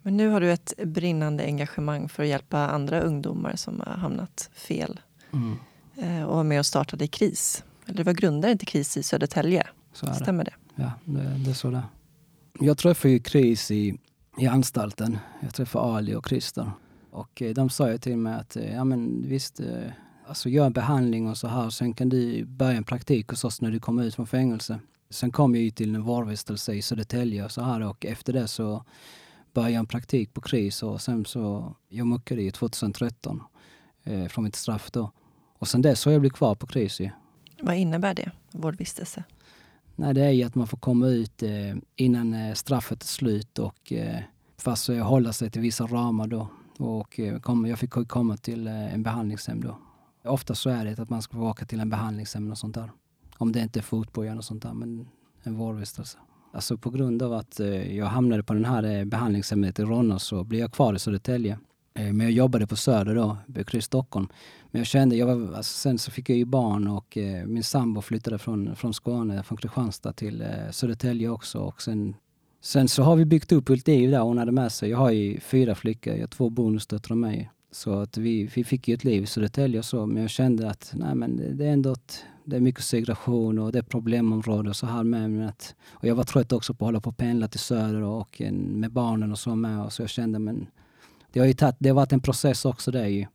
Men 0.05 0.17
nu 0.17 0.29
har 0.29 0.41
du 0.41 0.51
ett 0.51 0.73
brinnande 0.83 1.43
engagemang 1.43 2.09
för 2.09 2.23
att 2.23 2.29
hjälpa 2.29 2.67
andra 2.67 3.01
ungdomar 3.01 3.55
som 3.55 3.79
har 3.79 3.93
hamnat 3.93 4.49
fel. 4.53 4.99
Mm. 5.33 5.57
Eh, 5.97 6.23
och 6.23 6.35
var 6.35 6.43
med 6.43 6.59
och 6.59 6.65
startade 6.65 7.07
KRIS. 7.07 7.63
Eller 7.85 8.03
var 8.03 8.13
grundaren 8.13 8.57
till 8.57 8.67
KRIS 8.67 8.97
i 8.97 9.03
Södertälje. 9.03 9.67
Det. 10.01 10.13
Stämmer 10.13 10.43
det? 10.43 10.53
Ja, 10.75 10.91
det, 11.05 11.35
det 11.45 11.49
är 11.49 11.53
så 11.53 11.69
det 11.69 11.83
Jag 12.59 12.77
träffade 12.77 13.13
ju 13.13 13.19
KRIS 13.19 13.71
i, 13.71 13.97
i 14.37 14.47
anstalten. 14.47 15.17
Jag 15.41 15.53
träffade 15.53 15.85
Ali 15.85 16.15
och 16.15 16.27
Christer. 16.27 16.71
Och 17.11 17.41
eh, 17.41 17.53
de 17.53 17.69
sa 17.69 17.91
ju 17.91 17.97
till 17.97 18.17
mig 18.17 18.33
att, 18.33 18.55
eh, 18.55 18.73
ja 18.73 18.83
men 18.83 19.27
visst, 19.27 19.61
alltså 20.27 20.49
gör 20.49 20.65
en 20.65 20.73
behandling 20.73 21.27
och 21.27 21.37
så 21.37 21.47
här, 21.47 21.69
sen 21.69 21.93
kan 21.93 22.09
du 22.09 22.45
börja 22.45 22.77
en 22.77 22.83
praktik 22.83 23.27
hos 23.27 23.43
oss 23.43 23.61
när 23.61 23.71
du 23.71 23.79
kommer 23.79 24.03
ut 24.03 24.15
från 24.15 24.27
fängelse. 24.27 24.79
Sen 25.09 25.31
kom 25.31 25.55
jag 25.55 25.63
ju 25.63 25.71
till 25.71 25.95
en 25.95 26.03
vårdvistelse 26.03 26.73
i 26.73 26.81
Södertälje 26.81 27.45
och 27.45 27.51
så 27.51 27.61
här 27.61 27.81
och 27.81 28.05
efter 28.05 28.33
det 28.33 28.47
så 28.47 28.83
började 29.53 29.75
en 29.75 29.85
praktik 29.85 30.33
på 30.33 30.41
KRIS 30.41 30.83
och 30.83 31.01
sen 31.01 31.25
så, 31.25 31.75
jag 31.89 32.07
muckade 32.07 32.41
ju 32.41 32.51
2013 32.51 33.43
eh, 34.03 34.27
från 34.27 34.43
mitt 34.43 34.55
straff 34.55 34.91
då. 34.91 35.11
Och 35.57 35.67
sen 35.67 35.81
dess 35.81 36.05
har 36.05 36.11
jag 36.11 36.21
blivit 36.21 36.37
kvar 36.37 36.55
på 36.55 36.67
KRIS. 36.67 37.01
Vad 37.61 37.75
innebär 37.75 38.13
det, 38.13 38.31
vårdvistelse? 38.51 39.23
Nej, 39.95 40.13
det 40.13 40.21
är 40.25 40.31
ju 40.31 40.43
att 40.43 40.55
man 40.55 40.67
får 40.67 40.77
komma 40.77 41.07
ut 41.07 41.43
eh, 41.43 41.75
innan 41.95 42.55
straffet 42.55 43.03
är 43.03 43.07
slut 43.07 43.59
och 43.59 43.91
eh, 43.93 44.19
fast 44.57 44.87
hålla 44.87 45.33
sig 45.33 45.51
till 45.51 45.61
vissa 45.61 45.87
ramar 45.87 46.27
då. 46.27 46.47
Och 46.77 47.19
eh, 47.19 47.39
kom, 47.39 47.65
jag 47.65 47.79
fick 47.79 47.91
komma 48.07 48.37
till 48.37 48.67
eh, 48.67 48.93
en 48.93 49.03
behandlingshem 49.03 49.61
då. 49.61 49.77
Ofta 50.23 50.55
så 50.55 50.69
är 50.69 50.85
det 50.85 50.99
att 50.99 51.09
man 51.09 51.21
ska 51.21 51.37
få 51.37 51.49
åka 51.49 51.65
till 51.65 51.79
en 51.79 51.89
behandlingshem 51.89 52.51
och 52.51 52.57
sånt 52.57 52.75
där. 52.75 52.91
Om 53.37 53.51
det 53.51 53.59
inte 53.59 53.79
är 53.79 53.83
fotboja 53.83 54.35
och 54.35 54.43
sånt 54.43 54.63
där, 54.63 54.73
men 54.73 55.07
en 55.43 55.55
vårdvistelse. 55.55 56.17
Alltså 56.53 56.77
på 56.77 56.89
grund 56.89 57.23
av 57.23 57.33
att 57.33 57.59
eh, 57.59 57.97
jag 57.97 58.05
hamnade 58.05 58.43
på 58.43 58.53
den 58.53 58.65
här 58.65 58.83
eh, 58.83 59.05
behandlingshemmet 59.05 59.79
i 59.79 59.83
Ronna 59.83 60.19
så 60.19 60.43
blev 60.43 60.61
jag 60.61 60.71
kvar 60.71 60.93
i 60.93 60.99
Södertälje. 60.99 61.59
Eh, 61.93 62.13
men 62.13 62.19
jag 62.19 62.31
jobbade 62.31 62.67
på 62.67 62.75
Söder 62.75 63.15
då, 63.15 63.37
i 63.71 63.81
Stockholm. 63.81 64.27
Men 64.71 64.79
jag 64.79 64.87
kände, 64.87 65.15
jag 65.15 65.25
var, 65.35 65.57
alltså 65.57 65.77
sen 65.77 65.97
så 65.97 66.11
fick 66.11 66.29
jag 66.29 66.37
ju 66.37 66.45
barn 66.45 66.87
och 66.87 67.17
eh, 67.17 67.45
min 67.45 67.63
sambo 67.63 68.01
flyttade 68.01 68.37
från, 68.37 68.75
från 68.75 68.93
Skåne, 68.93 69.43
från 69.43 69.57
Kristianstad 69.57 70.13
till 70.13 70.41
eh, 70.41 70.47
Södertälje 70.71 71.29
också. 71.29 71.59
Och 71.59 71.81
sen 71.81 72.15
Sen 72.63 72.87
så 72.87 73.03
har 73.03 73.15
vi 73.15 73.25
byggt 73.25 73.51
upp 73.51 73.69
ett 73.69 73.87
liv 73.87 74.11
där 74.11 74.19
hon 74.19 74.37
hade 74.37 74.51
med 74.51 74.71
sig. 74.71 74.89
Jag 74.89 74.97
har 74.97 75.11
ju 75.11 75.39
fyra 75.39 75.75
flickor, 75.75 76.13
jag 76.13 76.21
har 76.21 76.27
två 76.27 76.49
bonusdöttrar 76.49 77.13
och 77.13 77.17
mig. 77.17 77.49
Så 77.71 77.99
att 77.99 78.17
vi, 78.17 78.49
vi 78.55 78.63
fick 78.63 78.87
ju 78.87 78.93
ett 78.93 79.03
liv 79.03 79.23
i 79.23 79.25
Södertälje 79.25 79.79
och 79.79 79.85
så, 79.85 80.05
men 80.05 80.21
jag 80.21 80.29
kände 80.29 80.69
att 80.69 80.93
nej, 80.95 81.15
men 81.15 81.37
det, 81.37 81.53
det 81.53 81.65
är 81.65 81.73
ändå 81.73 81.91
ett, 81.91 82.23
det 82.45 82.55
är 82.55 82.59
mycket 82.59 82.83
segregation 82.83 83.59
och 83.59 83.71
det 83.71 83.77
är 83.77 83.83
problemområden. 83.83 84.67
och 84.67 84.75
så 84.75 84.85
här 84.85 85.03
med. 85.03 85.49
Att, 85.49 85.75
och 85.91 86.07
jag 86.07 86.15
var 86.15 86.23
trött 86.23 86.51
också 86.51 86.73
på 86.73 86.85
att 86.85 86.87
hålla 86.87 86.99
på 86.99 87.09
och 87.09 87.17
pendla 87.17 87.47
till 87.47 87.59
Söder 87.59 88.01
och 88.01 88.41
eh, 88.41 88.51
med 88.51 88.91
barnen 88.91 89.31
och 89.31 89.39
så 89.39 89.55
med. 89.55 89.85
Och 89.85 89.93
så 89.93 90.01
jag 90.01 90.09
kände, 90.09 90.39
men 90.39 90.67
det 91.31 91.39
har 91.39 91.47
ju 91.47 91.53
tatt, 91.53 91.75
det 91.79 91.89
har 91.89 91.95
varit 91.95 92.13
en 92.13 92.19
process 92.19 92.65
också 92.65 92.91
det 92.91 93.09
ju. 93.09 93.25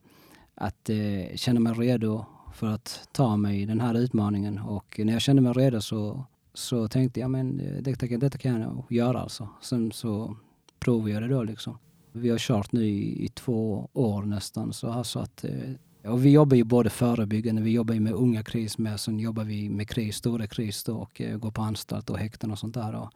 Att 0.55 0.89
eh, 0.89 1.35
känna 1.35 1.59
mig 1.59 1.73
redo 1.73 2.25
för 2.53 2.67
att 2.67 3.07
ta 3.11 3.37
mig 3.37 3.65
den 3.65 3.79
här 3.79 3.97
utmaningen. 3.97 4.59
Och 4.59 4.99
när 5.03 5.13
jag 5.13 5.21
kände 5.21 5.41
mig 5.41 5.53
redo 5.53 5.81
så 5.81 6.25
så 6.53 6.87
tänkte 6.87 7.19
jag 7.19 7.31
men 7.31 7.61
detta, 7.81 8.05
detta 8.05 8.37
kan 8.37 8.61
jag 8.61 8.85
göra 8.89 9.19
alltså. 9.19 9.49
Sen 9.61 9.91
så 9.91 10.35
provade 10.79 11.11
jag 11.11 11.21
det 11.21 11.27
då 11.27 11.43
liksom. 11.43 11.77
Vi 12.11 12.29
har 12.29 12.37
kört 12.37 12.71
nu 12.71 12.85
i, 12.85 13.25
i 13.25 13.27
två 13.27 13.89
år 13.93 14.21
nästan. 14.21 14.73
Så 14.73 15.03
så 15.03 15.19
att, 15.19 15.43
eh, 15.43 15.71
och 16.03 16.25
vi 16.25 16.31
jobbar 16.31 16.57
ju 16.57 16.63
både 16.63 16.89
förebyggande, 16.89 17.61
vi 17.61 17.71
jobbar 17.71 17.93
ju 17.93 17.99
med 17.99 18.13
unga 18.13 18.43
kris 18.43 18.77
med, 18.77 18.99
sen 18.99 19.19
jobbar 19.19 19.43
vi 19.43 19.69
med 19.69 19.89
kris, 19.89 20.15
stora 20.15 20.47
kris 20.47 20.83
då, 20.83 20.95
och 20.95 21.21
uh, 21.21 21.37
går 21.37 21.51
på 21.51 21.61
anstalt 21.61 22.09
och 22.09 22.17
häkten 22.17 22.51
och 22.51 22.59
sånt 22.59 22.73
där. 22.73 22.95
Och, 22.95 23.09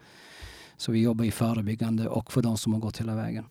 så 0.78 0.92
vi 0.92 1.02
jobbar 1.02 1.26
ju 1.26 1.32
förebyggande 1.32 2.08
och 2.08 2.32
för 2.32 2.42
de 2.42 2.58
som 2.58 2.74
har 2.74 2.80
gått 2.80 3.00
hela 3.00 3.16
vägen. 3.16 3.46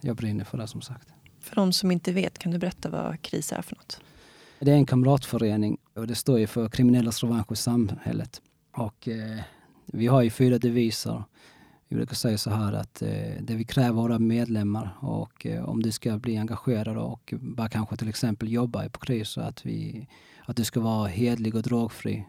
Jag 0.00 0.16
brinner 0.16 0.44
för 0.44 0.58
det 0.58 0.66
som 0.66 0.80
sagt. 0.80 1.08
För 1.40 1.56
de 1.56 1.72
som 1.72 1.90
inte 1.90 2.12
vet, 2.12 2.38
kan 2.38 2.52
du 2.52 2.58
berätta 2.58 2.90
vad 2.90 3.22
KRIS 3.22 3.52
är 3.52 3.62
för 3.62 3.76
något? 3.76 4.00
Det 4.60 4.70
är 4.70 4.74
en 4.74 4.86
kamratförening 4.86 5.78
och 5.94 6.06
det 6.06 6.14
står 6.14 6.38
ju 6.38 6.46
för 6.46 6.68
kriminellas 6.68 7.22
revansch 7.22 7.52
i 7.52 7.56
samhället. 7.56 8.42
Och 8.72 9.08
eh, 9.08 9.40
vi 9.86 10.06
har 10.06 10.22
ju 10.22 10.30
fyra 10.30 10.58
deviser. 10.58 11.24
Vi 11.88 11.96
brukar 11.96 12.14
säga 12.14 12.38
så 12.38 12.50
här 12.50 12.72
att 12.72 13.02
eh, 13.02 13.08
det 13.40 13.54
vi 13.54 13.64
kräver 13.64 13.88
av 13.88 13.94
våra 13.94 14.18
medlemmar 14.18 14.96
och 15.00 15.46
eh, 15.46 15.68
om 15.68 15.82
du 15.82 15.92
ska 15.92 16.18
bli 16.18 16.36
engagerad 16.36 16.96
och 16.96 17.34
bara 17.40 17.68
kanske 17.68 17.96
till 17.96 18.08
exempel 18.08 18.52
jobba 18.52 18.88
på 18.88 19.00
KRIS 19.00 19.28
så 19.28 19.40
att, 19.40 19.66
vi, 19.66 20.08
att 20.44 20.56
du 20.56 20.64
ska 20.64 20.80
vara 20.80 21.08
hedlig 21.08 21.54
och 21.54 21.62
drogfri. 21.62 22.24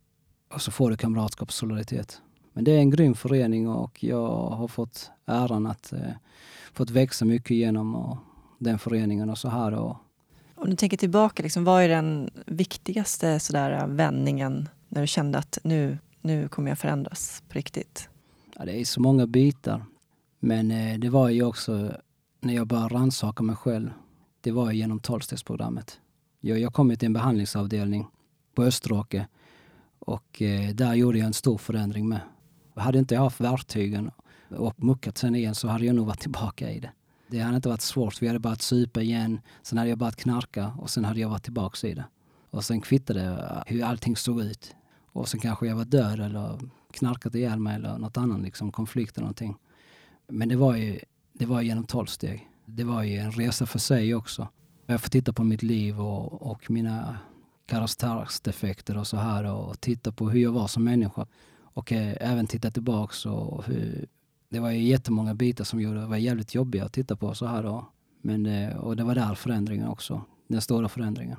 Och 0.53 0.61
så 0.61 0.71
får 0.71 0.89
du 0.89 0.97
kamratskap 0.97 1.47
och 1.47 1.53
solidaritet. 1.53 2.21
Men 2.53 2.63
det 2.63 2.71
är 2.71 2.77
en 2.77 2.89
grym 2.89 3.15
förening 3.15 3.69
och 3.69 4.03
jag 4.03 4.49
har 4.49 4.67
fått 4.67 5.11
äran 5.25 5.67
att 5.67 5.93
eh, 5.93 5.99
fått 6.73 6.89
växa 6.89 7.25
mycket 7.25 7.57
genom 7.57 7.95
och, 7.95 8.17
den 8.57 8.79
föreningen 8.79 9.29
och 9.29 9.37
så 9.37 9.49
här. 9.49 9.73
Och, 9.73 9.97
Om 10.55 10.69
du 10.69 10.75
tänker 10.75 10.97
tillbaka, 10.97 11.43
liksom, 11.43 11.63
vad 11.63 11.83
är 11.83 11.89
den 11.89 12.29
viktigaste 12.45 13.39
sådär, 13.39 13.87
vändningen 13.87 14.69
när 14.87 15.01
du 15.01 15.07
kände 15.07 15.37
att 15.37 15.57
nu, 15.63 15.97
nu 16.21 16.47
kommer 16.47 16.69
jag 16.69 16.79
förändras 16.79 17.43
på 17.49 17.53
riktigt? 17.53 18.09
Ja, 18.59 18.65
det 18.65 18.81
är 18.81 18.85
så 18.85 19.01
många 19.01 19.27
bitar. 19.27 19.85
Men 20.39 20.71
eh, 20.71 20.99
det 20.99 21.09
var 21.09 21.29
ju 21.29 21.43
också 21.43 21.91
när 22.39 22.53
jag 22.53 22.67
började 22.67 22.95
rannsaka 22.95 23.43
mig 23.43 23.55
själv. 23.55 23.89
Det 24.41 24.51
var 24.51 24.71
genom 24.71 24.99
tolvstegsprogrammet. 24.99 25.99
Jag, 26.39 26.59
jag 26.59 26.73
kom 26.73 26.95
till 26.95 27.05
en 27.05 27.13
behandlingsavdelning 27.13 28.07
på 28.55 28.63
Österåker 28.63 29.27
och 29.99 30.41
eh, 30.41 30.69
där 30.69 30.93
gjorde 30.93 31.17
jag 31.17 31.25
en 31.25 31.33
stor 31.33 31.57
förändring 31.57 32.09
med. 32.09 32.19
Hade 32.75 32.99
inte 32.99 33.15
jag 33.15 33.21
haft 33.21 33.41
verktygen 33.41 34.11
och 34.49 34.83
muckat 34.83 35.17
sen 35.17 35.35
igen 35.35 35.55
så 35.55 35.67
hade 35.67 35.85
jag 35.85 35.95
nog 35.95 36.07
varit 36.07 36.19
tillbaka 36.21 36.71
i 36.71 36.79
det. 36.79 36.91
Det 37.27 37.39
hade 37.39 37.55
inte 37.55 37.69
varit 37.69 37.81
svårt. 37.81 38.21
Vi 38.21 38.27
hade 38.27 38.39
börjat 38.39 38.61
supa 38.61 39.01
igen, 39.01 39.41
sen 39.61 39.77
hade 39.77 39.89
jag 39.89 39.97
börjat 39.97 40.15
knarka 40.15 40.73
och 40.77 40.89
sen 40.89 41.05
hade 41.05 41.19
jag 41.19 41.29
varit 41.29 41.43
tillbaka 41.43 41.87
i 41.87 41.93
det. 41.93 42.05
Och 42.49 42.63
sen 42.63 42.81
kvittade 42.81 43.19
det 43.19 43.63
hur 43.67 43.83
allting 43.83 44.15
såg 44.15 44.41
ut. 44.41 44.75
Och 45.11 45.27
sen 45.27 45.39
kanske 45.39 45.67
jag 45.67 45.75
var 45.75 45.85
död 45.85 46.19
eller 46.19 46.59
knarkat 46.93 47.35
ihjäl 47.35 47.59
mig 47.59 47.75
eller 47.75 47.97
något 47.97 48.17
annat, 48.17 48.41
liksom 48.41 48.71
konflikt 48.71 49.17
eller 49.17 49.25
någonting. 49.25 49.55
Men 50.27 50.49
det 50.49 50.55
var 50.55 50.75
ju 50.75 50.99
det 51.33 51.45
var 51.45 51.61
genom 51.61 51.83
tolv 51.83 52.05
steg. 52.05 52.49
Det 52.65 52.83
var 52.83 53.03
ju 53.03 53.17
en 53.17 53.31
resa 53.31 53.65
för 53.65 53.79
sig 53.79 54.15
också. 54.15 54.47
Jag 54.85 55.01
får 55.01 55.09
titta 55.09 55.33
på 55.33 55.43
mitt 55.43 55.63
liv 55.63 56.01
och, 56.01 56.41
och 56.41 56.71
mina 56.71 57.17
karaktärsdefekter 57.65 58.97
och 58.97 59.07
så 59.07 59.17
här 59.17 59.43
och 59.43 59.81
titta 59.81 60.11
på 60.11 60.29
hur 60.29 60.39
jag 60.39 60.51
var 60.51 60.67
som 60.67 60.83
människa. 60.83 61.27
Och 61.61 61.91
eh, 61.91 62.17
även 62.19 62.47
titta 62.47 62.71
tillbaks 62.71 63.25
och 63.25 63.65
hur, 63.65 64.07
det 64.49 64.59
var 64.59 64.71
ju 64.71 64.83
jättemånga 64.83 65.33
bitar 65.33 65.63
som 65.63 65.81
gjorde 65.81 65.99
det 65.99 66.07
var 66.07 66.17
jävligt 66.17 66.55
jobbiga 66.55 66.85
att 66.85 66.93
titta 66.93 67.15
på 67.15 67.33
så 67.33 67.45
här 67.45 67.63
då. 67.63 67.89
Men, 68.21 68.45
eh, 68.45 68.75
och 68.77 68.95
det 68.95 69.03
var 69.03 69.15
där 69.15 69.35
förändringen 69.35 69.87
också, 69.87 70.21
den 70.47 70.61
stora 70.61 70.89
förändringen. 70.89 71.37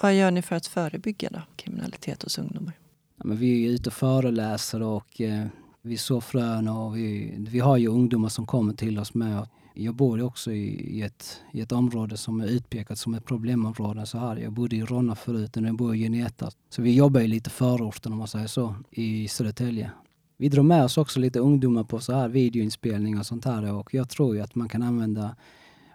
Vad 0.00 0.14
gör 0.14 0.30
ni 0.30 0.42
för 0.42 0.56
att 0.56 0.66
förebygga 0.66 1.28
då, 1.32 1.42
kriminalitet 1.56 2.22
hos 2.22 2.38
ungdomar? 2.38 2.74
Ja, 3.22 3.26
men 3.26 3.36
vi 3.36 3.66
är 3.66 3.70
ute 3.70 3.88
och 3.88 3.94
föreläser 3.94 4.82
och 4.82 5.20
eh, 5.20 5.46
vi 5.82 5.96
sår 5.96 6.20
frön 6.20 6.68
och 6.68 6.96
vi, 6.96 7.34
vi 7.38 7.58
har 7.60 7.76
ju 7.76 7.88
ungdomar 7.88 8.28
som 8.28 8.46
kommer 8.46 8.72
till 8.72 8.98
oss 8.98 9.14
med. 9.14 9.48
Jag 9.74 9.94
bor 9.94 10.22
också 10.22 10.52
i, 10.52 10.96
i, 10.98 11.02
ett, 11.02 11.40
i 11.52 11.60
ett 11.60 11.72
område 11.72 12.16
som 12.16 12.40
är 12.40 12.46
utpekat 12.46 12.98
som 12.98 13.14
ett 13.14 13.24
problemområde. 13.24 14.06
Så 14.06 14.18
här. 14.18 14.36
Jag 14.36 14.52
bodde 14.52 14.76
i 14.76 14.82
Ronna 14.82 15.14
förut 15.14 15.56
och 15.56 15.62
nu 15.62 15.72
bor 15.72 15.88
jag 15.88 15.96
i 15.96 16.02
Geneta. 16.02 16.50
Så 16.70 16.82
vi 16.82 16.94
jobbar 16.94 17.20
i 17.20 17.28
lite 17.28 17.50
förorten 17.50 18.12
om 18.12 18.18
man 18.18 18.28
säger 18.28 18.46
så, 18.46 18.74
i 18.90 19.28
Södertälje. 19.28 19.90
Vi 20.36 20.48
drar 20.48 20.62
med 20.62 20.84
oss 20.84 20.98
också 20.98 21.20
lite 21.20 21.38
ungdomar 21.38 21.84
på 21.84 21.98
så 22.00 22.12
här 22.12 22.28
videoinspelningar 22.28 23.20
och 23.20 23.26
sånt 23.26 23.44
här 23.44 23.72
och 23.72 23.94
jag 23.94 24.08
tror 24.08 24.34
ju 24.34 24.40
att 24.40 24.54
man 24.54 24.68
kan 24.68 24.82
använda 24.82 25.36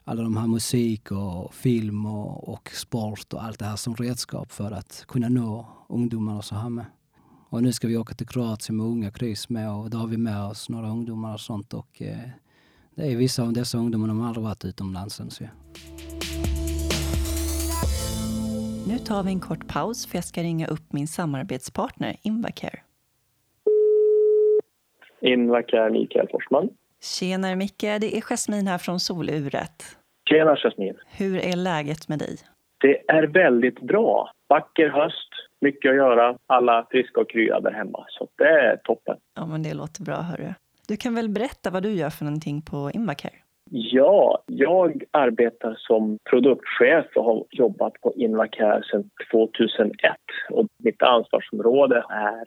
alla 0.03 0.23
de 0.23 0.38
här 0.38 0.47
musik 0.47 1.11
och 1.11 1.53
film 1.53 2.05
och, 2.05 2.49
och 2.49 2.71
sport 2.73 3.33
och 3.33 3.43
allt 3.43 3.59
det 3.59 3.65
här 3.65 3.75
som 3.75 3.95
redskap 3.95 4.51
för 4.51 4.71
att 4.71 5.05
kunna 5.07 5.29
nå 5.29 5.67
ungdomar 5.89 6.38
och 6.38 6.45
så 6.45 6.55
här 6.55 6.69
med. 6.69 6.85
Och 7.56 7.63
nu 7.63 7.72
ska 7.72 7.88
vi 7.88 7.98
åka 7.98 8.13
till 8.13 8.28
Kroatien 8.28 8.78
med 8.78 8.86
unga 8.86 9.12
kryss 9.12 9.50
med 9.50 9.70
och 9.70 9.89
då 9.89 9.98
har 9.98 10.08
vi 10.08 10.18
med 10.18 10.41
oss 10.44 10.70
några 10.70 10.88
ungdomar 10.88 11.34
och 11.34 11.39
sånt 11.39 11.74
och 11.74 12.02
eh, 12.02 12.30
det 12.96 13.12
är 13.12 13.18
vissa 13.18 13.44
av 13.44 13.54
dessa 13.54 13.78
ungdomar 13.78 14.08
som 14.08 14.22
aldrig 14.22 14.44
varit 14.44 14.65
utomlands 14.65 15.20
ens. 15.20 15.41
Ja. 15.41 15.48
Nu 18.88 18.98
tar 18.98 19.24
vi 19.24 19.32
en 19.32 19.39
kort 19.39 19.68
paus 19.68 20.08
för 20.08 20.18
jag 20.18 20.24
ska 20.24 20.41
ringa 20.41 20.68
upp 20.68 20.94
min 20.94 21.08
samarbetspartner 21.08 22.15
Invacare. 22.22 22.80
Invacare 25.22 25.91
Mikael 25.91 26.28
Forsman. 26.32 26.70
Tjenare 27.20 27.56
Micke, 27.56 27.82
det 27.82 28.18
är 28.18 28.22
Jasmin 28.22 28.68
här 28.68 28.78
från 28.78 29.00
Soluret. 29.00 29.98
Tjena 30.30 30.56
Jasmin. 30.56 30.96
Hur 31.18 31.38
är 31.38 31.56
läget 31.56 32.08
med 32.08 32.20
dig? 32.20 32.38
Det 32.82 33.12
är 33.12 33.24
väldigt 33.28 33.80
bra. 33.82 34.32
Vacker 34.50 34.89
höst, 34.89 35.30
mycket 35.65 35.89
att 35.89 35.95
göra, 35.95 36.38
alla 36.47 36.88
friska 36.91 37.21
och 37.21 37.30
krya 37.30 37.60
där 37.60 37.71
hemma. 37.71 38.06
Så 38.10 38.28
det 38.38 38.49
är 38.49 38.78
toppen. 38.78 39.17
Ja, 39.36 39.45
men 39.45 39.63
det 39.63 39.73
låter 39.73 40.01
bra 40.04 40.15
hörru. 40.15 40.54
Du 40.88 40.97
kan 40.97 41.15
väl 41.15 41.30
berätta 41.30 41.69
vad 41.69 41.84
du 41.84 41.91
gör 41.91 42.10
för 42.10 42.25
någonting 42.25 42.62
på 42.62 42.91
Invacare? 42.93 43.34
Ja, 43.71 44.43
jag 44.45 45.04
arbetar 45.12 45.75
som 45.78 46.17
produktchef 46.30 47.06
och 47.15 47.23
har 47.23 47.45
jobbat 47.51 47.93
på 48.01 48.13
Invacare 48.15 48.84
sedan 48.91 49.10
2001. 49.32 50.15
Och 50.51 50.67
mitt 50.78 51.01
ansvarsområde 51.01 52.04
är 52.10 52.45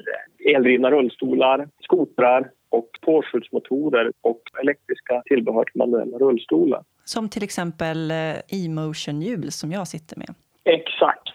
eldrivna 0.54 0.90
rullstolar, 0.90 1.68
skotrar 1.80 2.50
och 2.68 2.88
påskjutsmotorer 3.00 4.12
och 4.20 4.42
elektriska 4.62 5.22
tillbehör 5.24 5.64
till 5.64 5.78
manuella 5.78 6.18
rullstolar. 6.18 6.82
Som 7.04 7.28
till 7.28 7.42
exempel 7.42 8.10
eh, 8.10 8.16
e-motion-hjul 8.48 9.52
som 9.52 9.72
jag 9.72 9.88
sitter 9.88 10.16
med. 10.16 10.34
Exakt. 10.64 11.28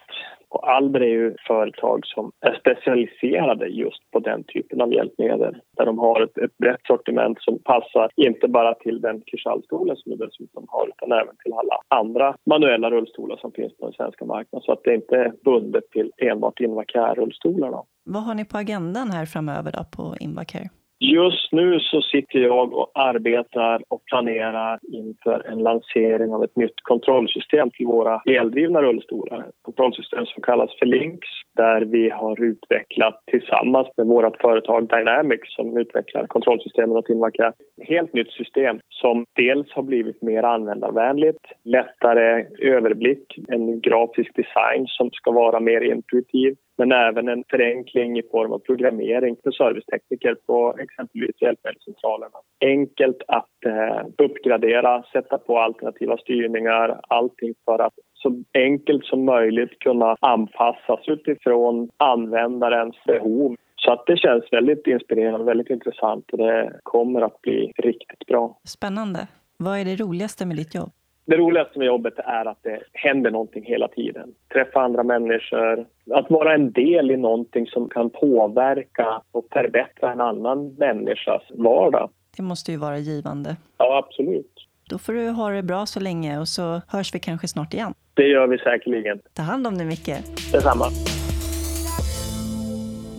Och 0.54 0.70
Alber 0.70 1.02
är 1.02 1.16
ju 1.20 1.36
företag 1.48 2.06
som 2.06 2.32
är 2.42 2.54
specialiserade 2.60 3.68
just 3.68 4.12
på 4.12 4.20
den 4.20 4.44
typen 4.44 4.82
av 4.82 4.94
hjälpmedel. 4.94 5.56
Där 5.78 5.86
de 5.86 6.00
har 6.00 6.22
ett, 6.22 6.38
ett 6.38 6.58
brett 6.58 6.86
sortiment 6.88 7.38
som 7.42 7.60
passar 7.60 8.10
inte 8.16 8.48
bara 8.48 8.74
till 8.74 9.02
den 9.02 9.22
Kirchall-stolen 9.26 9.96
som 9.96 10.12
de 10.12 10.26
dessutom 10.26 10.66
har 10.68 10.88
utan 10.88 11.12
även 11.12 11.36
till 11.44 11.54
alla 11.54 11.78
andra 11.88 12.36
manuella 12.46 12.92
rullstolar 12.92 13.38
som 13.38 13.52
finns 13.52 13.78
på 13.78 13.86
den 13.86 13.94
svenska 13.94 14.26
marknaden. 14.26 14.63
Så 14.66 14.72
att 14.72 14.84
det 14.84 14.96
inte 14.96 15.16
är 15.16 15.34
bundet 15.46 15.84
till 15.92 16.12
enbart 16.18 16.60
Invacare-rullstolarna. 16.60 17.84
Vad 18.04 18.24
har 18.24 18.36
ni 18.36 18.46
på 18.46 18.58
agendan 18.58 19.12
här 19.12 19.26
framöver 19.26 19.72
då 19.72 19.84
på 19.98 20.16
Invacare? 20.20 20.70
Just 21.12 21.52
nu 21.52 21.80
så 21.80 22.02
sitter 22.02 22.39
jag 22.39 22.74
och 22.74 22.92
arbetar 22.94 23.82
och 23.88 24.06
planerar 24.06 24.80
inför 24.84 25.46
en 25.52 25.60
lansering 25.60 26.34
av 26.34 26.44
ett 26.44 26.56
nytt 26.56 26.82
kontrollsystem 26.84 27.70
till 27.70 27.86
våra 27.86 28.22
eldrivna 28.26 28.82
rullstolar. 28.82 29.39
Ett 29.39 29.56
kontrollsystem 29.62 30.26
som 30.26 30.44
kallas 30.44 30.70
för 30.80 30.86
Lynx 30.86 31.28
där 31.56 31.82
vi 31.82 32.10
har 32.10 32.44
utvecklat 32.44 33.24
tillsammans 33.32 33.88
med 33.98 34.08
vårt 34.08 34.42
företag 34.42 34.89
Dynamics 34.89 35.56
som 35.56 35.78
utvecklar 35.78 36.28
kontrollsystemen 36.28 36.98
och 36.98 37.06
tillverkar 37.06 37.48
Ett 37.48 37.88
helt 37.88 38.13
nytt 38.13 38.32
system 38.32 38.80
som 38.89 39.26
dels 39.36 39.72
har 39.72 39.84
blivit 39.84 40.22
mer 40.22 40.44
användarvänligt, 40.44 41.46
lättare 41.63 42.46
överblick, 42.60 43.39
en 43.48 43.82
grafisk 43.82 44.36
design 44.36 44.86
som 44.88 45.12
ska 45.12 45.32
vara 45.32 45.60
mer 45.60 45.82
intuitiv 45.82 46.56
men 46.78 46.92
även 46.92 47.28
en 47.28 47.44
förenkling 47.50 48.20
i 48.20 48.24
form 48.32 48.52
av 48.52 48.60
programmering 48.60 49.36
för 49.44 49.52
servicetekniker 49.52 50.36
på 50.46 50.76
exempelvis 50.80 51.42
hjälpmedelscentralerna. 51.42 52.38
Enkelt 52.62 53.22
att 53.28 53.66
eh, 53.66 54.08
uppgradera, 54.18 55.04
sätta 55.14 55.38
på 55.38 55.60
alternativa 55.60 56.18
styrningar, 56.18 57.00
allting 57.08 57.54
för 57.66 57.80
att 57.80 57.94
så 58.14 58.44
enkelt 58.54 59.06
som 59.06 59.26
möjligt 59.26 59.80
kunna 59.80 60.16
anpassas 60.20 61.00
utifrån 61.08 61.90
användarens 61.98 62.96
behov. 63.08 63.56
Så 63.76 63.92
att 63.92 64.04
det 64.06 64.18
känns 64.18 64.44
väldigt 64.52 64.88
inspirerande, 64.88 65.46
väldigt 65.46 65.70
intressant 65.70 66.32
och 66.32 66.38
det 66.38 66.80
kommer 66.84 67.22
att 67.22 67.42
bli 67.42 67.72
riktigt 67.78 68.28
bra. 68.28 68.58
Spännande. 68.64 69.28
Vad 69.58 69.80
är 69.80 69.86
det 69.86 69.96
roligaste 69.96 70.46
med 70.46 70.58
ditt 70.58 70.76
jobb? 70.76 70.92
Det 71.26 71.38
roligaste 71.38 71.80
med 71.80 71.86
jobbet 71.86 72.14
är 72.18 72.46
att 72.46 72.64
det 72.64 72.80
händer 72.94 73.32
någonting 73.32 73.64
hela 73.66 73.88
tiden. 73.88 74.30
Träffa 74.54 74.82
andra 74.82 75.04
människor, 75.04 75.88
att 76.12 76.30
vara 76.30 76.54
en 76.54 76.72
del 76.72 77.12
i 77.12 77.18
någonting 77.18 77.68
som 77.68 77.90
kan 77.90 78.10
påverka 78.10 79.22
och 79.32 79.48
förbättra 79.54 80.12
en 80.12 80.22
annan 80.22 80.74
människas 80.74 81.42
vardag. 81.50 82.10
Det 82.38 82.44
måste 82.44 82.72
ju 82.72 82.78
vara 82.78 82.98
givande. 82.98 83.56
Ja, 83.78 83.98
absolut. 84.06 84.68
Då 84.90 84.98
får 84.98 85.14
du 85.14 85.30
ha 85.30 85.50
det 85.50 85.64
bra 85.64 85.86
så 85.86 86.00
länge 86.00 86.40
och 86.40 86.48
så 86.48 86.82
hörs 86.88 87.16
vi 87.16 87.20
kanske 87.20 87.48
snart 87.48 87.74
igen. 87.74 87.94
Det 88.14 88.28
gör 88.28 88.48
vi 88.48 88.58
säkerligen. 88.58 89.19
Ta 89.34 89.42
hand 89.42 89.67
om 89.67 89.78
dig, 89.78 89.88
Micke. 89.88 90.12
Detsamma. 90.52 90.86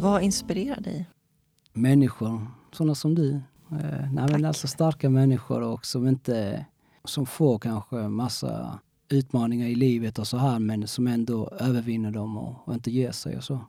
Vad 0.01 0.23
inspirerar 0.23 0.81
dig? 0.81 1.07
Människor, 1.73 2.41
sådana 2.73 2.95
som 2.95 3.15
du. 3.15 3.31
Eh, 3.73 4.13
nej, 4.15 4.27
men 4.33 4.45
alltså 4.45 4.67
starka 4.67 5.11
människor 5.11 5.73
och 5.73 5.85
som 5.85 6.09
inte 6.09 6.67
som 7.05 7.27
får 7.27 7.59
kanske 7.59 7.97
massa 7.97 8.79
utmaningar 9.09 9.69
i 9.69 9.75
livet 9.75 10.19
och 10.19 10.27
så 10.27 10.37
här 10.37 10.59
men 10.59 10.89
som 10.89 11.07
ändå 11.07 11.49
övervinner 11.49 12.11
dem 12.11 12.37
och, 12.37 12.69
och 12.69 12.75
inte 12.75 12.91
ger 12.91 13.13
sig 13.13 13.37
och 13.37 13.45
så. 13.45 13.61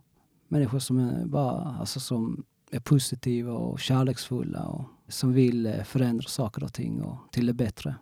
Människor 0.48 0.80
som 0.80 1.00
är 1.00 1.26
bara, 1.26 1.76
alltså 1.80 2.00
som 2.00 2.44
är 2.72 2.80
positiva 2.80 3.54
och 3.54 3.80
kärleksfulla 3.80 4.64
och 4.64 4.84
som 5.08 5.34
vill 5.34 5.66
eh, 5.66 5.84
förändra 5.84 6.28
saker 6.28 6.64
och 6.64 6.74
ting 6.74 7.02
och 7.02 7.18
till 7.32 7.46
det 7.46 7.54
bättre. 7.54 7.96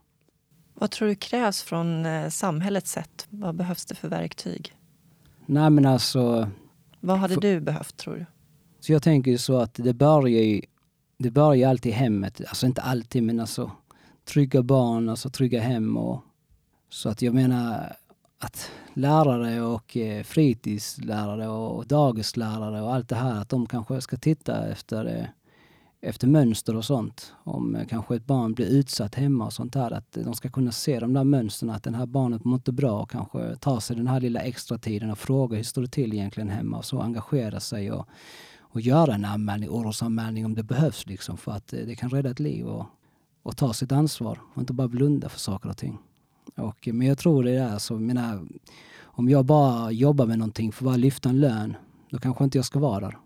Vad 0.73 0.91
tror 0.91 1.07
du 1.07 1.15
krävs 1.15 1.61
från 1.61 2.05
eh, 2.05 2.29
samhällets 2.29 2.91
sätt? 2.91 3.27
Vad 3.29 3.55
behövs 3.55 3.85
det 3.85 3.95
för 3.95 4.09
verktyg? 4.09 4.75
Nej 5.45 5.69
men 5.69 5.85
alltså... 5.85 6.49
Vad 6.99 7.17
hade 7.17 7.33
för, 7.33 7.41
du 7.41 7.59
behövt 7.59 7.97
tror 7.97 8.15
du? 8.15 8.25
Så 8.79 8.91
jag 8.91 9.03
tänker 9.03 9.31
ju 9.31 9.37
så 9.37 9.57
att 9.57 9.73
det 9.73 9.93
börjar 9.93 10.43
ju, 10.43 10.61
det 11.17 11.31
börjar 11.31 11.69
alltid 11.69 11.91
i 11.91 11.95
hemmet. 11.95 12.41
Alltså 12.47 12.65
inte 12.65 12.81
alltid 12.81 13.23
men 13.23 13.39
alltså 13.39 13.71
trygga 14.25 14.63
barn, 14.63 15.09
alltså 15.09 15.29
trygga 15.29 15.61
hem 15.61 15.97
och 15.97 16.21
så 16.89 17.09
att 17.09 17.21
jag 17.21 17.33
menar 17.33 17.95
att 18.39 18.71
lärare 18.93 19.61
och 19.61 19.97
eh, 19.97 20.23
fritidslärare 20.23 21.47
och 21.47 21.87
dagislärare 21.87 22.81
och 22.81 22.93
allt 22.93 23.09
det 23.09 23.15
här, 23.15 23.41
att 23.41 23.49
de 23.49 23.65
kanske 23.65 24.01
ska 24.01 24.17
titta 24.17 24.67
efter, 24.67 25.05
eh, 25.05 25.25
efter 26.01 26.27
mönster 26.27 26.75
och 26.75 26.85
sånt. 26.85 27.33
Om 27.43 27.75
eh, 27.75 27.87
kanske 27.87 28.15
ett 28.15 28.25
barn 28.25 28.53
blir 28.53 28.65
utsatt 28.65 29.15
hemma 29.15 29.45
och 29.45 29.53
sånt 29.53 29.73
där, 29.73 29.91
att 29.91 30.11
de 30.11 30.33
ska 30.33 30.49
kunna 30.49 30.71
se 30.71 30.99
de 30.99 31.13
där 31.13 31.23
mönstren, 31.23 31.69
att 31.69 31.83
det 31.83 31.95
här 31.95 32.05
barnet 32.05 32.45
mår 32.45 32.55
inte 32.55 32.71
bra 32.71 33.01
och 33.01 33.11
kanske 33.11 33.55
ta 33.55 33.81
sig 33.81 33.95
den 33.95 34.07
här 34.07 34.19
lilla 34.19 34.39
extra 34.39 34.77
tiden 34.77 35.11
och 35.11 35.19
fråga 35.19 35.57
hur 35.57 35.63
står 35.63 35.81
det 35.81 35.87
till 35.87 36.13
egentligen 36.13 36.49
hemma 36.49 36.77
och 36.77 36.85
så 36.85 37.01
engagera 37.01 37.59
sig 37.59 37.91
och, 37.91 38.07
och 38.59 38.81
göra 38.81 39.13
en 39.13 39.25
anmälning, 39.25 39.69
orosanmälning 39.69 40.45
om 40.45 40.55
det 40.55 40.63
behövs 40.63 41.07
liksom 41.07 41.37
för 41.37 41.51
att 41.51 41.67
det 41.67 41.95
kan 41.95 42.09
rädda 42.09 42.29
ett 42.29 42.39
liv 42.39 42.65
och, 42.65 42.85
och 43.43 43.57
ta 43.57 43.73
sitt 43.73 43.91
ansvar 43.91 44.39
och 44.53 44.61
inte 44.61 44.73
bara 44.73 44.87
blunda 44.87 45.29
för 45.29 45.39
saker 45.39 45.69
och 45.69 45.77
ting. 45.77 45.97
Och, 46.55 46.87
eh, 46.87 46.93
men 46.93 47.07
jag 47.07 47.17
tror 47.17 47.43
det 47.43 47.51
är 47.51 47.77
så, 47.77 47.99
mina, 47.99 48.47
om 49.03 49.29
jag 49.29 49.45
bara 49.45 49.91
jobbar 49.91 50.25
med 50.25 50.39
någonting 50.39 50.71
för 50.71 50.83
att 50.83 50.85
bara 50.85 50.97
lyfta 50.97 51.29
en 51.29 51.39
lön, 51.39 51.75
då 52.09 52.17
kanske 52.17 52.43
inte 52.43 52.57
jag 52.57 52.65
ska 52.65 52.79
vara 52.79 52.99
där. 52.99 53.17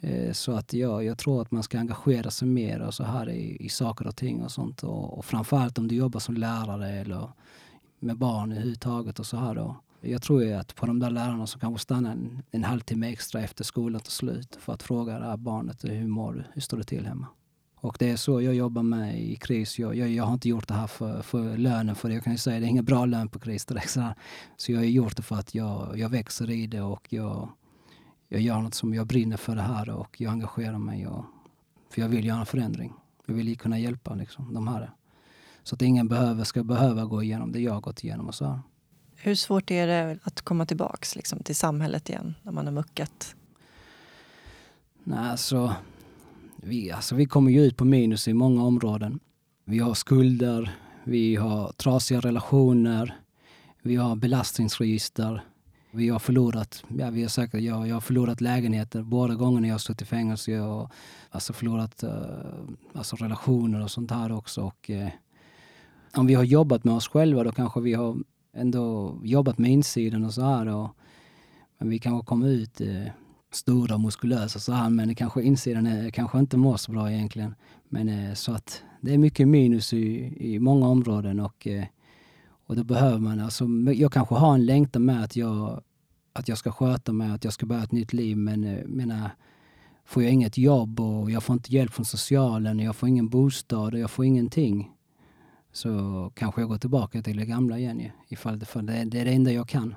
Eh, 0.00 0.32
så 0.32 0.52
att 0.52 0.72
jag, 0.72 1.04
jag 1.04 1.18
tror 1.18 1.42
att 1.42 1.50
man 1.50 1.62
ska 1.62 1.78
engagera 1.78 2.30
sig 2.30 2.48
mer 2.48 2.80
och 2.80 2.94
så 2.94 3.04
här 3.04 3.28
i, 3.28 3.56
i 3.60 3.68
saker 3.68 4.06
och 4.06 4.16
ting 4.16 4.42
och 4.42 4.50
sånt. 4.50 4.82
Och, 4.82 5.18
och 5.18 5.24
framförallt 5.24 5.78
om 5.78 5.88
du 5.88 5.94
jobbar 5.94 6.20
som 6.20 6.34
lärare 6.34 6.90
eller 6.90 7.30
med 7.98 8.16
barn 8.16 8.52
överhuvudtaget 8.52 9.18
och 9.18 9.26
så 9.26 9.36
här 9.36 9.54
då. 9.54 9.76
Jag 10.00 10.22
tror 10.22 10.42
ju 10.42 10.52
att 10.52 10.74
på 10.74 10.86
de 10.86 10.98
där 10.98 11.10
lärarna 11.10 11.46
som 11.46 11.60
kanske 11.60 11.82
stannar 11.82 12.12
en, 12.12 12.42
en 12.50 12.64
halvtimme 12.64 13.12
extra 13.12 13.40
efter 13.40 13.64
skolan 13.64 14.00
till 14.00 14.12
slut 14.12 14.58
för 14.60 14.72
att 14.72 14.82
fråga 14.82 15.18
det 15.18 15.24
här 15.24 15.36
barnet 15.36 15.84
eh, 15.84 15.90
hur 15.90 16.08
mår 16.08 16.32
du, 16.32 16.44
hur 16.52 16.60
står 16.60 16.76
det 16.76 16.84
till 16.84 17.06
hemma? 17.06 17.26
Och 17.80 17.96
det 17.98 18.10
är 18.10 18.16
så 18.16 18.42
jag 18.42 18.54
jobbar 18.54 18.82
med 18.82 19.20
i 19.20 19.36
KRIS. 19.36 19.78
Jag, 19.78 19.96
jag, 19.96 20.08
jag 20.08 20.24
har 20.24 20.34
inte 20.34 20.48
gjort 20.48 20.68
det 20.68 20.74
här 20.74 20.86
för, 20.86 21.22
för 21.22 21.56
lönen, 21.56 21.94
för 21.94 22.10
jag 22.10 22.24
kan 22.24 22.32
ju 22.32 22.38
säga 22.38 22.60
det 22.60 22.66
är 22.66 22.68
ingen 22.68 22.84
bra 22.84 23.04
lön 23.06 23.28
på 23.28 23.38
KRIS 23.38 23.64
direkt. 23.64 23.90
Så, 23.90 24.14
så 24.56 24.72
jag 24.72 24.78
har 24.78 24.84
gjort 24.84 25.16
det 25.16 25.22
för 25.22 25.36
att 25.36 25.54
jag, 25.54 25.98
jag 25.98 26.08
växer 26.08 26.50
i 26.50 26.66
det 26.66 26.80
och 26.80 27.12
jag, 27.12 27.48
jag 28.28 28.40
gör 28.40 28.60
något 28.60 28.74
som 28.74 28.94
jag 28.94 29.06
brinner 29.06 29.36
för 29.36 29.56
det 29.56 29.62
här 29.62 29.90
och 29.90 30.20
jag 30.20 30.32
engagerar 30.32 30.78
mig. 30.78 31.06
Och, 31.06 31.24
för 31.90 32.00
jag 32.00 32.08
vill 32.08 32.24
göra 32.24 32.40
en 32.40 32.46
förändring. 32.46 32.92
Jag 33.26 33.34
vill 33.34 33.58
kunna 33.58 33.78
hjälpa 33.78 34.14
liksom, 34.14 34.54
de 34.54 34.68
här. 34.68 34.90
Så 35.62 35.74
att 35.74 35.82
ingen 35.82 36.08
behöver, 36.08 36.44
ska 36.44 36.64
behöva 36.64 37.04
gå 37.04 37.22
igenom 37.22 37.52
det 37.52 37.60
jag 37.60 37.72
har 37.72 37.80
gått 37.80 38.04
igenom. 38.04 38.28
Och 38.28 38.34
så 38.34 38.44
här. 38.44 38.60
Hur 39.16 39.34
svårt 39.34 39.70
är 39.70 39.86
det 39.86 40.18
att 40.22 40.42
komma 40.42 40.66
tillbaks 40.66 41.16
liksom, 41.16 41.42
till 41.42 41.56
samhället 41.56 42.08
igen 42.08 42.34
när 42.42 42.52
man 42.52 42.66
har 42.66 42.72
muckat? 42.72 43.34
Nej, 45.04 45.30
alltså 45.30 45.74
vi, 46.62 46.90
alltså, 46.90 47.14
vi 47.14 47.26
kommer 47.26 47.50
ju 47.50 47.64
ut 47.64 47.76
på 47.76 47.84
minus 47.84 48.28
i 48.28 48.34
många 48.34 48.64
områden. 48.64 49.20
Vi 49.64 49.78
har 49.78 49.94
skulder, 49.94 50.70
vi 51.04 51.36
har 51.36 51.72
trasiga 51.72 52.20
relationer, 52.20 53.16
vi 53.82 53.96
har 53.96 54.16
belastningsregister. 54.16 55.44
Vi 55.90 56.08
har 56.08 56.18
förlorat, 56.18 56.84
ja, 56.88 57.10
vi 57.10 57.22
har 57.22 57.28
säkert, 57.28 57.60
jag, 57.60 57.88
jag 57.88 57.96
har 57.96 58.00
förlorat 58.00 58.40
lägenheter 58.40 59.02
båda 59.02 59.34
gångerna 59.34 59.66
jag 59.66 59.74
har 59.74 59.78
suttit 59.78 60.02
i 60.02 60.04
fängelse. 60.04 60.50
Jag 60.50 60.62
har 60.62 60.90
alltså 61.30 61.52
förlorat 61.52 62.04
uh, 62.04 62.10
alltså 62.92 63.16
relationer 63.16 63.82
och 63.82 63.90
sånt 63.90 64.10
här 64.10 64.32
också. 64.32 64.62
Och, 64.62 64.90
uh, 64.90 65.08
om 66.14 66.26
vi 66.26 66.34
har 66.34 66.44
jobbat 66.44 66.84
med 66.84 66.94
oss 66.94 67.08
själva 67.08 67.44
då 67.44 67.52
kanske 67.52 67.80
vi 67.80 67.94
har 67.94 68.16
ändå 68.52 69.16
jobbat 69.22 69.58
med 69.58 69.70
insidan 69.70 70.24
och 70.24 70.34
så 70.34 70.42
här. 70.42 70.66
Och, 70.66 70.90
men 71.78 71.90
vi 71.90 71.98
kanske 71.98 72.26
kommer 72.26 72.48
ut 72.48 72.80
uh, 72.80 73.06
stora 73.50 73.94
och 73.94 74.00
muskulösa 74.00 74.58
så 74.58 74.72
här, 74.72 74.90
men 74.90 75.14
kanske 75.14 75.42
insidan 75.42 75.86
är, 75.86 76.10
kanske 76.10 76.38
inte 76.38 76.56
mår 76.56 76.76
så 76.76 76.92
bra 76.92 77.12
egentligen. 77.12 77.54
Men 77.88 78.08
eh, 78.08 78.34
så 78.34 78.52
att 78.52 78.82
det 79.00 79.14
är 79.14 79.18
mycket 79.18 79.48
minus 79.48 79.92
i, 79.92 80.34
i 80.54 80.58
många 80.58 80.88
områden 80.88 81.40
och, 81.40 81.66
eh, 81.66 81.84
och 82.66 82.76
då 82.76 82.84
behöver 82.84 83.18
man, 83.18 83.40
alltså 83.40 83.64
jag 83.94 84.12
kanske 84.12 84.34
har 84.34 84.54
en 84.54 84.66
längtan 84.66 85.04
med 85.04 85.24
att 85.24 85.36
jag, 85.36 85.82
att 86.32 86.48
jag 86.48 86.58
ska 86.58 86.72
sköta 86.72 87.12
mig, 87.12 87.30
att 87.30 87.44
jag 87.44 87.52
ska 87.52 87.66
börja 87.66 87.82
ett 87.82 87.92
nytt 87.92 88.12
liv, 88.12 88.36
men 88.36 89.10
eh, 89.10 89.26
får 90.04 90.22
jag 90.22 90.32
inget 90.32 90.58
jobb 90.58 91.00
och 91.00 91.30
jag 91.30 91.42
får 91.42 91.54
inte 91.54 91.74
hjälp 91.74 91.92
från 91.92 92.06
socialen, 92.06 92.78
jag 92.78 92.96
får 92.96 93.08
ingen 93.08 93.28
bostad 93.28 93.94
och 93.94 94.00
jag 94.00 94.10
får 94.10 94.24
ingenting 94.24 94.90
så 95.72 96.32
kanske 96.34 96.60
jag 96.60 96.68
går 96.68 96.78
tillbaka 96.78 97.22
till 97.22 97.36
det 97.36 97.46
gamla 97.46 97.78
igen. 97.78 98.02
Ifall 98.28 98.58
det, 98.58 98.66
för 98.66 98.82
det, 98.82 99.04
det 99.04 99.20
är 99.20 99.24
det 99.24 99.30
enda 99.30 99.52
jag 99.52 99.68
kan 99.68 99.94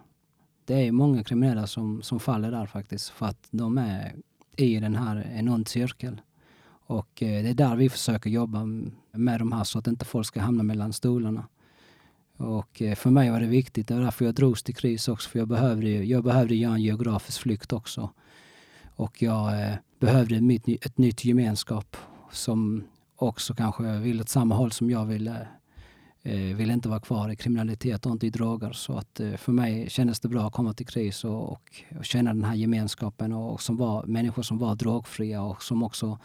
det 0.66 0.88
är 0.88 0.92
många 0.92 1.24
kriminella 1.24 1.68
som, 1.68 2.02
som 2.02 2.20
faller 2.20 2.52
där 2.52 2.66
faktiskt 2.66 3.10
för 3.10 3.26
att 3.26 3.48
de 3.52 3.78
är 3.78 4.16
i 4.56 4.80
den 4.80 4.96
här 4.96 5.32
enorma 5.36 5.66
cirkel. 5.66 6.22
Och 6.86 7.24
eh, 7.24 7.44
det 7.44 7.50
är 7.50 7.54
där 7.54 7.76
vi 7.76 7.90
försöker 7.90 8.30
jobba 8.30 8.66
med 9.12 9.40
de 9.40 9.52
här 9.52 9.64
så 9.64 9.80
att 9.80 9.88
inte 9.88 10.06
folk 10.06 10.28
ska 10.28 10.42
hamna 10.42 10.64
mellan 10.64 10.94
stolarna. 10.94 11.48
Och 12.38 12.82
eh, 12.82 12.96
för 12.96 13.10
mig 13.10 13.32
var 13.32 13.40
det 13.40 13.48
viktigt, 13.48 13.88
det 13.88 13.94
var 13.94 14.02
därför 14.02 14.26
jag 14.26 14.36
drogs 14.36 14.64
till 14.64 14.76
KRIS 14.76 15.08
också, 15.08 15.30
för 15.30 15.40
jag 15.40 15.48
behövde, 15.48 15.90
jag 15.90 16.24
behövde 16.24 16.56
göra 16.56 16.74
en 16.74 16.82
geografisk 16.82 17.42
flykt 17.42 17.74
också. 17.74 18.10
Och 18.96 19.22
jag 19.22 19.62
eh, 19.62 19.76
behövde 20.00 20.42
mitt, 20.42 20.68
ett 20.68 20.98
nytt 20.98 21.26
gemenskap 21.26 21.98
som 22.32 22.84
också 23.16 23.54
kanske 23.54 23.98
vill 23.98 24.22
åt 24.22 24.30
samma 24.30 24.56
håll 24.56 24.72
som 24.72 24.90
jag 24.90 25.06
ville 25.06 25.32
eh, 25.32 25.48
Eh, 26.24 26.56
vill 26.56 26.72
inte 26.72 26.90
vara 26.90 27.00
kvar 27.00 27.30
i 27.30 27.36
kriminalitet 27.36 28.06
och 28.06 28.12
inte 28.12 28.28
i 28.28 28.30
droger. 28.30 28.72
Så 28.72 28.98
att 28.98 29.20
eh, 29.20 29.36
för 29.36 29.52
mig 29.52 29.90
kändes 29.90 30.20
det 30.20 30.28
bra 30.28 30.48
att 30.48 30.54
komma 30.54 30.74
till 30.74 30.86
KRIS 30.86 31.24
och, 31.24 31.52
och, 31.52 31.72
och 32.00 32.06
känna 32.06 32.34
den 32.34 32.44
här 32.44 32.56
gemenskapen 32.56 33.34
och, 33.34 33.54
och, 33.54 33.62
som 33.62 33.78
var 33.78 34.06
människor 34.06 34.44
som 34.44 34.58
var 34.58 34.76
drogfria 34.76 35.42
och 35.42 35.64
som 35.64 35.84
också 35.84 36.20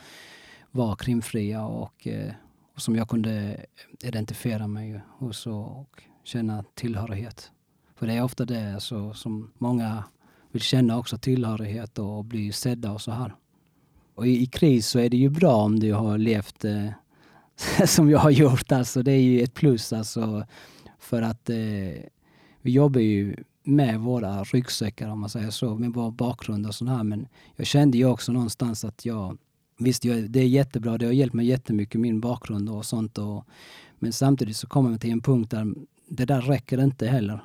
var 0.71 0.97
krimfria 0.97 1.67
och, 1.67 2.07
eh, 2.07 2.33
och 2.75 2.81
som 2.81 2.97
jag 2.97 3.09
kunde 3.09 3.65
identifiera 4.03 4.67
mig 4.67 5.01
hos 5.19 5.47
och, 5.47 5.81
och 5.81 6.03
känna 6.25 6.65
tillhörighet. 6.75 7.51
För 7.95 8.07
det 8.07 8.13
är 8.13 8.23
ofta 8.23 8.45
det 8.45 8.75
alltså, 8.75 9.15
som 9.15 9.53
många 9.59 10.05
vill 10.53 10.63
känna 10.63 10.99
också 10.99 11.19
tillhörighet 11.19 11.99
och 11.99 12.25
bli 12.25 12.53
sedda 12.53 12.93
och 12.93 13.01
så 13.01 13.11
här. 13.11 13.35
Och 14.15 14.27
i, 14.27 14.43
i 14.43 14.47
kris 14.47 14.89
så 14.89 14.99
är 14.99 15.11
det 15.11 15.17
ju 15.17 15.31
bra 15.31 15.55
om 15.55 15.81
du 15.81 15.93
har 15.93 16.19
levt 16.19 16.65
eh, 16.65 16.89
som 17.87 18.11
jag 18.11 18.19
har 18.19 18.31
gjort. 18.31 18.73
Alltså, 18.73 19.03
det 19.03 19.13
är 19.13 19.21
ju 19.21 19.43
ett 19.43 19.55
plus 19.55 19.93
alltså, 19.93 20.45
för 20.99 21.23
att 21.23 21.51
eh, 21.51 21.57
vi 22.63 22.73
jobbar 22.73 23.01
ju 23.01 23.37
med 23.63 24.01
våra 24.01 24.45
ryggsäckar 24.45 25.09
om 25.09 25.21
man 25.21 25.31
säger 25.31 25.51
så, 25.51 25.75
med 25.75 25.93
vår 25.93 26.11
bakgrund 26.11 26.67
och 26.67 26.75
sånt 26.75 26.91
här. 26.91 27.05
Men 27.05 27.29
jag 27.57 27.67
kände 27.67 27.99
ju 27.99 28.07
också 28.07 28.33
någonstans 28.33 28.85
att 28.85 29.05
jag, 29.05 29.39
visst 29.79 30.05
jag, 30.05 30.31
det 30.31 30.41
är 30.41 30.49
jättebra, 30.49 30.99
det 30.99 31.07
har 31.07 31.13
hjälpt 31.13 31.35
mig 31.35 31.47
jättemycket, 31.47 32.01
min 32.01 32.21
bakgrund 32.21 32.71
och 32.71 32.87
sånt. 32.87 33.19
Och, 33.19 33.45
men 33.99 34.13
samtidigt 34.13 34.57
så 34.57 34.67
kommer 34.67 34.91
man 34.91 34.99
till 34.99 35.11
en 35.11 35.21
punkt 35.21 35.51
där 35.51 35.75
det 36.09 36.25
där 36.25 36.41
räcker 36.41 36.85
inte 36.85 37.07
heller 37.07 37.41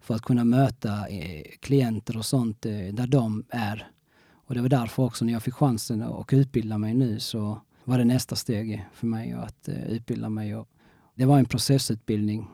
för 0.00 0.14
att 0.14 0.22
kunna 0.22 0.44
möta 0.44 1.08
eh, 1.08 1.42
klienter 1.60 2.16
och 2.16 2.24
sånt 2.24 2.66
eh, 2.66 2.72
där 2.72 3.06
de 3.06 3.44
är. 3.50 3.90
Och 4.32 4.54
det 4.54 4.60
var 4.60 4.68
därför 4.68 5.02
också 5.02 5.24
när 5.24 5.32
jag 5.32 5.42
fick 5.42 5.54
chansen 5.54 6.02
att 6.02 6.32
utbilda 6.32 6.78
mig 6.78 6.94
nu 6.94 7.20
så 7.20 7.60
var 7.88 7.98
det 7.98 8.04
nästa 8.04 8.36
steg 8.36 8.86
för 8.92 9.06
mig 9.06 9.32
att 9.32 9.68
eh, 9.68 9.90
utbilda 9.90 10.28
mig. 10.28 10.56
Och 10.56 10.68
det 11.14 11.24
var 11.24 11.38
en 11.38 11.44
processutbildning 11.44 12.48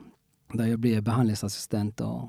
där 0.52 0.66
jag 0.66 0.78
blev 0.78 1.02
behandlingsassistent 1.02 2.00
och 2.00 2.28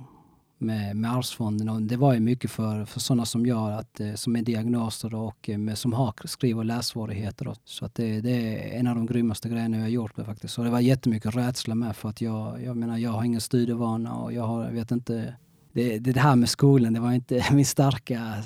med, 0.58 0.96
med 0.96 1.12
Arvsfonden. 1.12 1.70
Och 1.70 1.82
det 1.82 1.98
var 1.98 2.14
ju 2.14 2.20
mycket 2.20 2.52
för, 2.52 2.86
för 2.86 3.00
sådana 3.00 3.26
som 3.26 3.46
jag, 3.46 3.74
att, 3.74 4.00
eh, 4.00 4.14
som 4.14 4.36
är 4.36 4.42
diagnoser 4.42 5.16
och 5.16 5.50
eh, 5.50 5.58
med, 5.58 5.78
som 5.78 5.94
har 5.94 6.14
skriv 6.28 6.58
och 6.58 6.66
lässvårigheter. 6.66 7.48
Och, 7.48 7.58
så 7.64 7.86
att 7.86 7.96
det, 7.96 8.22
det, 8.22 8.30
är 8.30 8.80
en 8.80 8.88
av 8.88 8.96
de 8.96 9.06
grymmaste 9.06 9.50
grejerna 9.50 9.78
jag 9.78 9.84
har 9.84 9.90
gjort. 9.90 10.18
Med, 10.18 10.26
faktiskt. 10.26 10.58
Och 10.58 10.64
det 10.64 10.72
var 10.72 10.80
jättemycket 10.80 11.36
rädsla 11.36 11.76
med 11.76 11.96
för 11.96 12.10
att 12.10 12.22
jag, 12.22 12.64
jag 12.64 12.78
menar, 12.78 12.98
jag 12.98 13.12
har 13.12 13.24
ingen 13.24 13.42
studievana 13.42 14.16
och 14.16 14.34
jag 14.34 14.44
har, 14.44 14.64
jag 14.64 14.72
vet 14.72 14.92
inte 14.92 15.36
det, 15.76 16.00
det 16.00 16.20
här 16.20 16.36
med 16.36 16.50
skolan, 16.50 16.94
det 16.94 17.00
var 17.00 17.12
inte 17.12 17.46
min 17.52 17.66
starka, 17.66 18.44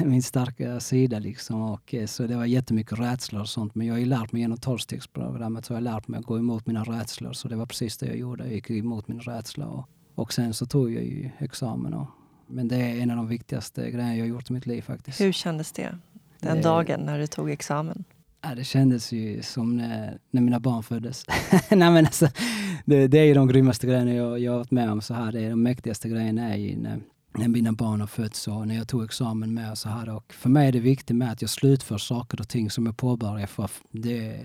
min 0.00 0.22
starka 0.22 0.80
sida 0.80 1.18
liksom. 1.18 1.62
Och, 1.62 1.94
eh, 1.94 2.06
så 2.06 2.26
det 2.26 2.36
var 2.36 2.44
jättemycket 2.44 2.98
rädslor 2.98 3.40
och 3.40 3.48
sånt. 3.48 3.74
Men 3.74 3.86
jag 3.86 3.94
har 3.94 3.98
ju 3.98 4.06
lärt 4.06 4.32
mig 4.32 4.42
genom 4.42 4.58
tolvstegsprogrammet 4.58 5.64
så 5.64 5.74
har 5.74 5.76
jag 5.80 5.84
lärt 5.84 6.08
mig 6.08 6.20
att 6.20 6.26
gå 6.26 6.38
emot 6.38 6.66
mina 6.66 6.84
rädslor. 6.84 7.32
Så 7.32 7.48
det 7.48 7.56
var 7.56 7.66
precis 7.66 7.98
det 7.98 8.06
jag 8.06 8.16
gjorde. 8.16 8.44
Jag 8.44 8.52
gick 8.52 8.70
emot 8.70 9.08
min 9.08 9.20
rädsla. 9.20 9.66
Och, 9.66 9.88
och 10.14 10.32
sen 10.32 10.54
så 10.54 10.66
tog 10.66 10.92
jag 10.92 11.04
ju 11.04 11.30
examen. 11.38 11.94
Och, 11.94 12.06
men 12.46 12.68
det 12.68 12.76
är 12.76 13.00
en 13.00 13.10
av 13.10 13.16
de 13.16 13.28
viktigaste 13.28 13.90
grejerna 13.90 14.16
jag 14.16 14.22
har 14.22 14.28
gjort 14.28 14.50
i 14.50 14.52
mitt 14.52 14.66
liv 14.66 14.82
faktiskt. 14.82 15.20
Hur 15.20 15.32
kändes 15.32 15.72
det? 15.72 15.98
Den 16.40 16.56
det, 16.56 16.62
dagen 16.62 17.00
när 17.00 17.18
du 17.18 17.26
tog 17.26 17.50
examen? 17.50 18.04
Ja, 18.42 18.54
det 18.54 18.64
kändes 18.64 19.12
ju 19.12 19.42
som 19.42 19.76
när, 19.76 20.18
när 20.30 20.42
mina 20.42 20.60
barn 20.60 20.82
föddes. 20.82 21.24
Nej, 21.70 21.90
men 21.90 22.06
alltså, 22.06 22.28
det, 22.84 23.06
det, 23.06 23.18
är 23.18 23.24
ju 23.24 23.34
de 23.34 23.48
grymmaste 23.48 23.86
grejerna 23.86 24.14
jag, 24.14 24.38
jag 24.38 24.52
har 24.52 24.58
varit 24.58 24.70
med 24.70 24.90
om. 24.90 25.00
Så 25.00 25.14
här. 25.14 25.32
Det 25.32 25.40
är 25.40 25.50
de 25.50 25.62
mäktigaste 25.62 26.08
grejerna 26.08 26.54
är 26.54 26.56
ju 26.56 26.76
när, 26.76 27.00
när 27.38 27.48
mina 27.48 27.72
barn 27.72 28.00
har 28.00 28.06
fötts 28.06 28.48
och 28.48 28.68
när 28.68 28.76
jag 28.76 28.88
tog 28.88 29.04
examen 29.04 29.54
med. 29.54 29.70
Och 29.70 29.78
så 29.78 29.88
här. 29.88 30.08
Och 30.08 30.32
för 30.32 30.48
mig 30.48 30.68
är 30.68 30.72
det 30.72 30.80
viktigt 30.80 31.16
med 31.16 31.32
att 31.32 31.42
jag 31.42 31.50
slutför 31.50 31.98
saker 31.98 32.40
och 32.40 32.48
ting 32.48 32.70
som 32.70 32.86
jag 32.86 32.96
påbörjar. 32.96 33.46
För 33.46 33.70
det, 33.90 34.40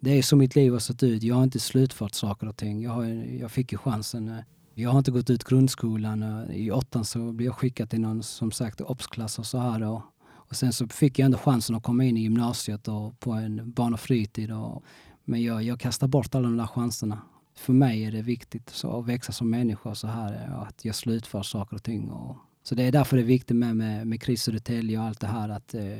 det 0.00 0.18
är 0.18 0.22
så 0.22 0.36
mitt 0.36 0.56
liv 0.56 0.72
har 0.72 0.78
sett 0.78 1.02
ut. 1.02 1.22
Jag 1.22 1.34
har 1.34 1.42
inte 1.42 1.60
slutfört 1.60 2.14
saker 2.14 2.48
och 2.48 2.56
ting. 2.56 2.82
Jag, 2.82 2.90
har, 2.90 3.04
jag 3.40 3.50
fick 3.50 3.72
ju 3.72 3.78
chansen. 3.78 4.28
Eh, 4.28 4.44
jag 4.74 4.90
har 4.90 4.98
inte 4.98 5.10
gått 5.10 5.30
ut 5.30 5.44
grundskolan. 5.44 6.22
Eh, 6.22 6.56
I 6.56 6.70
åttan 6.70 7.04
så 7.04 7.32
blev 7.32 7.46
jag 7.46 7.54
skickad 7.54 7.90
till 7.90 8.00
någon, 8.00 8.22
som 8.22 8.50
sagt, 8.50 8.80
obsklass 8.80 9.38
och 9.38 9.46
så 9.46 9.58
här. 9.58 9.82
Och, 9.82 10.02
och 10.24 10.56
sen 10.56 10.72
så 10.72 10.88
fick 10.88 11.18
jag 11.18 11.26
ändå 11.26 11.38
chansen 11.38 11.76
att 11.76 11.82
komma 11.82 12.04
in 12.04 12.16
i 12.16 12.20
gymnasiet 12.20 12.88
och 12.88 13.20
på 13.20 13.32
en 13.32 13.72
barn 13.72 13.94
och 13.94 14.00
fritid. 14.00 14.52
Och, 14.52 14.84
men 15.28 15.42
jag, 15.42 15.62
jag 15.62 15.80
kastade 15.80 16.10
bort 16.10 16.34
alla 16.34 16.48
de 16.48 16.56
där 16.56 16.66
chanserna. 16.66 17.22
för 17.54 17.72
mig 17.72 18.04
är 18.04 18.12
det 18.12 18.22
viktigt 18.22 18.70
så, 18.70 18.98
att 18.98 19.06
växa 19.06 19.32
som 19.32 19.50
människa 19.50 19.94
så 19.94 20.06
här, 20.06 20.64
att 20.68 20.84
jag 20.84 20.94
slutför 20.94 21.42
saker 21.42 21.76
och 21.76 21.82
ting. 21.82 22.10
Och, 22.10 22.36
så 22.62 22.74
det 22.74 22.82
är 22.82 22.92
därför 22.92 23.16
det 23.16 23.22
är 23.22 23.26
viktigt 23.26 23.56
med, 23.56 23.76
med, 23.76 24.06
med 24.06 24.22
Chris 24.22 24.42
Södertälje 24.42 24.98
och 24.98 25.04
allt 25.04 25.20
det 25.20 25.26
här 25.26 25.48
att, 25.48 25.74
eh, 25.74 25.98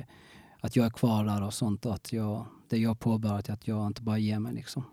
att 0.60 0.76
jag 0.76 0.86
är 0.86 0.90
kvar 0.90 1.24
där 1.24 1.42
och 1.42 1.54
sånt. 1.54 1.86
Och 1.86 1.94
att 1.94 2.12
jag, 2.12 2.46
det 2.68 2.78
jag 2.78 2.98
påbörjat, 2.98 3.50
att 3.50 3.68
jag 3.68 3.86
inte 3.86 4.02
bara 4.02 4.18
ger 4.18 4.38
mig 4.38 4.54
liksom. 4.54 4.84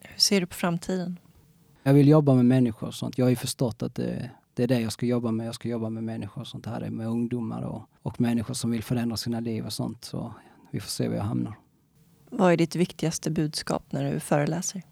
Hur 0.00 0.20
ser 0.20 0.40
du 0.40 0.46
på 0.46 0.54
framtiden? 0.54 1.18
Jag 1.82 1.94
vill 1.94 2.08
jobba 2.08 2.34
med 2.34 2.44
människor 2.44 2.86
och 2.86 2.94
sånt. 2.94 3.18
Jag 3.18 3.24
har 3.24 3.30
ju 3.30 3.36
förstått 3.36 3.82
att 3.82 3.94
det, 3.94 4.30
det 4.54 4.62
är 4.62 4.66
det 4.66 4.80
jag 4.80 4.92
ska 4.92 5.06
jobba 5.06 5.30
med. 5.30 5.46
Jag 5.46 5.54
ska 5.54 5.68
jobba 5.68 5.90
med 5.90 6.04
människor 6.04 6.40
och 6.40 6.46
sånt 6.46 6.66
här, 6.66 6.90
med 6.90 7.06
ungdomar 7.06 7.62
och, 7.62 7.82
och 8.02 8.20
människor 8.20 8.54
som 8.54 8.70
vill 8.70 8.82
förändra 8.82 9.16
sina 9.16 9.40
liv 9.40 9.66
och 9.66 9.72
sånt. 9.72 10.04
Så 10.04 10.34
vi 10.70 10.80
får 10.80 10.88
se 10.88 11.08
var 11.08 11.16
jag 11.16 11.22
hamnar. 11.22 11.54
Vad 12.30 12.52
är 12.52 12.56
ditt 12.56 12.76
viktigaste 12.76 13.30
budskap 13.30 13.92
när 13.92 14.12
du 14.12 14.20
föreläser? 14.20 14.82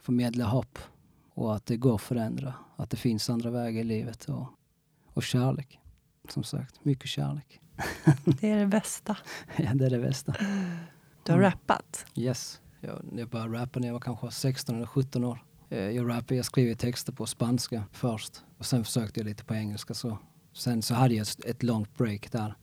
Förmedla 0.00 0.44
hopp 0.44 0.78
och 1.34 1.54
att 1.56 1.66
det 1.66 1.76
går 1.76 1.94
att 1.94 2.02
förändra. 2.02 2.54
Att 2.76 2.90
det 2.90 2.96
finns 2.96 3.30
andra 3.30 3.50
vägar 3.50 3.80
i 3.80 3.84
livet 3.84 4.24
och, 4.24 4.46
och 5.06 5.22
kärlek. 5.22 5.78
Som 6.28 6.44
sagt, 6.44 6.84
mycket 6.84 7.08
kärlek. 7.08 7.60
Det 8.40 8.50
är 8.50 8.56
det 8.56 8.66
bästa. 8.66 9.16
ja, 9.56 9.74
det 9.74 9.86
är 9.86 9.90
det 9.90 9.98
bästa. 9.98 10.34
Du 11.22 11.32
har 11.32 11.38
mm. 11.38 11.50
rappat? 11.50 12.06
Yes. 12.14 12.60
Jag, 12.80 13.04
jag 13.16 13.28
började 13.28 13.58
rappa 13.58 13.80
när 13.80 13.88
jag 13.88 13.92
var 13.92 14.00
kanske 14.00 14.30
16 14.30 14.76
eller 14.76 14.86
17 14.86 15.24
år. 15.24 15.44
Eh, 15.68 15.78
jag 15.78 16.08
rappade, 16.10 16.36
jag 16.36 16.44
skrev 16.44 16.74
texter 16.74 17.12
på 17.12 17.26
spanska 17.26 17.84
först 17.92 18.42
och 18.58 18.66
sen 18.66 18.84
försökte 18.84 19.20
jag 19.20 19.26
lite 19.26 19.44
på 19.44 19.54
engelska 19.54 19.94
så. 19.94 20.18
Sen 20.52 20.82
så 20.82 20.94
hade 20.94 21.14
jag 21.14 21.26
ett 21.44 21.62
långt 21.62 21.96
break 21.98 22.32
där. 22.32 22.54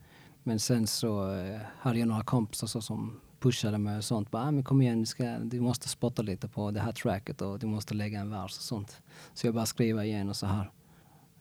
Men 0.44 0.60
sen 0.60 0.88
så 0.88 1.36
eh, 1.36 1.60
hade 1.80 2.00
jag 2.00 2.08
några 2.08 2.24
kompisar 2.24 2.80
som 2.80 3.20
pushade 3.42 3.78
mig 3.78 3.98
och 3.98 4.04
sånt. 4.04 4.32
Bara, 4.32 4.44
ah, 4.44 4.52
men 4.52 4.64
kom 4.64 4.82
igen, 4.82 5.00
du, 5.00 5.06
ska, 5.06 5.38
du 5.40 5.60
måste 5.60 5.90
spotta 5.90 6.22
lite 6.22 6.48
på 6.48 6.72
det 6.72 6.80
här 6.80 6.92
tracket 6.92 7.42
och 7.42 7.60
du 7.60 7.68
måste 7.68 7.94
lägga 7.94 8.20
en 8.20 8.30
vers 8.30 8.58
och 8.58 8.64
sånt. 8.64 9.02
Så 9.34 9.48
jag 9.48 9.54
bara 9.54 9.66
skriva 9.66 10.06
igen 10.06 10.30
och 10.30 10.36
så 10.36 10.46
här. 10.46 10.72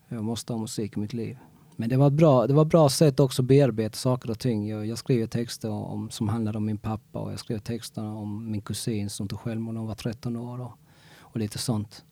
Jag 0.07 0.23
måste 0.23 0.53
ha 0.53 0.59
musik 0.59 0.97
i 0.97 0.99
mitt 0.99 1.13
liv. 1.13 1.37
Men 1.75 1.89
det 1.89 1.97
var 1.97 2.07
ett 2.07 2.13
bra, 2.13 2.47
det 2.47 2.53
var 2.53 2.65
bra 2.65 2.89
sätt 2.89 3.19
också 3.19 3.41
att 3.41 3.45
bearbeta 3.45 3.95
saker 3.95 4.29
och 4.31 4.39
ting. 4.39 4.67
Jag, 4.67 4.85
jag 4.85 4.97
skrev 4.97 5.27
texter 5.27 5.69
om, 5.69 6.09
som 6.09 6.29
handlade 6.29 6.57
om 6.57 6.65
min 6.65 6.77
pappa 6.77 7.19
och 7.19 7.31
jag 7.31 7.39
skrev 7.39 7.59
texter 7.59 8.03
om 8.03 8.51
min 8.51 8.61
kusin 8.61 9.09
som 9.09 9.27
tog 9.27 9.39
självmord 9.39 9.73
när 9.73 9.79
hon 9.79 9.87
var 9.87 9.95
13 9.95 10.35
år 10.35 10.61
och, 10.61 10.71
och 11.19 11.37
lite 11.37 11.57
sånt. 11.57 12.05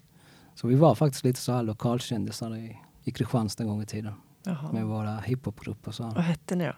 Så 0.56 0.68
vi 0.68 0.76
var 0.76 0.96
faktiskt 0.96 1.24
lite 1.24 1.40
så 1.40 1.52
här 1.52 1.64
lokalkändisar 1.64 2.56
i, 2.56 2.78
i 3.04 3.12
Kristianstad 3.12 3.64
en 3.64 3.70
gång 3.70 3.82
i 3.82 3.86
tiden. 3.86 4.14
Jaha. 4.44 4.72
Med 4.72 4.86
våra 4.86 5.18
hiphopgrupper. 5.18 5.96
Vad 6.00 6.24
hette 6.24 6.56
ni 6.56 6.66
då? 6.66 6.74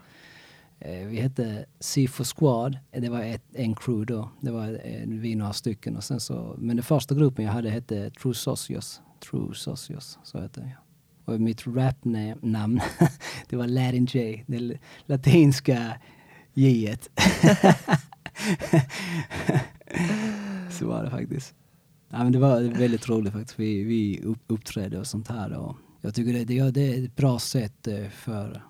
Eh, 0.81 1.07
vi 1.07 1.19
hette 1.19 1.65
Sifo 1.79 2.23
Squad. 2.23 2.77
Eh, 2.91 3.01
det 3.01 3.09
var 3.09 3.21
ett, 3.21 3.43
en 3.53 3.75
crew 3.75 4.13
då. 4.13 4.29
Det 4.41 4.51
var 4.51 4.79
eh, 4.83 5.07
vi 5.07 5.35
några 5.35 5.53
stycken. 5.53 5.97
Och 5.97 6.03
sen 6.03 6.19
så, 6.19 6.55
men 6.57 6.75
den 6.75 6.83
första 6.83 7.15
gruppen 7.15 7.45
jag 7.45 7.51
hade 7.51 7.69
hette 7.69 8.09
True 8.09 8.33
Socios. 8.33 9.01
True 9.29 9.55
Socios, 9.55 10.19
så 10.23 10.41
hette 10.41 10.59
jag. 10.59 10.71
Och 11.25 11.41
mitt 11.41 11.67
rapnamn, 11.67 12.81
det 13.49 13.55
var 13.55 13.67
Latin 13.67 14.05
J. 14.05 14.43
Det 14.47 14.77
latinska 15.05 15.93
J. 16.53 16.97
så 20.71 20.87
var 20.87 21.03
det 21.03 21.09
faktiskt. 21.09 21.55
Ja, 22.09 22.23
men 22.23 22.31
det 22.31 22.39
var 22.39 22.61
väldigt 22.61 23.09
roligt 23.09 23.33
faktiskt. 23.33 23.59
Vi, 23.59 23.83
vi 23.83 24.23
uppträdde 24.47 24.99
och 24.99 25.07
sånt 25.07 25.27
här. 25.27 25.53
Och 25.53 25.77
jag 26.01 26.15
tycker 26.15 26.33
det, 26.33 26.45
det, 26.45 26.71
det 26.71 26.93
är 26.93 27.05
ett 27.05 27.15
bra 27.15 27.39
sätt 27.39 27.87
för 28.11 28.61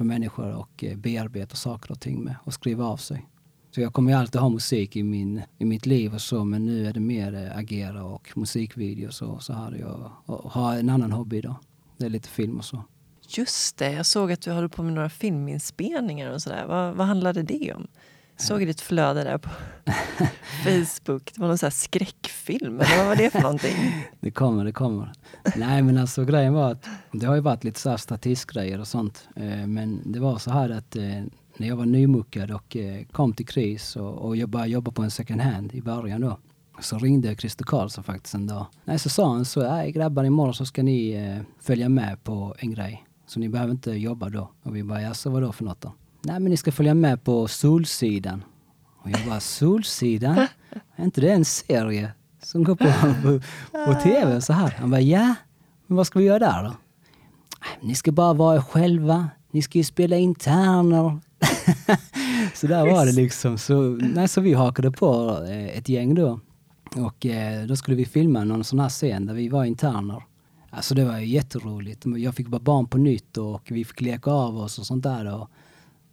för 0.00 0.04
människor 0.04 0.60
att 0.60 0.82
eh, 0.82 0.96
bearbeta 0.96 1.56
saker 1.56 1.90
och 1.90 2.00
ting 2.00 2.24
med 2.24 2.36
och 2.44 2.54
skriva 2.54 2.84
av 2.84 2.96
sig. 2.96 3.28
Så 3.70 3.80
jag 3.80 3.92
kommer 3.92 4.12
ju 4.12 4.18
alltid 4.18 4.40
ha 4.40 4.48
musik 4.48 4.96
i, 4.96 5.02
min, 5.02 5.42
i 5.58 5.64
mitt 5.64 5.86
liv 5.86 6.14
och 6.14 6.20
så 6.20 6.44
men 6.44 6.64
nu 6.64 6.86
är 6.86 6.92
det 6.92 7.00
mer 7.00 7.34
eh, 7.34 7.58
agera 7.58 8.04
och 8.04 8.28
musikvideos 8.34 9.22
och 9.22 9.42
så 9.42 9.52
har 9.52 9.72
Jag 9.72 10.12
och 10.26 10.50
har 10.50 10.76
en 10.76 10.88
annan 10.88 11.12
hobby 11.12 11.36
idag. 11.36 11.56
Det 11.96 12.04
är 12.04 12.10
lite 12.10 12.28
film 12.28 12.58
och 12.58 12.64
så. 12.64 12.84
Just 13.28 13.76
det, 13.76 13.92
jag 13.92 14.06
såg 14.06 14.32
att 14.32 14.42
du 14.42 14.52
håller 14.52 14.68
på 14.68 14.82
med 14.82 14.92
några 14.92 15.10
filminspelningar 15.10 16.30
och 16.30 16.42
sådär. 16.42 16.66
Vad, 16.66 16.94
vad 16.94 17.06
handlade 17.06 17.42
det 17.42 17.72
om? 17.72 17.86
såg 18.36 18.62
i 18.62 18.64
ditt 18.64 18.80
flöde 18.80 19.24
där 19.24 19.38
på 19.38 19.50
Facebook. 20.64 21.32
Det 21.34 21.40
var 21.40 21.48
någon 21.48 21.58
sån 21.58 21.66
här 21.66 21.70
skräckfilm, 21.70 22.80
eller 22.80 22.96
vad 22.96 23.06
var 23.06 23.16
det 23.16 23.30
för 23.30 23.40
någonting? 23.40 23.76
det 24.20 24.30
kommer, 24.30 24.64
det 24.64 24.72
kommer. 24.72 25.12
Nej 25.56 25.82
men 25.82 25.98
alltså 25.98 26.24
grejen 26.24 26.54
var 26.54 26.72
att 26.72 26.86
det 27.12 27.26
har 27.26 27.34
ju 27.34 27.40
varit 27.40 27.64
lite 27.64 27.80
så 27.80 27.90
här 27.90 27.96
statistgrejer 27.96 28.80
och 28.80 28.88
sånt. 28.88 29.28
Eh, 29.36 29.66
men 29.66 30.00
det 30.04 30.20
var 30.20 30.38
så 30.38 30.50
här 30.50 30.70
att 30.70 30.96
eh, 30.96 31.22
när 31.56 31.68
jag 31.68 31.76
var 31.76 31.86
nymuckad 31.86 32.50
och 32.50 32.76
eh, 32.76 33.04
kom 33.12 33.32
till 33.32 33.46
KRIS 33.46 33.96
och, 33.96 34.14
och 34.14 34.36
jag 34.36 34.48
började 34.48 34.70
jobba 34.70 34.90
på 34.90 35.02
en 35.02 35.10
second 35.10 35.40
hand 35.40 35.74
i 35.74 35.82
början 35.82 36.20
då. 36.20 36.38
Så 36.80 36.98
ringde 36.98 37.28
jag 37.28 37.40
Christer 37.40 37.64
Karlsson 37.64 38.04
faktiskt 38.04 38.34
en 38.34 38.46
dag. 38.46 38.66
Nej, 38.84 38.98
så 38.98 39.08
sa 39.08 39.32
han 39.32 39.44
så, 39.44 39.62
nej 39.62 39.92
grabbar 39.92 40.24
imorgon 40.24 40.54
så 40.54 40.66
ska 40.66 40.82
ni 40.82 41.10
eh, 41.10 41.42
följa 41.60 41.88
med 41.88 42.24
på 42.24 42.54
en 42.58 42.70
grej. 42.74 43.06
Så 43.26 43.40
ni 43.40 43.48
behöver 43.48 43.72
inte 43.72 43.90
jobba 43.90 44.28
då. 44.28 44.50
Och 44.62 44.76
vi 44.76 44.82
bara, 44.82 45.02
jaså 45.02 45.30
vadå 45.30 45.52
för 45.52 45.64
något 45.64 45.80
då? 45.80 45.92
Nej 46.22 46.40
men 46.40 46.50
ni 46.50 46.56
ska 46.56 46.72
följa 46.72 46.94
med 46.94 47.24
på 47.24 47.48
Solsidan. 47.48 48.44
Och 49.02 49.10
jag 49.10 49.20
bara, 49.26 49.40
Solsidan? 49.40 50.46
Är 50.96 51.04
inte 51.04 51.20
det 51.20 51.30
en 51.30 51.44
serie 51.44 52.12
som 52.42 52.64
går 52.64 52.74
på, 52.74 52.84
på, 53.22 53.40
på 53.86 54.00
tv 54.00 54.40
så 54.40 54.52
här? 54.52 54.74
Han 54.78 54.90
bara, 54.90 55.00
ja. 55.00 55.34
Men 55.86 55.96
vad 55.96 56.06
ska 56.06 56.18
vi 56.18 56.24
göra 56.24 56.38
där 56.38 56.62
då? 56.64 56.74
Ni 57.80 57.94
ska 57.94 58.12
bara 58.12 58.32
vara 58.32 58.56
er 58.56 58.60
själva. 58.60 59.28
Ni 59.50 59.62
ska 59.62 59.78
ju 59.78 59.84
spela 59.84 60.16
interner. 60.16 61.18
så 62.54 62.66
där 62.66 62.90
var 62.90 63.06
det 63.06 63.12
liksom. 63.12 63.58
Så, 63.58 63.80
nej, 63.80 64.28
så 64.28 64.40
vi 64.40 64.54
hakade 64.54 64.90
på 64.90 65.38
eh, 65.48 65.78
ett 65.78 65.88
gäng 65.88 66.14
då. 66.14 66.40
Och 66.96 67.26
eh, 67.26 67.66
då 67.66 67.76
skulle 67.76 67.96
vi 67.96 68.04
filma 68.04 68.44
någon 68.44 68.64
sån 68.64 68.80
här 68.80 68.88
scen 68.88 69.26
där 69.26 69.34
vi 69.34 69.48
var 69.48 69.64
interner. 69.64 70.22
Alltså 70.70 70.94
det 70.94 71.04
var 71.04 71.18
ju 71.18 71.26
jätteroligt. 71.26 72.02
Jag 72.16 72.34
fick 72.34 72.48
bara 72.48 72.60
barn 72.60 72.86
på 72.86 72.98
nytt 72.98 73.36
och 73.36 73.62
vi 73.70 73.84
fick 73.84 74.00
leka 74.00 74.30
av 74.30 74.56
oss 74.58 74.78
och 74.78 74.86
sånt 74.86 75.02
där. 75.02 75.34
Och 75.34 75.50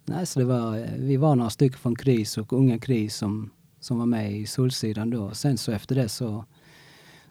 Nej, 0.10 0.26
så 0.26 0.40
det 0.40 0.46
var, 0.46 0.78
eh, 0.78 0.86
vi 0.98 1.18
var 1.18 1.36
några 1.36 1.50
stycken 1.50 1.80
från 1.80 1.96
KRIS 1.96 2.38
och 2.38 2.54
Unga 2.54 2.80
KRIS 2.80 3.16
som, 3.16 3.50
som 3.80 4.00
var 4.00 4.06
med 4.06 4.32
i 4.32 4.46
Solsidan 4.46 5.10
då. 5.10 5.32
Sen 5.32 5.58
så 5.58 5.72
efter 5.72 5.96
det 5.96 6.10
så, 6.10 6.46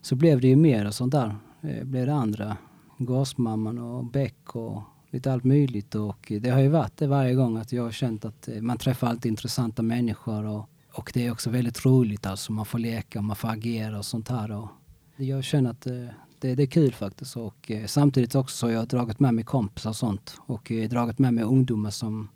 så 0.01 0.16
blev 0.16 0.41
det 0.41 0.49
ju 0.49 0.57
mer 0.57 0.87
och 0.87 0.95
sånt 0.95 1.12
där. 1.12 1.37
Det 1.61 1.85
blev 1.85 2.07
det 2.07 2.14
andra. 2.14 2.57
Gasmamman 2.99 3.79
och 3.79 4.05
Beck 4.05 4.57
och 4.57 4.83
lite 5.11 5.33
allt 5.33 5.45
möjligt. 5.45 5.95
Och 5.95 6.33
det 6.41 6.51
har 6.51 6.61
ju 6.61 6.68
varit 6.68 6.97
det 6.97 7.07
varje 7.07 7.35
gång 7.35 7.57
att 7.57 7.72
jag 7.72 7.83
har 7.83 7.91
känt 7.91 8.24
att 8.24 8.49
eh, 8.49 8.61
man 8.61 8.79
träffar 8.79 9.07
alltid 9.07 9.31
intressanta 9.31 9.83
människor 9.83 10.47
och, 10.47 10.68
och 10.93 11.11
det 11.14 11.27
är 11.27 11.33
också 11.33 11.51
väldigt 11.51 11.87
roligt 11.87 12.27
alltså. 12.27 12.53
Man 12.53 12.66
får 12.66 12.79
leka 12.79 13.18
och 13.18 13.24
man 13.24 13.37
får 13.37 13.49
agera 13.49 13.99
och 13.99 14.07
sånt 14.07 14.29
här. 14.29 14.51
Och 14.51 14.68
jag 15.16 15.45
känner 15.45 15.70
att 15.70 15.81
det, 15.81 16.55
det, 16.55 16.62
är 16.62 16.66
kul 16.66 16.93
faktiskt. 16.93 17.37
Och 17.37 17.70
samtidigt 17.87 18.35
också 18.35 18.57
så 18.57 18.66
har 18.66 18.72
jag 18.72 18.89
dragit 18.89 19.20
med 19.20 19.35
mig 19.35 19.45
kompisar 19.45 19.91
och 19.91 19.97
sånt 19.97 20.39
och 20.47 20.72
dragit 20.91 21.18
med 21.18 21.35
mig 21.35 21.45
ungdomar 21.45 21.91
som 21.91 22.29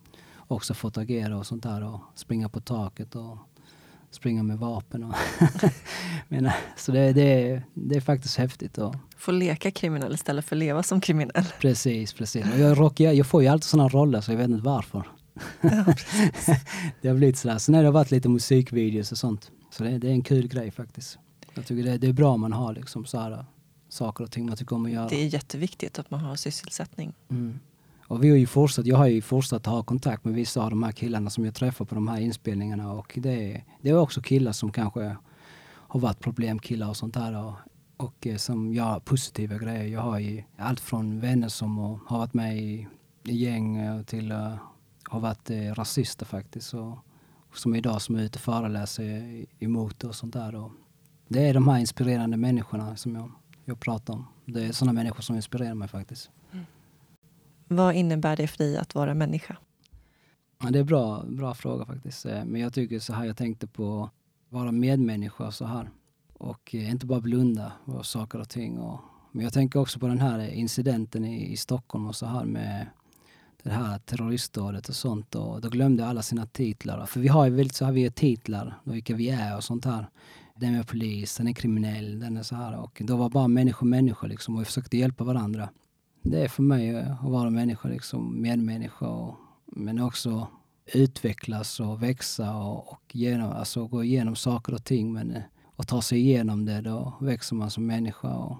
också 0.50 0.74
fått 0.74 0.98
agera 0.98 1.38
och 1.38 1.46
sånt 1.46 1.62
där 1.62 1.84
och 1.84 2.00
springa 2.14 2.48
på 2.48 2.60
taket 2.60 3.14
och 3.14 3.38
springa 4.10 4.42
med 4.42 4.58
vapen. 4.58 5.04
Och 5.04 5.14
Men, 6.28 6.50
så 6.76 6.92
det, 6.92 7.12
det, 7.12 7.62
det 7.74 7.96
är 7.96 8.00
faktiskt 8.00 8.36
häftigt. 8.36 8.78
Och... 8.78 8.94
Få 9.16 9.30
leka 9.30 9.70
kriminell 9.70 10.14
istället 10.14 10.44
för 10.44 10.56
leva 10.56 10.82
som 10.82 11.00
kriminell. 11.00 11.44
Precis, 11.60 12.12
precis. 12.12 12.46
Och 12.52 12.58
jag, 12.58 12.80
rockar, 12.80 13.12
jag 13.12 13.26
får 13.26 13.42
ju 13.42 13.48
alltid 13.48 13.64
sådana 13.64 13.88
roller 13.88 14.20
så 14.20 14.32
jag 14.32 14.36
vet 14.36 14.50
inte 14.50 14.64
varför. 14.64 15.08
Ja, 15.60 15.70
det 17.02 17.08
har 17.08 17.16
blivit 17.16 17.38
sådär. 17.38 17.58
Sen 17.58 17.74
har 17.74 17.82
det 17.82 17.90
varit 17.90 18.10
lite 18.10 18.28
musikvideos 18.28 19.12
och 19.12 19.18
sånt. 19.18 19.50
Så 19.70 19.84
det, 19.84 19.98
det 19.98 20.08
är 20.08 20.12
en 20.12 20.22
kul 20.22 20.48
grej 20.48 20.70
faktiskt. 20.70 21.18
Jag 21.54 21.66
tycker 21.66 21.90
det, 21.90 21.98
det 21.98 22.06
är 22.06 22.12
bra 22.12 22.32
om 22.32 22.40
man 22.40 22.52
har 22.52 22.74
liksom 22.74 23.06
så 23.06 23.18
här, 23.18 23.44
saker 23.88 24.24
och 24.24 24.30
ting 24.30 24.46
man 24.46 24.56
tycker 24.56 24.76
om 24.76 24.84
att 24.84 24.90
göra. 24.90 25.08
Det 25.08 25.22
är 25.22 25.26
jätteviktigt 25.26 25.98
att 25.98 26.10
man 26.10 26.20
har 26.20 26.36
sysselsättning. 26.36 27.12
Mm. 27.30 27.60
Och 28.10 28.24
vi 28.24 28.30
har 28.30 28.36
ju 28.36 28.46
fortsatt, 28.46 28.86
jag 28.86 28.96
har 28.96 29.06
ju 29.06 29.22
fortsatt 29.22 29.66
ha 29.66 29.82
kontakt 29.82 30.24
med 30.24 30.34
vissa 30.34 30.62
av 30.62 30.70
de 30.70 30.82
här 30.82 30.92
killarna 30.92 31.30
som 31.30 31.44
jag 31.44 31.54
träffar 31.54 31.84
på 31.84 31.94
de 31.94 32.08
här 32.08 32.20
inspelningarna 32.20 32.92
och 32.92 33.18
det, 33.22 33.64
det 33.80 33.90
är 33.90 33.98
också 33.98 34.22
killar 34.22 34.52
som 34.52 34.72
kanske 34.72 35.16
har 35.66 36.00
varit 36.00 36.20
problemkillar 36.20 36.88
och 36.88 36.96
sånt 36.96 37.14
där 37.14 37.44
och, 37.44 37.52
och 37.96 38.26
eh, 38.26 38.36
som 38.36 38.74
gör 38.74 39.00
positiva 39.00 39.58
grejer. 39.58 39.84
Jag 39.84 40.00
har 40.00 40.18
ju 40.18 40.42
allt 40.56 40.80
från 40.80 41.20
vänner 41.20 41.48
som 41.48 41.78
har 41.78 42.18
varit 42.18 42.34
med 42.34 42.58
i, 42.58 42.86
i 43.24 43.36
gäng 43.36 43.76
eh, 43.76 44.02
till 44.02 44.32
uh, 44.32 44.54
har 45.04 45.20
varit 45.20 45.50
uh, 45.50 45.74
rasister 45.74 46.26
faktiskt 46.26 46.74
och, 46.74 46.92
och 47.50 47.56
som 47.56 47.74
idag 47.74 48.02
som 48.02 48.16
är 48.16 48.22
ute 48.22 48.36
och 48.36 48.42
föreläser 48.42 49.44
emot 49.58 50.04
och 50.04 50.14
sånt 50.14 50.32
där. 50.32 50.54
Och 50.54 50.70
det 51.28 51.48
är 51.48 51.54
de 51.54 51.68
här 51.68 51.78
inspirerande 51.78 52.36
människorna 52.36 52.96
som 52.96 53.14
jag, 53.14 53.30
jag 53.64 53.80
pratar 53.80 54.14
om. 54.14 54.26
Det 54.44 54.64
är 54.64 54.72
sådana 54.72 54.92
människor 54.92 55.22
som 55.22 55.36
inspirerar 55.36 55.74
mig 55.74 55.88
faktiskt. 55.88 56.30
Vad 57.72 57.94
innebär 57.94 58.36
det 58.36 58.46
för 58.46 58.58
dig 58.58 58.76
att 58.76 58.94
vara 58.94 59.14
människa? 59.14 59.56
Ja, 60.62 60.70
det 60.70 60.78
är 60.78 60.80
en 60.80 60.86
bra, 60.86 61.24
bra 61.28 61.54
fråga 61.54 61.84
faktiskt. 61.84 62.26
Eh, 62.26 62.44
men 62.44 62.60
jag 62.60 62.72
tycker 62.72 62.98
så 62.98 63.12
här, 63.12 63.24
jag 63.24 63.36
tänkte 63.36 63.66
på 63.66 64.04
att 64.04 64.12
vara 64.48 64.72
medmänniska 64.72 65.50
så 65.50 65.64
här. 65.64 65.90
Och 66.32 66.74
eh, 66.74 66.90
inte 66.90 67.06
bara 67.06 67.20
blunda 67.20 67.72
för 67.84 68.02
saker 68.02 68.40
och 68.40 68.48
ting. 68.48 68.78
Och, 68.78 69.00
men 69.32 69.44
jag 69.44 69.52
tänker 69.52 69.80
också 69.80 69.98
på 69.98 70.06
den 70.06 70.20
här 70.20 70.50
incidenten 70.50 71.24
i, 71.24 71.52
i 71.52 71.56
Stockholm 71.56 72.06
och 72.06 72.16
så 72.16 72.26
här 72.26 72.44
med 72.44 72.86
det 73.62 73.70
här 73.70 73.98
terroristdådet 73.98 74.88
och 74.88 74.96
sånt. 74.96 75.34
Och 75.34 75.60
då 75.60 75.68
glömde 75.68 76.06
alla 76.06 76.22
sina 76.22 76.46
titlar. 76.46 77.06
För 77.06 77.20
vi 77.20 77.28
har 77.28 77.44
ju 77.44 77.50
väldigt 77.50 77.76
så 77.76 77.84
här, 77.84 77.92
vi 77.92 78.02
har 78.02 78.10
titlar, 78.10 78.80
vilka 78.84 79.14
vi 79.14 79.30
är 79.30 79.56
och 79.56 79.64
sånt 79.64 79.84
här. 79.84 80.06
den 80.56 80.74
är 80.74 80.82
polis, 80.82 81.36
den 81.36 81.48
är 81.48 81.52
kriminell, 81.52 82.20
den 82.20 82.36
är 82.36 82.42
så 82.42 82.54
här. 82.54 82.78
Och 82.80 83.02
då 83.04 83.16
var 83.16 83.28
bara 83.28 83.48
människor 83.48 83.86
människor 83.86 84.28
liksom 84.28 84.54
och 84.54 84.60
vi 84.60 84.64
försökte 84.64 84.96
hjälpa 84.96 85.24
varandra. 85.24 85.68
Det 86.22 86.44
är 86.44 86.48
för 86.48 86.62
mig 86.62 86.98
att 87.00 87.22
vara 87.22 87.50
människa, 87.50 87.88
liksom, 87.88 88.42
medmänniska. 88.42 89.08
Och, 89.08 89.36
men 89.66 89.98
också 89.98 90.46
utvecklas 90.94 91.80
och 91.80 92.02
växa 92.02 92.56
och, 92.56 92.92
och 92.92 93.02
genom, 93.12 93.52
alltså 93.52 93.86
gå 93.86 94.04
igenom 94.04 94.36
saker 94.36 94.74
och 94.74 94.84
ting. 94.84 95.12
Men 95.12 95.42
och 95.80 95.86
ta 95.86 96.02
sig 96.02 96.18
igenom 96.18 96.64
det, 96.64 96.80
då 96.80 97.12
växer 97.20 97.56
man 97.56 97.70
som 97.70 97.86
människa. 97.86 98.28
Och, 98.28 98.56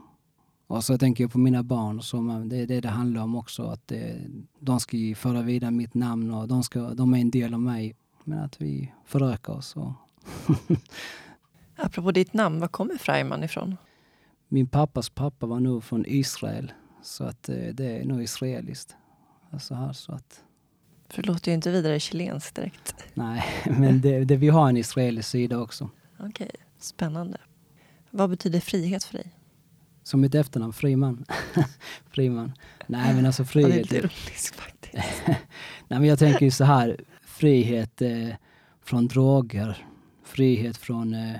och 0.67 0.85
så 0.85 0.99
tänker 0.99 1.25
jag 1.25 1.33
på 1.33 1.39
mina 1.39 1.63
barn, 1.63 2.03
så 2.03 2.21
man, 2.21 2.49
det 2.49 2.57
är 2.57 2.67
det 2.67 2.81
det 2.81 2.89
handlar 2.89 3.23
om 3.23 3.35
också. 3.35 3.63
Att 3.63 3.89
det, 3.89 4.21
de 4.59 4.81
ska 4.81 4.97
föra 5.17 5.43
vidare 5.43 5.71
mitt 5.71 5.95
namn 5.95 6.31
och 6.31 6.49
de, 6.49 6.63
ska, 6.63 6.81
de 6.81 7.15
är 7.15 7.19
en 7.19 7.31
del 7.31 7.55
av 7.55 7.61
mig. 7.61 7.97
Men 8.25 8.39
att 8.39 8.63
vi 8.63 8.93
förökar 9.05 9.53
oss. 9.53 9.77
Och 9.77 9.93
Apropå 11.77 12.13
ditt 12.13 12.33
namn, 12.33 12.61
var 12.61 12.69
kommer 12.69 12.95
Freiman 12.95 13.45
ifrån? 13.45 13.77
Min 14.49 14.69
pappas 14.69 15.11
pappa 15.11 15.47
var 15.47 15.61
nog 15.61 15.85
från 15.85 16.05
Israel. 16.07 16.73
Så 17.03 17.25
att 17.25 17.49
eh, 17.49 17.57
det 17.57 17.99
är 17.99 18.05
nog 18.05 18.23
israeliskt. 18.23 18.97
Alltså 19.51 19.75
här, 19.75 19.93
så 19.93 20.13
att... 20.13 20.45
För 21.09 21.23
det 21.23 21.29
låter 21.29 21.51
ju 21.51 21.55
inte 21.55 21.71
vidare 21.71 22.01
chilenskt 22.01 22.55
direkt. 22.55 22.95
Nej, 23.15 23.45
men 23.79 24.01
det, 24.01 24.25
det, 24.25 24.37
vi 24.37 24.49
har 24.49 24.69
en 24.69 24.77
israelisk 24.77 25.29
sida 25.29 25.59
också. 25.59 25.91
Okej, 26.19 26.29
okay, 26.29 26.49
spännande. 26.79 27.39
Vad 28.11 28.31
betyder 28.31 28.61
frihet 28.61 29.05
för 29.05 29.15
dig? 29.15 29.35
Som 30.03 30.21
mitt 30.21 30.35
efternamn, 30.35 30.73
Friman. 30.73 31.25
Friman. 32.11 32.53
Nej 32.87 33.15
men 33.15 33.27
alltså 33.27 33.45
frihet... 33.45 33.77
Ja, 33.77 33.85
det 33.91 33.97
är 33.97 33.99
ironiskt 33.99 34.57
faktiskt. 34.57 35.23
Nej 35.89 35.99
men 36.01 36.05
jag 36.05 36.19
tänker 36.19 36.45
ju 36.45 36.51
så 36.51 36.65
här, 36.65 37.01
frihet 37.23 38.03
eh, 38.03 38.29
från 38.85 39.09
droger, 39.09 39.87
frihet 40.25 40.77
från 40.77 41.15
eh, 41.15 41.35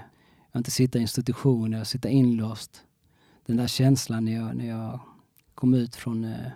att 0.51 0.57
inte 0.57 0.71
sitta 0.71 0.99
i 0.99 1.01
institutioner, 1.01 1.85
sitta 1.85 2.09
inlåst. 2.09 2.85
Den 3.47 3.57
där 3.57 3.67
känslan 3.67 4.25
när 4.25 4.33
jag, 4.33 4.57
när 4.57 4.69
jag 4.69 5.01
kom 5.61 5.75
ut 5.75 5.97
från, 5.97 6.25
eh, 6.25 6.51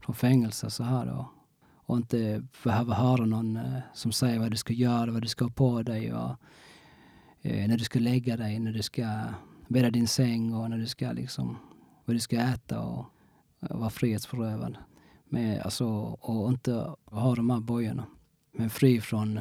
från 0.00 0.14
fängelse 0.14 0.70
så 0.70 0.82
här 0.82 1.10
och, 1.18 1.26
och 1.74 1.96
inte 1.96 2.42
behöva 2.64 2.94
höra 2.94 3.26
någon 3.26 3.56
eh, 3.56 3.78
som 3.94 4.12
säger 4.12 4.38
vad 4.38 4.50
du 4.50 4.56
ska 4.56 4.72
göra, 4.72 5.10
vad 5.10 5.22
du 5.22 5.28
ska 5.28 5.44
ha 5.44 5.50
på 5.50 5.82
dig 5.82 6.12
och 6.12 6.36
eh, 7.42 7.68
när 7.68 7.76
du 7.76 7.84
ska 7.84 7.98
lägga 7.98 8.36
dig, 8.36 8.58
när 8.58 8.72
du 8.72 8.82
ska 8.82 9.20
bädda 9.68 9.90
din 9.90 10.08
säng 10.08 10.54
och 10.54 10.70
när 10.70 10.78
du 10.78 10.86
ska 10.86 11.12
liksom, 11.12 11.56
vad 12.04 12.16
du 12.16 12.20
ska 12.20 12.36
äta 12.36 12.80
och, 12.80 13.06
och 13.60 13.78
vara 13.78 13.90
frihetsberövad. 13.90 14.76
Men, 15.28 15.60
alltså, 15.60 15.86
och 16.20 16.48
inte 16.48 16.94
ha 17.04 17.34
de 17.34 17.50
här 17.50 17.60
bojorna. 17.60 18.04
Men 18.52 18.70
fri 18.70 19.00
från 19.00 19.40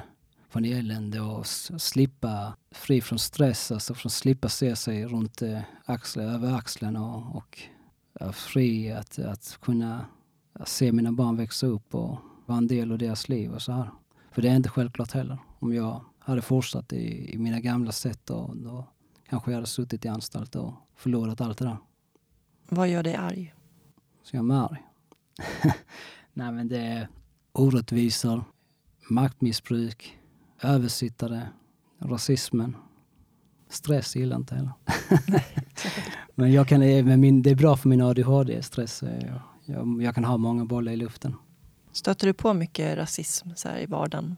från 0.49 0.65
elände 0.65 1.21
och 1.21 1.47
slippa, 1.47 2.53
fri 2.71 3.01
från 3.01 3.19
stress, 3.19 3.71
alltså 3.71 3.93
från 3.93 4.09
slippa 4.09 4.49
se 4.49 4.75
sig 4.75 5.05
runt 5.05 5.41
eh, 5.41 5.57
axeln, 5.57 5.65
axlar, 5.85 6.23
över 6.23 6.57
axeln 6.57 6.95
och, 6.95 7.35
och 7.35 7.59
fri 8.33 8.91
att, 8.91 9.19
att 9.19 9.57
kunna 9.61 10.05
se 10.65 10.91
mina 10.91 11.11
barn 11.11 11.37
växa 11.37 11.67
upp 11.67 11.95
och 11.95 12.17
vara 12.45 12.57
en 12.57 12.67
del 12.67 12.91
av 12.91 12.97
deras 12.97 13.29
liv 13.29 13.53
och 13.53 13.61
så 13.61 13.71
här. 13.71 13.89
För 14.31 14.41
det 14.41 14.49
är 14.49 14.55
inte 14.55 14.69
självklart 14.69 15.11
heller. 15.11 15.37
Om 15.59 15.73
jag 15.73 16.01
hade 16.19 16.41
fortsatt 16.41 16.93
i, 16.93 17.33
i 17.33 17.37
mina 17.37 17.59
gamla 17.59 17.91
sätt 17.91 18.19
då, 18.25 18.51
då 18.55 18.87
kanske 19.29 19.51
jag 19.51 19.55
hade 19.55 19.67
suttit 19.67 20.05
i 20.05 20.07
anstalt 20.07 20.55
och 20.55 20.73
förlorat 20.95 21.41
allt 21.41 21.57
det 21.57 21.65
där. 21.65 21.77
Vad 22.69 22.89
gör 22.89 23.03
dig 23.03 23.15
arg? 23.15 23.53
Så 24.23 24.35
jag 24.35 24.49
är 24.49 24.53
arg? 24.53 24.83
Nej 26.33 26.51
men 26.51 26.67
det 26.67 26.79
är 26.79 27.07
orättvisor, 27.51 28.43
maktmissbruk, 29.09 30.19
översittare, 30.61 31.47
rasismen. 31.99 32.75
Stress 33.73 34.15
gillar 34.15 34.35
inte 34.35 34.55
heller. 34.55 34.71
men 36.35 36.51
jag 36.51 36.67
kan, 36.67 36.79
men 36.79 37.19
min, 37.19 37.41
det 37.41 37.49
är 37.49 37.55
bra 37.55 37.77
för 37.77 37.89
min 37.89 38.01
ADHD, 38.01 38.61
stress. 38.61 39.03
Jag, 39.03 39.39
jag, 39.65 40.03
jag, 40.03 40.15
kan 40.15 40.23
ha 40.23 40.37
många 40.37 40.65
bollar 40.65 40.91
i 40.91 40.95
luften. 40.95 41.35
Stöter 41.91 42.27
du 42.27 42.33
på 42.33 42.53
mycket 42.53 42.97
rasism 42.97 43.49
så 43.55 43.69
i 43.69 43.85
vardagen? 43.85 44.37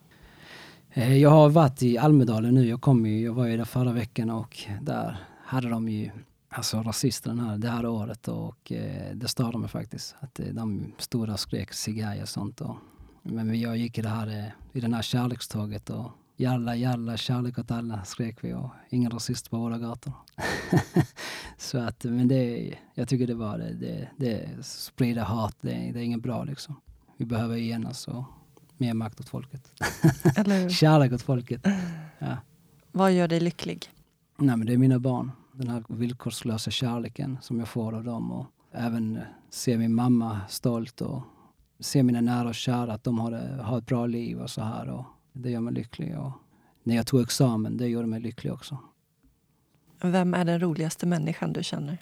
Eh, 0.93 1.17
jag 1.17 1.29
har 1.29 1.49
varit 1.49 1.83
i 1.83 1.97
Almedalen 1.97 2.53
nu. 2.53 2.67
Jag, 2.67 2.81
kom 2.81 3.05
ju, 3.05 3.21
jag 3.21 3.33
var 3.33 3.45
ju 3.45 3.57
där 3.57 3.65
förra 3.65 3.91
veckan 3.91 4.29
och 4.29 4.57
där 4.81 5.17
hade 5.45 5.69
de 5.69 5.89
ju 5.89 6.11
alltså 6.49 6.81
rasisterna 6.81 7.43
här 7.43 7.57
det 7.57 7.69
här 7.69 7.85
året 7.85 8.27
och 8.27 8.71
eh, 8.71 9.15
det 9.15 9.27
störde 9.27 9.57
mig 9.57 9.69
faktiskt. 9.69 10.15
Att 10.19 10.39
eh, 10.39 10.45
de 10.45 10.93
stod 10.97 11.27
där 11.27 11.33
och 11.33 11.39
skrek 11.39 11.73
cigarr 11.73 12.21
och 12.21 12.29
sånt. 12.29 12.61
Och 12.61 12.75
men 13.21 13.59
jag 13.59 13.77
gick 13.77 13.97
i 13.97 14.01
det 14.01 14.09
här, 14.09 14.27
eh, 14.27 14.77
i 14.77 14.81
den 14.81 14.93
här 14.93 15.01
kärlekståget 15.01 15.89
och 15.89 16.11
jalla, 16.35 16.75
jalla, 16.75 17.17
kärlek 17.17 17.59
åt 17.59 17.71
alla 17.71 18.03
skrek 18.03 18.43
vi 18.43 18.53
och 18.53 18.69
ingen 18.89 19.11
rasist 19.11 19.49
på 19.49 19.57
våra 19.57 19.77
gator. 19.77 20.13
så 21.57 21.77
att, 21.77 22.03
men 22.03 22.27
det, 22.27 22.73
jag 22.93 23.07
tycker 23.07 23.27
det 23.27 23.33
var 23.33 23.57
det, 23.57 23.73
det, 23.73 24.09
det 24.17 24.65
sprida 24.65 25.23
hat, 25.23 25.57
det, 25.61 25.69
det 25.69 25.99
är 25.99 26.03
inget 26.03 26.21
bra 26.21 26.43
liksom. 26.43 26.81
Vi 27.17 27.25
behöver 27.25 27.57
enas 27.57 28.07
och 28.07 28.23
mer 28.77 28.93
makt 28.93 29.19
åt 29.19 29.29
folket. 29.29 29.71
Kärlek 30.71 31.13
åt 31.13 31.21
folket. 31.21 31.65
Ja. 32.19 32.37
Vad 32.91 33.13
gör 33.13 33.27
dig 33.27 33.39
lycklig? 33.39 33.89
Nej, 34.37 34.57
men 34.57 34.67
det 34.67 34.73
är 34.73 34.77
mina 34.77 34.99
barn. 34.99 35.31
Den 35.51 35.67
här 35.67 35.83
villkorslösa 35.87 36.71
kärleken 36.71 37.37
som 37.41 37.59
jag 37.59 37.67
får 37.67 37.95
av 37.95 38.03
dem 38.03 38.31
och 38.31 38.45
även 38.71 39.19
se 39.49 39.77
min 39.77 39.95
mamma 39.95 40.41
stolt 40.49 41.01
och 41.01 41.21
se 41.79 42.03
mina 42.03 42.21
nära 42.21 42.47
och 42.47 42.55
kära, 42.55 42.93
att 42.93 43.03
de 43.03 43.19
har, 43.19 43.31
har 43.61 43.77
ett 43.77 43.85
bra 43.85 44.05
liv 44.05 44.41
och 44.41 44.49
så 44.49 44.61
här. 44.61 44.89
Och 44.89 45.05
det 45.35 45.49
gör 45.49 45.59
mig 45.59 45.73
lycklig. 45.73 46.19
Och 46.19 46.31
när 46.83 46.95
jag 46.95 47.07
tog 47.07 47.21
examen, 47.21 47.77
det 47.77 47.87
gjorde 47.87 48.07
mig 48.07 48.19
lycklig 48.19 48.53
också. 48.53 48.77
Vem 50.01 50.33
är 50.33 50.45
den 50.45 50.59
roligaste 50.59 51.05
människan 51.05 51.53
du 51.53 51.63
känner? 51.63 51.97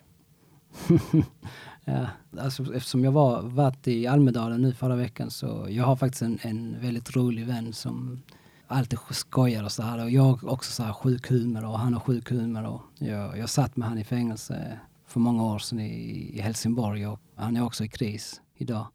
ja, 1.85 2.07
alltså, 2.37 2.75
eftersom 2.75 3.03
jag 3.03 3.11
var 3.11 3.41
varit 3.41 3.87
i 3.87 4.07
Almedalen 4.07 4.61
nu 4.61 4.73
förra 4.73 4.95
veckan 4.95 5.31
så 5.31 5.67
jag 5.69 5.83
har 5.83 5.95
faktiskt 5.95 6.21
en, 6.21 6.39
en 6.41 6.81
väldigt 6.81 7.15
rolig 7.15 7.45
vän 7.45 7.73
som 7.73 8.21
alltid 8.67 8.99
skojar 9.11 9.63
och 9.63 9.71
så 9.71 9.83
här. 9.83 10.03
Och 10.03 10.09
jag 10.09 10.23
har 10.23 10.49
också 10.49 10.71
så 10.71 10.83
här 10.83 10.93
sjuk 10.93 11.29
humor 11.29 11.65
och 11.65 11.79
han 11.79 11.93
har 11.93 11.99
sjuk 11.99 12.29
humor. 12.29 12.63
Och 12.63 12.81
jag, 12.99 13.37
jag 13.37 13.49
satt 13.49 13.75
med 13.75 13.87
han 13.87 13.97
i 13.97 14.03
fängelse 14.03 14.79
för 15.07 15.19
många 15.19 15.43
år 15.43 15.59
sedan 15.59 15.79
i, 15.79 16.37
i 16.37 16.41
Helsingborg 16.41 17.07
och 17.07 17.19
han 17.35 17.57
är 17.57 17.65
också 17.65 17.83
i 17.83 17.87
kris 17.87 18.41
idag 18.55 18.87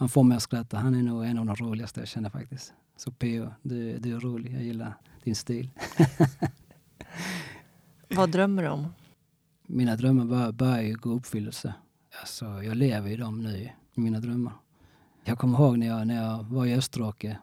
han 0.00 0.08
får 0.08 0.24
mig 0.24 0.36
att 0.36 0.42
skratta. 0.42 0.76
Han 0.76 0.94
är 0.94 1.02
nog 1.02 1.24
en 1.24 1.38
av 1.38 1.46
de 1.46 1.56
roligaste 1.56 2.00
jag 2.00 2.08
känner 2.08 2.30
faktiskt. 2.30 2.72
Så 3.00 3.10
P.O. 3.10 3.48
Du, 3.62 3.98
du 3.98 4.16
är 4.16 4.20
rolig. 4.20 4.54
Jag 4.54 4.62
gillar 4.62 4.94
din 5.24 5.34
stil. 5.34 5.70
Vad 8.08 8.30
drömmer 8.30 8.62
du 8.62 8.68
om? 8.68 8.94
Mina 9.66 9.96
drömmar 9.96 10.24
börjar, 10.24 10.52
börjar 10.52 10.80
ju 10.80 10.96
gå 10.96 11.12
i 11.12 11.16
uppfyllelse. 11.16 11.74
Alltså, 12.20 12.44
jag 12.44 12.76
lever 12.76 13.10
i 13.10 13.16
dem 13.16 13.42
nu, 13.42 13.70
i 13.94 14.00
mina 14.00 14.20
drömmar. 14.20 14.52
Jag 15.24 15.38
kommer 15.38 15.58
ihåg 15.58 15.78
när 15.78 15.86
jag, 15.86 16.06
när 16.06 16.24
jag 16.24 16.44
var 16.44 16.66
i 16.66 16.74
Österåker 16.74 17.38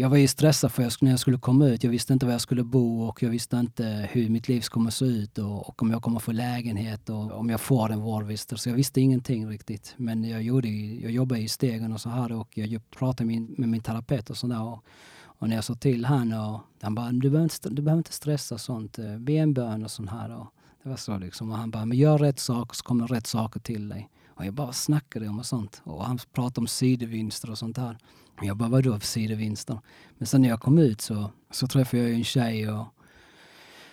jag 0.00 0.10
var 0.10 0.16
ju 0.16 0.28
stressad 0.28 0.72
för 0.72 0.82
jag, 0.82 0.92
när 1.00 1.10
jag 1.10 1.20
skulle 1.20 1.38
komma 1.38 1.66
ut. 1.66 1.84
Jag 1.84 1.90
visste 1.90 2.12
inte 2.12 2.26
var 2.26 2.32
jag 2.32 2.40
skulle 2.40 2.64
bo 2.64 3.02
och 3.02 3.22
jag 3.22 3.30
visste 3.30 3.56
inte 3.56 4.08
hur 4.12 4.28
mitt 4.28 4.48
liv 4.48 4.60
kommer 4.60 4.90
se 4.90 5.04
ut 5.04 5.38
och, 5.38 5.68
och 5.68 5.82
om 5.82 5.90
jag 5.90 6.02
kommer 6.02 6.20
få 6.20 6.32
lägenhet 6.32 7.08
och 7.08 7.32
om 7.32 7.50
jag 7.50 7.60
får 7.60 7.92
en 7.92 8.00
vårdvistelse. 8.00 8.70
Jag 8.70 8.76
visste 8.76 9.00
ingenting 9.00 9.48
riktigt. 9.48 9.94
Men 9.96 10.24
jag, 10.24 10.42
gjorde, 10.42 10.68
jag 10.68 11.10
jobbade 11.10 11.40
i 11.40 11.48
stegen 11.48 11.92
och 11.92 12.00
så 12.00 12.08
här 12.08 12.32
och 12.32 12.58
jag 12.58 12.90
pratade 12.90 13.26
med 13.26 13.34
min, 13.40 13.54
med 13.58 13.68
min 13.68 13.80
terapeut 13.80 14.30
och 14.30 14.36
sådär. 14.36 14.62
Och, 14.62 14.84
och 15.22 15.48
när 15.48 15.54
jag 15.54 15.64
sa 15.64 15.74
till 15.74 16.04
han 16.04 16.32
och 16.32 16.60
han 16.80 16.94
bara, 16.94 17.12
du 17.12 17.30
behöver 17.30 17.42
inte, 17.42 17.70
du 17.70 17.82
behöver 17.82 18.00
inte 18.00 18.12
stressa 18.12 18.58
sånt. 18.58 18.98
Be 19.18 19.32
en 19.32 19.54
bön 19.54 19.84
och 19.84 19.90
sånt 19.90 20.10
här. 20.10 20.36
Och 20.36 20.46
det 20.82 20.88
var 20.88 20.96
så 20.96 21.18
liksom. 21.18 21.50
Och 21.50 21.56
han 21.56 21.70
bara, 21.70 21.84
men 21.84 21.98
gör 21.98 22.18
rätt 22.18 22.38
saker 22.38 22.76
så 22.76 22.84
kommer 22.84 23.06
rätt 23.06 23.26
saker 23.26 23.60
till 23.60 23.88
dig. 23.88 24.10
Och 24.28 24.46
jag 24.46 24.54
bara 24.54 24.72
snackade 24.72 25.28
om 25.28 25.38
och 25.38 25.46
sånt. 25.46 25.82
Och 25.84 26.04
han 26.04 26.18
pratade 26.32 26.60
om 26.60 26.66
sidovinster 26.66 27.50
och 27.50 27.58
sånt 27.58 27.76
där. 27.76 27.98
Jag 28.42 28.56
bara, 28.56 28.68
vadå 28.68 28.98
för 28.98 29.06
sidovinster? 29.06 29.80
Men 30.18 30.26
sen 30.26 30.42
när 30.42 30.48
jag 30.48 30.60
kom 30.60 30.78
ut 30.78 31.00
så, 31.00 31.30
så 31.50 31.66
träffade 31.66 32.02
jag 32.02 32.12
en 32.12 32.24
tjej 32.24 32.70
och, 32.70 32.86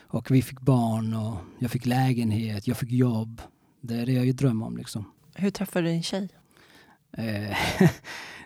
och 0.07 0.31
vi 0.31 0.41
fick 0.41 0.61
barn 0.61 1.13
och 1.13 1.37
jag 1.59 1.71
fick 1.71 1.85
lägenhet, 1.85 2.67
jag 2.67 2.77
fick 2.77 2.91
jobb. 2.91 3.41
Det 3.81 3.95
är 3.95 4.05
det 4.05 4.11
jag 4.11 4.35
drömmer 4.35 4.65
om 4.65 4.77
liksom. 4.77 5.11
Hur 5.35 5.51
träffade 5.51 5.87
du 5.87 5.91
din 5.91 6.03
tjej? 6.03 6.29
Eh, 7.11 7.57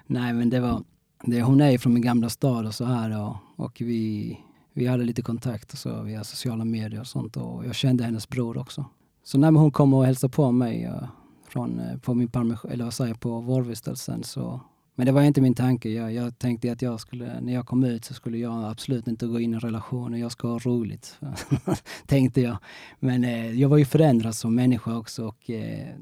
nej 0.08 0.34
men 0.34 0.50
det 0.50 0.60
var, 0.60 0.84
det, 1.24 1.42
hon 1.42 1.62
är 1.62 1.78
från 1.78 1.94
min 1.94 2.04
gamla 2.04 2.30
stad 2.30 2.66
och 2.66 2.76
så 2.76 2.86
här 2.86 3.22
och, 3.22 3.36
och 3.56 3.82
vi, 3.82 4.38
vi 4.74 4.88
hade 4.88 5.04
lite 5.04 5.22
kontakt 5.22 5.74
och 5.74 5.80
så 5.80 6.02
via 6.02 6.24
sociala 6.24 6.66
medier 6.66 7.00
och 7.00 7.08
sånt 7.08 7.38
och 7.38 7.66
jag 7.66 7.76
kände 7.76 8.04
hennes 8.04 8.30
bror 8.30 8.58
också. 8.58 8.86
Så 9.24 9.38
när 9.38 9.52
hon 9.52 9.72
kom 9.72 9.94
och 9.94 10.06
hälsade 10.06 10.32
på 10.32 10.52
mig 10.52 10.86
uh, 10.86 11.10
från, 11.48 11.80
uh, 11.80 11.98
på 11.98 12.14
min 12.14 12.28
permission, 12.28 12.72
eller 12.72 12.84
vad 12.84 12.94
säger 12.94 13.14
på 13.14 13.40
vårdvistelsen 13.40 14.24
så 14.24 14.62
men 15.00 15.06
det 15.06 15.12
var 15.12 15.22
inte 15.22 15.42
min 15.42 15.56
tanke. 15.56 15.90
Jag, 15.90 16.14
jag, 16.14 16.40
tänkte 16.40 16.72
att 16.72 16.82
jag 16.82 17.00
skulle, 17.00 17.42
när 17.42 17.54
jag 17.54 17.66
kom 17.66 17.84
ut 17.84 18.06
så 18.06 18.14
skulle 18.14 18.38
jag 18.38 18.64
absolut 18.64 19.08
inte 19.08 19.28
gå 19.28 19.40
in 19.40 19.54
i 19.54 19.58
relationer. 19.58 20.18
jag 20.18 20.32
ska 20.32 20.48
ha 20.48 20.60
roligt. 20.60 21.20
tänkte 22.06 22.42
jag. 22.42 22.58
Men 23.00 23.24
eh, 23.24 23.52
jag 23.52 23.70
var 23.70 23.78
ju 23.78 23.86
förändrad 23.86 24.36
som 24.36 24.56
människa 24.56 24.98
också 24.98 25.28
och 25.28 25.50
eh, 25.50 25.96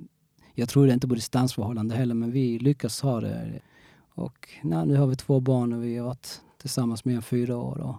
jag 0.54 0.70
trodde 0.70 0.94
inte 0.94 1.08
på 1.08 1.16
distansförhållande 1.16 1.96
heller 1.96 2.16
men 2.16 2.32
vi 2.32 2.60
lyckas 2.60 3.02
ha 3.02 3.22
det. 3.22 3.62
Och 4.16 4.50
nej, 4.64 4.86
nu 4.86 4.96
har 4.96 5.08
vi 5.08 5.16
två 5.16 5.40
barn 5.40 5.74
och 5.74 5.84
vi 5.84 5.98
har 5.98 6.06
varit 6.06 6.42
tillsammans 6.62 7.06
mer 7.06 7.16
än 7.16 7.22
fyra 7.22 7.58
år. 7.58 7.78
Och, 7.78 7.96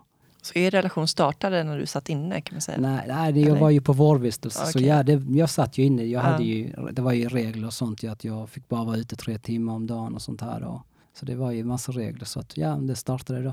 så 0.53 0.59
er 0.59 0.71
relation 0.71 1.09
startade 1.09 1.65
när 1.65 1.79
du 1.79 1.87
satt 1.87 2.09
inne 2.09 2.41
kan 2.41 2.55
man 2.55 2.61
säga? 2.61 2.79
Nej, 2.81 3.05
nej 3.09 3.33
det, 3.33 3.41
jag 3.41 3.49
Eller? 3.49 3.61
var 3.61 3.71
ju 3.71 3.81
på 3.81 3.93
vårdvistelse 3.93 4.67
så 4.67 4.79
Okej. 4.79 4.89
ja, 4.89 5.03
det, 5.03 5.23
jag 5.39 5.51
satt 5.51 5.79
ju 5.79 5.85
inne. 5.85 6.03
Jag 6.05 6.25
Ja. 6.25 6.31
hade 6.31 6.45
ju, 6.45 6.73
det 6.93 7.03
var 7.03 7.13
ju 7.13 7.29
regler 7.29 7.67
och 7.67 7.73
sånt 7.73 8.05
att 8.05 8.25
jag 8.25 8.49
fick 8.51 8.69
bara 8.69 8.85
vara 8.85 8.97
ute 8.97 9.17
tre 9.17 9.39
timmar 9.39 9.73
om 9.75 9.87
dagen 9.87 10.15
och 10.15 10.23
sånt 10.23 10.41
här. 10.41 10.63
Och, 10.65 10.81
så 11.19 11.27
det 11.27 11.35
var 11.35 11.51
ju 11.53 11.65
massa 11.65 11.93
regler 11.93 12.25
så 12.25 12.41
att 12.41 12.57
ja, 12.57 12.69
det 12.77 12.97
startade 12.97 13.43
då. 13.43 13.53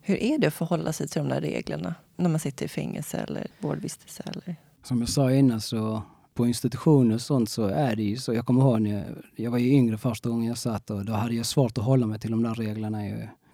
Hur 0.00 0.22
är 0.22 0.38
det 0.38 0.46
att 0.46 0.54
förhålla 0.54 0.92
sig 0.92 1.08
till 1.08 1.22
de 1.22 1.28
där 1.28 1.40
reglerna 1.40 1.94
när 2.16 2.28
man 2.28 2.40
sitter 2.40 2.64
i 2.64 2.68
fängelse 2.68 3.18
eller 3.18 3.46
vårdvistelse? 3.60 4.22
Eller? 4.26 4.56
Som 4.84 5.00
jag 5.00 5.08
sa 5.08 5.32
innan 5.32 5.60
så 5.60 6.02
på 6.34 6.46
institutioner 6.46 7.14
och 7.14 7.20
sånt 7.20 7.50
så 7.50 7.66
är 7.66 7.96
det 7.96 8.02
ju 8.02 8.16
så. 8.16 8.34
Jag 8.34 8.46
kommer 8.46 8.60
ihåg 8.62 8.80
när 8.80 8.90
jag, 8.94 9.04
jag 9.36 9.50
var 9.50 9.58
ju 9.58 9.68
yngre 9.70 9.98
första 9.98 10.28
gången 10.28 10.48
jag 10.48 10.58
satt 10.58 10.90
och 10.90 11.04
då 11.04 11.12
hade 11.12 11.34
jag 11.34 11.46
svårt 11.46 11.78
att 11.78 11.84
hålla 11.84 12.06
mig 12.06 12.18
till 12.20 12.30
de 12.30 12.42
där 12.42 12.54
reglerna. 12.54 12.98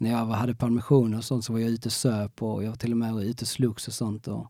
När 0.02 0.10
jag 0.10 0.26
hade 0.26 0.54
permissioner 0.54 1.18
och 1.18 1.24
sånt 1.24 1.44
så 1.44 1.52
var 1.52 1.60
jag 1.60 1.70
ute 1.70 1.88
och 1.88 1.92
söp 1.92 2.42
och 2.42 2.64
jag 2.64 2.68
var 2.68 2.76
till 2.76 2.92
och 2.92 2.98
med 2.98 3.24
ute 3.24 3.44
och 3.44 3.48
slogs 3.48 3.88
och 3.88 3.94
sånt. 3.94 4.28
Och 4.28 4.46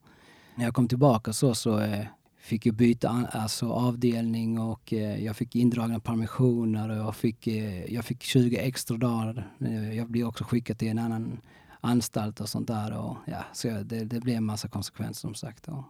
när 0.54 0.64
jag 0.64 0.74
kom 0.74 0.88
tillbaka 0.88 1.32
så, 1.32 1.54
så 1.54 1.78
eh, 1.78 2.06
fick 2.38 2.66
jag 2.66 2.74
byta 2.74 3.08
an, 3.08 3.26
alltså 3.32 3.72
avdelning 3.72 4.60
och 4.60 4.92
eh, 4.92 5.24
jag 5.24 5.36
fick 5.36 5.56
indragna 5.56 6.00
permissioner 6.00 6.88
och 6.88 6.96
jag 6.96 7.16
fick, 7.16 7.46
eh, 7.46 7.92
jag 7.94 8.04
fick 8.04 8.22
20 8.22 8.56
extra 8.56 8.96
dagar. 8.96 9.52
Eh, 9.60 9.96
jag 9.96 10.10
blev 10.10 10.26
också 10.26 10.44
skickad 10.44 10.78
till 10.78 10.88
en 10.88 10.98
annan 10.98 11.40
anstalt 11.80 12.40
och 12.40 12.48
sånt 12.48 12.68
där. 12.68 12.98
Och, 12.98 13.16
ja, 13.26 13.44
så 13.52 13.68
jag, 13.68 13.86
det, 13.86 14.04
det 14.04 14.20
blev 14.20 14.36
en 14.36 14.44
massa 14.44 14.68
konsekvenser 14.68 15.20
som 15.20 15.34
sagt. 15.34 15.68
Och, 15.68 15.84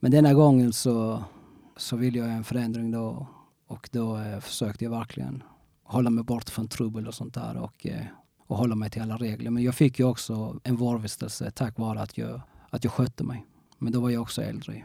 men 0.00 0.10
denna 0.10 0.34
gången 0.34 0.72
så, 0.72 1.24
så 1.76 1.96
ville 1.96 2.18
jag 2.18 2.30
en 2.30 2.44
förändring 2.44 2.90
då 2.90 3.26
och 3.66 3.88
då 3.92 4.16
eh, 4.16 4.40
försökte 4.40 4.84
jag 4.84 4.90
verkligen 4.90 5.42
hålla 5.84 6.10
mig 6.10 6.24
bort 6.24 6.50
från 6.50 6.68
trubbel 6.68 7.06
och 7.08 7.14
sånt 7.14 7.34
där 7.34 7.56
och, 7.56 7.86
eh, 7.86 8.06
och 8.52 8.58
hålla 8.58 8.74
mig 8.74 8.90
till 8.90 9.02
alla 9.02 9.16
regler. 9.16 9.50
Men 9.50 9.62
jag 9.62 9.74
fick 9.74 9.98
ju 9.98 10.04
också 10.04 10.60
en 10.64 10.76
vårdvistelse 10.76 11.50
tack 11.50 11.78
vare 11.78 12.00
att 12.00 12.18
jag, 12.18 12.40
att 12.70 12.84
jag 12.84 12.92
skötte 12.92 13.24
mig. 13.24 13.46
Men 13.78 13.92
då 13.92 14.00
var 14.00 14.10
jag 14.10 14.22
också 14.22 14.42
äldre. 14.42 14.84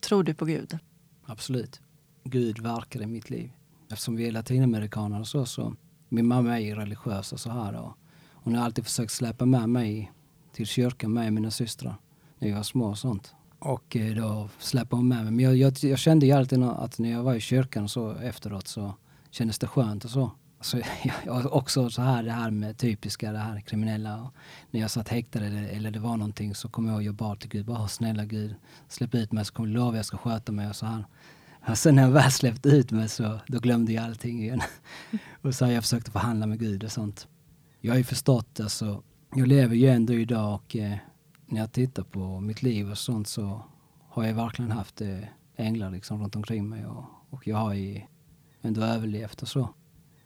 Tror 0.00 0.22
du 0.22 0.34
på 0.34 0.44
Gud? 0.44 0.78
Absolut. 1.26 1.80
Gud 2.24 2.58
verkar 2.58 3.02
i 3.02 3.06
mitt 3.06 3.30
liv. 3.30 3.50
Eftersom 3.90 4.16
vi 4.16 4.26
är 4.26 4.32
latinamerikaner 4.32 5.24
så, 5.24 5.46
så 5.46 5.74
min 6.08 6.26
mamma 6.26 6.58
är 6.58 6.60
ju 6.60 6.74
religiös 6.74 7.32
och 7.32 7.40
så 7.40 7.50
här. 7.50 7.74
Och 7.74 7.92
hon 8.32 8.54
har 8.54 8.64
alltid 8.64 8.84
försökt 8.84 9.12
släppa 9.12 9.46
med 9.46 9.68
mig 9.68 10.12
till 10.52 10.66
kyrkan, 10.66 11.18
och 11.18 11.32
mina 11.32 11.50
systrar, 11.50 11.96
när 12.38 12.48
vi 12.48 12.54
var 12.54 12.62
små 12.62 12.86
och 12.86 12.98
sånt. 12.98 13.34
Och 13.58 13.96
eh, 13.96 14.14
då 14.14 14.48
släppte 14.58 14.96
hon 14.96 15.08
med 15.08 15.24
mig. 15.24 15.32
Men 15.32 15.44
jag, 15.44 15.56
jag, 15.56 15.74
jag 15.82 15.98
kände 15.98 16.26
ju 16.26 16.32
alltid 16.32 16.62
att 16.62 16.98
när 16.98 17.10
jag 17.10 17.22
var 17.22 17.34
i 17.34 17.40
kyrkan 17.40 17.88
så 17.88 18.10
efteråt 18.10 18.68
så 18.68 18.94
kändes 19.30 19.58
det 19.58 19.66
skönt 19.66 20.04
och 20.04 20.10
så. 20.10 20.30
Så 20.62 20.80
jag, 21.26 21.52
också 21.52 21.90
så 21.90 22.02
här 22.02 22.22
det 22.22 22.32
här 22.32 22.50
med 22.50 22.78
typiska, 22.78 23.32
det 23.32 23.38
här 23.38 23.60
kriminella. 23.60 24.22
Och 24.22 24.34
när 24.70 24.80
jag 24.80 24.90
satt 24.90 25.08
häktad 25.08 25.38
eller, 25.38 25.68
eller 25.68 25.90
det 25.90 25.98
var 25.98 26.16
någonting 26.16 26.54
så 26.54 26.68
kom 26.68 26.86
jag 26.86 26.96
och 26.96 27.02
jag 27.02 27.14
bad 27.14 27.40
till 27.40 27.50
Gud, 27.50 27.66
bara 27.66 27.88
snälla 27.88 28.24
Gud, 28.24 28.54
släpp 28.88 29.14
ut 29.14 29.32
mig 29.32 29.44
så 29.44 29.52
kommer 29.52 29.68
jag 29.68 29.74
lova 29.74 29.96
jag 29.96 30.06
ska 30.06 30.16
sköta 30.16 30.52
mig 30.52 30.68
och 30.68 30.76
så 30.76 30.86
här. 30.86 31.04
Och 31.68 31.78
sen 31.78 31.94
när 31.94 32.02
jag 32.02 32.10
väl 32.10 32.30
släppte 32.30 32.68
ut 32.68 32.90
mig 32.90 33.08
så 33.08 33.40
då 33.46 33.58
glömde 33.58 33.92
jag 33.92 34.04
allting 34.04 34.42
igen. 34.42 34.60
och 35.42 35.54
så 35.54 35.64
har 35.64 35.72
jag 35.72 35.82
försökt 35.82 36.08
förhandla 36.08 36.46
med 36.46 36.58
Gud 36.58 36.84
och 36.84 36.92
sånt. 36.92 37.28
Jag 37.80 37.92
har 37.92 37.98
ju 37.98 38.04
förstått, 38.04 38.60
alltså, 38.60 39.02
jag 39.34 39.48
lever 39.48 39.76
ju 39.76 39.88
ändå 39.88 40.12
idag 40.12 40.54
och 40.54 40.76
eh, 40.76 40.96
när 41.46 41.60
jag 41.60 41.72
tittar 41.72 42.02
på 42.02 42.40
mitt 42.40 42.62
liv 42.62 42.90
och 42.90 42.98
sånt 42.98 43.28
så 43.28 43.64
har 44.08 44.24
jag 44.24 44.34
verkligen 44.34 44.70
haft 44.72 45.00
eh, 45.00 45.18
änglar 45.56 45.90
liksom 45.90 46.22
runt 46.22 46.36
omkring 46.36 46.68
mig 46.68 46.86
och, 46.86 47.04
och 47.30 47.46
jag 47.46 47.56
har 47.56 47.74
ju 47.74 48.00
ändå 48.62 48.82
överlevt 48.82 49.42
och 49.42 49.48
så. 49.48 49.68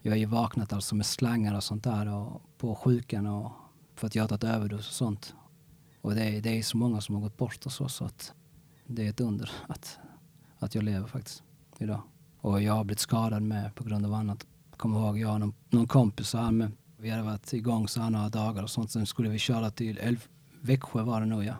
Jag 0.07 0.13
har 0.13 0.17
ju 0.17 0.27
vaknat 0.27 0.73
alltså 0.73 0.95
med 0.95 1.07
slangar 1.07 1.55
och 1.55 1.65
sånt 1.65 1.85
där 1.85 2.09
och 2.09 2.43
på 2.59 2.75
sjukan 2.75 3.27
och 3.27 3.53
för 3.95 4.07
att 4.07 4.15
jag 4.15 4.23
har 4.23 4.29
tagit 4.29 4.45
överdos 4.45 4.89
och 4.89 4.95
sånt. 4.95 5.35
Och 6.01 6.15
det 6.15 6.25
är, 6.25 6.41
det 6.41 6.59
är 6.59 6.63
så 6.63 6.77
många 6.77 7.01
som 7.01 7.15
har 7.15 7.23
gått 7.23 7.37
bort 7.37 7.67
och 7.67 7.73
så, 7.73 7.89
så 7.89 8.05
att 8.05 8.33
det 8.87 9.07
är 9.07 9.11
ett 9.11 9.21
under 9.21 9.51
att, 9.69 9.99
att 10.59 10.75
jag 10.75 10.85
lever 10.85 11.07
faktiskt 11.07 11.43
idag. 11.79 12.03
Och 12.41 12.63
jag 12.63 12.73
har 12.73 12.85
blivit 12.85 13.01
skadad 13.01 13.43
med 13.43 13.75
på 13.75 13.85
grund 13.85 14.07
av 14.07 14.15
annat. 14.15 14.47
Kommer 14.77 14.99
ihåg, 14.99 15.19
jag 15.19 15.29
har 15.29 15.39
någon, 15.39 15.55
någon 15.71 15.87
kompis 15.87 16.29
så 16.29 16.39
här 16.39 16.51
med, 16.51 16.73
vi 16.97 17.11
hade 17.11 17.23
varit 17.23 17.53
igång 17.53 17.89
så 17.89 18.01
här 18.01 18.11
några 18.11 18.29
dagar 18.29 18.63
och 18.63 18.71
sånt. 18.71 18.91
Sen 18.91 19.07
skulle 19.07 19.29
vi 19.29 19.39
köra 19.39 19.71
till 19.71 19.99
Elf, 19.99 20.29
Växjö 20.61 21.03
var 21.03 21.21
det 21.21 21.27
nog 21.27 21.45
ja. 21.45 21.55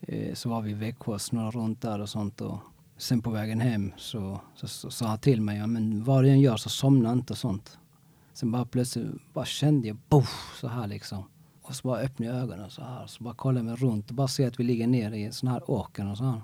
Eh, 0.00 0.34
så 0.34 0.48
var 0.48 0.62
vi 0.62 0.70
i 0.70 0.74
Växjö 0.74 1.12
och 1.12 1.20
snurrade 1.20 1.58
runt 1.58 1.82
där 1.82 1.98
och 1.98 2.08
sånt. 2.08 2.40
Och 2.40 2.58
sen 3.00 3.22
på 3.22 3.30
vägen 3.30 3.60
hem 3.60 3.92
så 3.96 4.40
sa 4.90 5.06
han 5.06 5.18
till 5.18 5.40
mig, 5.40 5.58
ja, 5.58 5.66
men 5.66 6.04
vad 6.04 6.24
du 6.24 6.30
än 6.30 6.40
gör 6.40 6.56
så 6.56 6.68
somna 6.68 7.12
inte 7.12 7.32
och 7.32 7.38
sånt. 7.38 7.78
Sen 8.32 8.52
bara 8.52 8.64
plötsligt 8.64 9.32
bara 9.32 9.44
kände 9.44 9.88
jag 9.88 9.96
boff, 10.08 10.56
så 10.60 10.68
här 10.68 10.86
liksom. 10.86 11.24
Och 11.62 11.74
så 11.74 11.88
bara 11.88 12.00
öppnade 12.00 12.32
jag 12.32 12.42
ögonen 12.42 12.70
så 12.70 12.82
här. 12.82 13.06
Så 13.06 13.24
bara 13.24 13.34
kollade 13.34 13.64
mig 13.64 13.76
runt 13.76 14.08
och 14.08 14.14
bara 14.14 14.28
ser 14.28 14.48
att 14.48 14.60
vi 14.60 14.64
ligger 14.64 14.86
ner 14.86 15.12
i 15.12 15.24
en 15.24 15.32
sån 15.32 15.48
här 15.48 15.70
åker 15.70 16.10
och 16.10 16.18
så 16.18 16.24
här. 16.24 16.42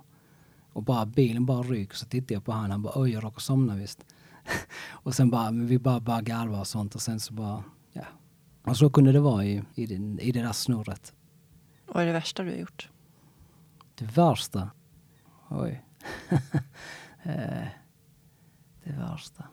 Och 0.73 0.83
bara 0.83 1.07
bilen 1.07 1.47
bara 1.47 1.63
ryker. 1.63 1.97
Så 1.97 2.07
tittar 2.07 2.35
jag 2.35 2.45
på 2.45 2.53
han, 2.53 2.71
han 2.71 2.83
bara 2.83 3.01
oj 3.01 3.11
jag 3.11 3.25
råkade 3.25 3.41
somna 3.41 3.75
visst. 3.75 4.07
och 4.89 5.15
sen 5.15 5.31
bara, 5.31 5.51
vi 5.51 5.79
bara, 5.79 6.01
bara 6.01 6.23
garvade 6.23 6.61
och 6.61 6.67
sånt 6.67 6.95
och 6.95 7.03
sen 7.03 7.21
så 7.21 7.35
bara, 7.35 7.65
ja. 7.93 8.05
Och 8.65 8.77
så 8.77 8.91
kunde 8.91 9.13
det 9.13 9.21
vara 9.21 9.45
i, 9.45 9.63
i, 9.75 9.83
i 10.21 10.33
det 10.33 10.43
där 10.43 10.53
snurret. 10.53 11.13
Vad 11.87 12.03
är 12.03 12.07
det 12.07 12.13
värsta 12.13 12.43
du 12.43 12.51
har 12.51 12.59
gjort? 12.59 12.91
Det 13.95 14.05
värsta? 14.05 14.71
Oj. 15.49 15.86
Eh, 17.23 17.69
det 18.85 18.93
värsta? 18.93 19.45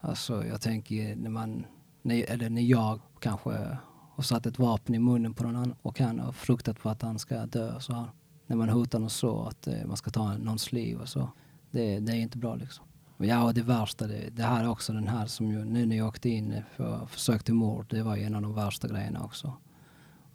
Alltså 0.00 0.44
jag 0.46 0.60
tänker 0.60 1.16
när 1.16 1.30
man, 1.30 1.66
när, 2.02 2.30
eller 2.30 2.50
när 2.50 2.62
jag 2.62 3.00
kanske 3.20 3.78
har 4.10 4.22
satt 4.22 4.46
ett 4.46 4.58
vapen 4.58 4.94
i 4.94 4.98
munnen 4.98 5.34
på 5.34 5.44
någon 5.44 5.56
annan 5.56 5.74
och 5.82 6.00
han 6.00 6.18
har 6.18 6.32
fruktat 6.32 6.78
på 6.78 6.88
att 6.88 7.02
han 7.02 7.18
ska 7.18 7.46
dö 7.46 7.80
så 7.80 7.92
här. 7.92 8.06
När 8.46 8.56
man 8.56 8.68
hotar 8.68 8.98
någon 8.98 9.10
så 9.10 9.44
att 9.44 9.66
eh, 9.66 9.86
man 9.86 9.96
ska 9.96 10.10
ta 10.10 10.36
någons 10.36 10.72
liv 10.72 11.00
och 11.00 11.08
så. 11.08 11.30
Det, 11.70 12.00
det 12.00 12.12
är 12.12 12.16
inte 12.16 12.38
bra 12.38 12.54
liksom. 12.54 12.84
Ja, 13.18 13.44
och 13.44 13.54
det 13.54 13.62
värsta, 13.62 14.06
det, 14.06 14.30
det 14.30 14.42
här 14.42 14.64
är 14.64 14.68
också 14.68 14.92
den 14.92 15.08
här 15.08 15.26
som 15.26 15.52
jag, 15.52 15.66
nu 15.66 15.86
när 15.86 15.96
jag 15.96 16.08
åkte 16.08 16.28
in 16.28 16.62
för 16.76 17.06
försök 17.06 17.44
till 17.44 17.54
mord, 17.54 17.86
det 17.90 18.02
var 18.02 18.16
ju 18.16 18.22
en 18.22 18.34
av 18.34 18.42
de 18.42 18.54
värsta 18.54 18.88
grejerna 18.88 19.24
också. 19.24 19.52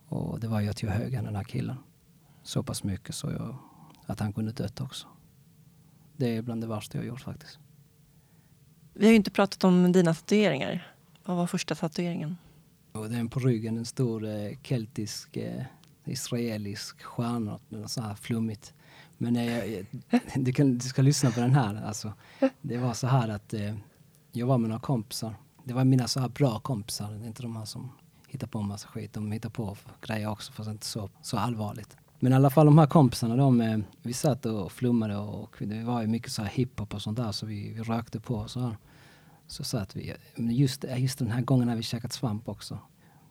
Och 0.08 0.40
det 0.40 0.48
var 0.48 0.60
ju 0.60 0.70
att 0.70 0.84
jag 0.84 0.90
högg 0.90 1.12
den 1.12 1.36
här 1.36 1.44
killen 1.44 1.78
så 2.44 2.64
pass 2.64 2.84
mycket 2.84 3.16
så 3.16 3.32
jag, 3.32 3.56
att 4.06 4.20
han 4.20 4.34
kunde 4.34 4.52
dött 4.52 4.82
också. 4.82 5.08
Det 6.22 6.38
är 6.38 6.42
bland 6.42 6.62
det 6.62 6.68
värsta 6.68 6.98
jag 6.98 7.08
gjort 7.08 7.22
faktiskt. 7.22 7.60
Vi 8.94 9.06
har 9.06 9.12
ju 9.12 9.16
inte 9.16 9.32
pratat 9.32 9.64
om 9.64 9.92
dina 9.92 10.14
tatueringar. 10.14 10.94
Vad 11.26 11.38
var 11.38 11.48
första 11.48 11.76
tatueringen? 11.76 12.38
Och 12.92 13.10
den 13.10 13.30
på 13.30 13.40
ryggen 13.40 13.78
en 13.78 13.86
stor 13.86 14.26
eh, 14.26 14.58
keltisk 14.64 15.38
eh, 15.38 15.64
israelisk 16.06 17.04
stjärna, 17.04 17.60
så 17.88 18.02
här 18.02 18.16
flummigt. 18.16 18.74
Men 19.18 19.36
eh, 19.36 19.86
du, 20.36 20.54
kan, 20.54 20.78
du 20.78 20.88
ska 20.88 21.02
lyssna 21.02 21.32
på 21.32 21.40
den 21.40 21.56
här. 21.56 21.84
Alltså, 21.84 22.14
det 22.62 22.78
var 22.78 22.94
så 22.94 23.08
här 23.08 23.30
att 23.30 23.54
eh, 23.54 23.76
jag 24.32 24.48
var 24.48 24.58
med 24.58 24.70
några 24.70 24.82
kompisar. 24.82 25.36
Det 25.64 25.74
var 25.74 25.84
mina 25.84 26.08
så 26.08 26.20
här 26.20 26.30
bra 26.30 26.60
kompisar, 26.60 27.26
inte 27.26 27.42
de 27.42 27.56
här 27.56 27.66
som 27.66 27.92
hittar 28.28 28.48
på 28.48 28.62
massa 28.62 28.88
skit. 28.88 29.14
De 29.14 29.32
hittar 29.32 29.50
på 29.50 29.78
grejer 30.02 30.30
också 30.30 30.52
fast 30.52 30.70
inte 30.70 30.86
så, 30.86 31.10
så 31.22 31.38
allvarligt. 31.38 31.98
Men 32.24 32.32
i 32.32 32.36
alla 32.36 32.50
fall 32.50 32.66
de 32.66 32.78
här 32.78 32.88
kompisarna, 32.88 33.36
de, 33.36 33.62
eh, 33.62 33.80
vi 34.02 34.14
satt 34.14 34.46
och 34.46 34.72
flummade 34.72 35.18
och 35.18 35.56
det 35.60 35.84
var 35.84 36.02
ju 36.02 36.08
mycket 36.08 36.32
så 36.32 36.42
här 36.42 36.50
hiphop 36.50 36.94
och 36.94 37.02
sånt 37.02 37.18
där 37.18 37.32
så 37.32 37.46
vi, 37.46 37.74
vi 37.74 37.82
rökte 37.82 38.20
på 38.20 38.36
och 38.36 38.50
så 38.50 38.60
här. 38.60 38.78
Så 39.48 39.64
satt 39.64 39.96
vi, 39.96 40.14
just, 40.36 40.84
eh, 40.84 41.02
just 41.02 41.20
den 41.20 41.32
här 41.32 41.42
gången 41.42 41.68
när 41.68 41.76
vi 41.76 41.84
käkat 41.84 42.14
svamp 42.14 42.50
också. 42.50 42.80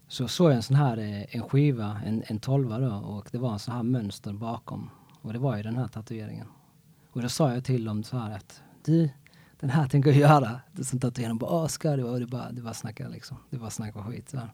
Så 0.09 0.29
såg 0.29 0.51
jag 0.51 0.57
en 0.57 0.63
sån 0.63 0.77
här 0.77 0.99
eh, 0.99 1.37
en 1.37 1.43
skiva, 1.43 2.01
en, 2.07 2.23
en 2.27 2.39
tolva 2.39 2.79
då 2.79 2.95
och 2.95 3.29
det 3.33 3.39
var 3.39 3.53
en 3.53 3.59
sån 3.59 3.75
här 3.75 3.83
mönster 3.83 4.33
bakom. 4.33 4.91
Och 5.21 5.33
det 5.33 5.39
var 5.39 5.57
ju 5.57 5.63
den 5.63 5.77
här 5.77 5.89
tatueringen. 5.89 6.47
Och 7.13 7.23
då 7.23 7.29
sa 7.29 7.55
jag 7.55 7.65
till 7.65 7.85
dem 7.85 8.05
så 8.05 8.19
här 8.19 8.37
att 8.37 8.63
du, 8.85 9.11
den 9.61 9.71
här 9.71 9.89
tänker 9.89 10.11
jag 10.11 10.19
göra. 10.19 10.61
Sen 10.83 11.01
tatuerade 11.01 11.31
de 11.31 11.39
bara, 11.39 11.51
åh 11.51 11.67
ska 11.67 11.97
du? 11.97 12.05
Och 12.05 12.21
det 12.21 12.27
bara, 12.27 12.53
det 12.53 12.63
bara 12.63 12.75
snacka 12.75 13.09
liksom. 13.09 13.37
Det 13.51 13.59
bara 13.59 13.71
snacka 13.71 14.03
skit 14.03 14.31
så 14.31 14.39
här. 14.39 14.53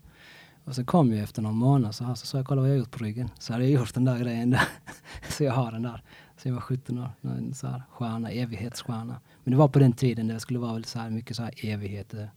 Och 0.66 0.74
sen 0.74 0.84
kom 0.84 1.12
ju 1.12 1.22
efter 1.22 1.42
någon 1.42 1.56
månad 1.56 1.94
så 1.94 2.04
här 2.04 2.14
så 2.14 2.26
sa 2.26 2.38
jag, 2.38 2.46
kolla 2.46 2.60
vad 2.60 2.70
jag 2.70 2.78
gjort 2.78 2.90
på 2.90 3.04
ryggen. 3.04 3.30
Så 3.38 3.52
hade 3.52 3.64
jag 3.64 3.72
gjort 3.72 3.94
den 3.94 4.04
där 4.04 4.18
grejen 4.18 4.50
där. 4.50 4.68
så 5.28 5.44
jag 5.44 5.52
har 5.52 5.72
den 5.72 5.82
där. 5.82 6.02
Så 6.36 6.48
jag 6.48 6.54
var 6.54 6.60
17 6.60 6.98
år, 6.98 7.10
en 7.22 7.54
så 7.54 7.66
här 7.66 7.82
stjärna, 7.90 8.30
evighetsstjärna. 8.30 9.20
Men 9.44 9.50
det 9.50 9.56
var 9.56 9.68
på 9.68 9.78
den 9.78 9.92
tiden 9.92 10.28
det 10.28 10.40
skulle 10.40 10.58
vara 10.58 10.72
väl 10.72 10.84
så 10.84 10.98
här 10.98 11.10
mycket 11.10 11.36
så 11.36 11.42
här 11.42 11.54
evigheter, 11.62 12.30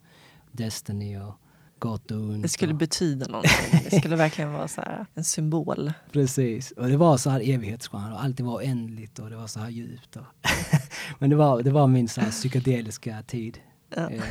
Destiny 0.51 1.17
och 1.17 1.34
gott 1.80 2.11
och 2.11 2.17
ont. 2.17 2.41
Det 2.41 2.49
skulle 2.49 2.73
och, 2.73 2.80
betyda 2.80 3.27
någonting. 3.27 3.82
Det 3.89 3.99
skulle 3.99 4.15
verkligen 4.25 4.53
vara 4.53 4.67
så 4.67 4.82
här, 4.82 5.05
en 5.13 5.23
symbol. 5.23 5.93
Precis, 6.11 6.71
och 6.71 6.88
det 6.88 6.97
var 6.97 7.17
så 7.17 7.30
här 7.30 7.39
evighetsstjärna 7.39 8.13
och 8.13 8.23
allt 8.23 8.39
var 8.39 8.55
oändligt 8.55 9.19
och 9.19 9.30
det 9.30 9.36
var 9.36 9.47
så 9.47 9.59
här 9.59 9.69
djupt. 9.69 10.15
Och 10.15 10.25
Men 11.19 11.30
det 11.30 11.36
var, 11.36 11.61
det 11.63 11.71
var 11.71 11.88
min 11.88 12.07
så 12.07 12.21
här 12.21 12.32
psykedeliska 12.32 13.23
tid. 13.23 13.57
Ja. 13.95 14.09
Eh, 14.09 14.23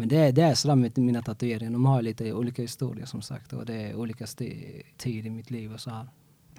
Men 0.00 0.08
det 0.08 0.16
är, 0.16 0.32
det 0.32 0.42
är 0.42 0.54
sådär 0.54 0.74
med 0.74 0.98
mina 0.98 1.22
tatueringar, 1.22 1.72
de 1.72 1.86
har 1.86 2.02
lite 2.02 2.32
olika 2.32 2.62
historier 2.62 3.06
som 3.06 3.22
sagt 3.22 3.52
och 3.52 3.66
det 3.66 3.74
är 3.74 3.94
olika 3.94 4.26
tid 4.96 5.26
i 5.26 5.30
mitt 5.30 5.50
liv 5.50 5.72
och 5.72 5.80
så 5.80 5.90
här. 5.90 6.08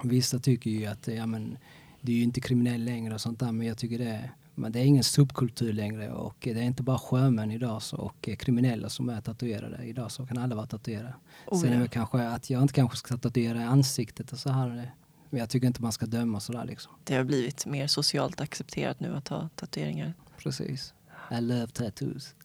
Vissa 0.03 0.39
tycker 0.39 0.69
ju 0.69 0.85
att 0.85 1.07
ja, 1.07 1.25
men, 1.25 1.57
det 2.01 2.11
är 2.11 2.15
ju 2.15 2.23
inte 2.23 2.41
kriminell 2.41 2.83
längre 2.83 3.13
och 3.13 3.21
sånt 3.21 3.39
där 3.39 3.51
men 3.51 3.67
jag 3.67 3.77
tycker 3.77 3.97
det 3.97 4.09
är 4.09 4.31
Men 4.55 4.71
det 4.71 4.79
är 4.79 4.83
ingen 4.83 5.03
subkultur 5.03 5.73
längre 5.73 6.11
och 6.11 6.35
det 6.41 6.51
är 6.51 6.63
inte 6.63 6.83
bara 6.83 6.97
sjömän 6.99 7.51
idag 7.51 7.81
så, 7.81 7.97
och 7.97 8.29
kriminella 8.39 8.89
som 8.89 9.09
är 9.09 9.21
tatuerade. 9.21 9.83
Idag 9.83 10.11
så 10.11 10.25
kan 10.25 10.37
alla 10.37 10.55
vara 10.55 10.67
tatuerade. 10.67 11.13
Oh, 11.47 11.61
Sen 11.61 11.73
är 11.73 11.79
det 11.79 11.87
kanske 11.87 12.27
att 12.27 12.49
jag 12.49 12.61
inte 12.61 12.73
kanske 12.73 12.97
ska 12.97 13.17
tatuera 13.17 13.65
ansiktet 13.65 14.31
och 14.31 14.39
så 14.39 14.49
här. 14.49 14.91
Men 15.29 15.39
jag 15.39 15.49
tycker 15.49 15.67
inte 15.67 15.81
man 15.81 15.91
ska 15.91 16.05
döma 16.05 16.39
sådär 16.39 16.65
liksom. 16.65 16.93
Det 17.03 17.15
har 17.15 17.23
blivit 17.23 17.65
mer 17.65 17.87
socialt 17.87 18.41
accepterat 18.41 18.99
nu 18.99 19.15
att 19.15 19.27
ha 19.27 19.49
tatueringar. 19.55 20.13
Precis. 20.37 20.93
I 21.32 21.41
love 21.41 21.67
tattoos. 21.67 22.36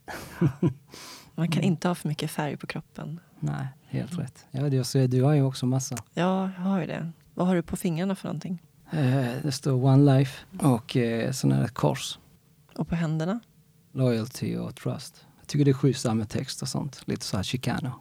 Man 1.34 1.48
kan 1.48 1.58
Mm. 1.62 1.64
inte 1.64 1.88
ha 1.88 1.94
för 1.94 2.08
mycket 2.08 2.30
färg 2.30 2.56
på 2.56 2.66
kroppen. 2.66 3.20
Nej, 3.40 3.66
helt 3.86 4.18
rätt. 4.18 4.46
Ja, 4.50 4.68
det, 4.68 4.84
så 4.84 5.06
du 5.06 5.22
har 5.22 5.32
ju 5.34 5.42
också 5.42 5.66
massa. 5.66 5.96
Ja, 6.14 6.50
jag 6.56 6.62
har 6.62 6.80
ju 6.80 6.86
det. 6.86 7.12
Vad 7.34 7.46
har 7.46 7.54
du 7.54 7.62
på 7.62 7.76
fingrarna 7.76 8.14
för 8.14 8.28
någonting? 8.28 8.62
Eh, 8.90 9.32
det 9.42 9.52
står 9.52 9.84
One 9.84 10.18
Life 10.18 10.44
och 10.60 10.96
eh, 10.96 11.32
sån 11.32 11.52
här 11.52 11.68
kors. 11.68 12.18
Och 12.76 12.88
på 12.88 12.94
händerna? 12.94 13.40
Loyalty 13.92 14.56
och 14.56 14.74
trust. 14.76 15.26
Jag 15.38 15.46
tycker 15.46 15.64
det 15.64 15.70
är 15.70 15.72
schysst 15.72 16.14
med 16.14 16.28
text 16.28 16.62
och 16.62 16.68
sånt. 16.68 17.02
Lite 17.04 17.24
så 17.24 17.36
här 17.36 17.44
chicano. 17.44 17.92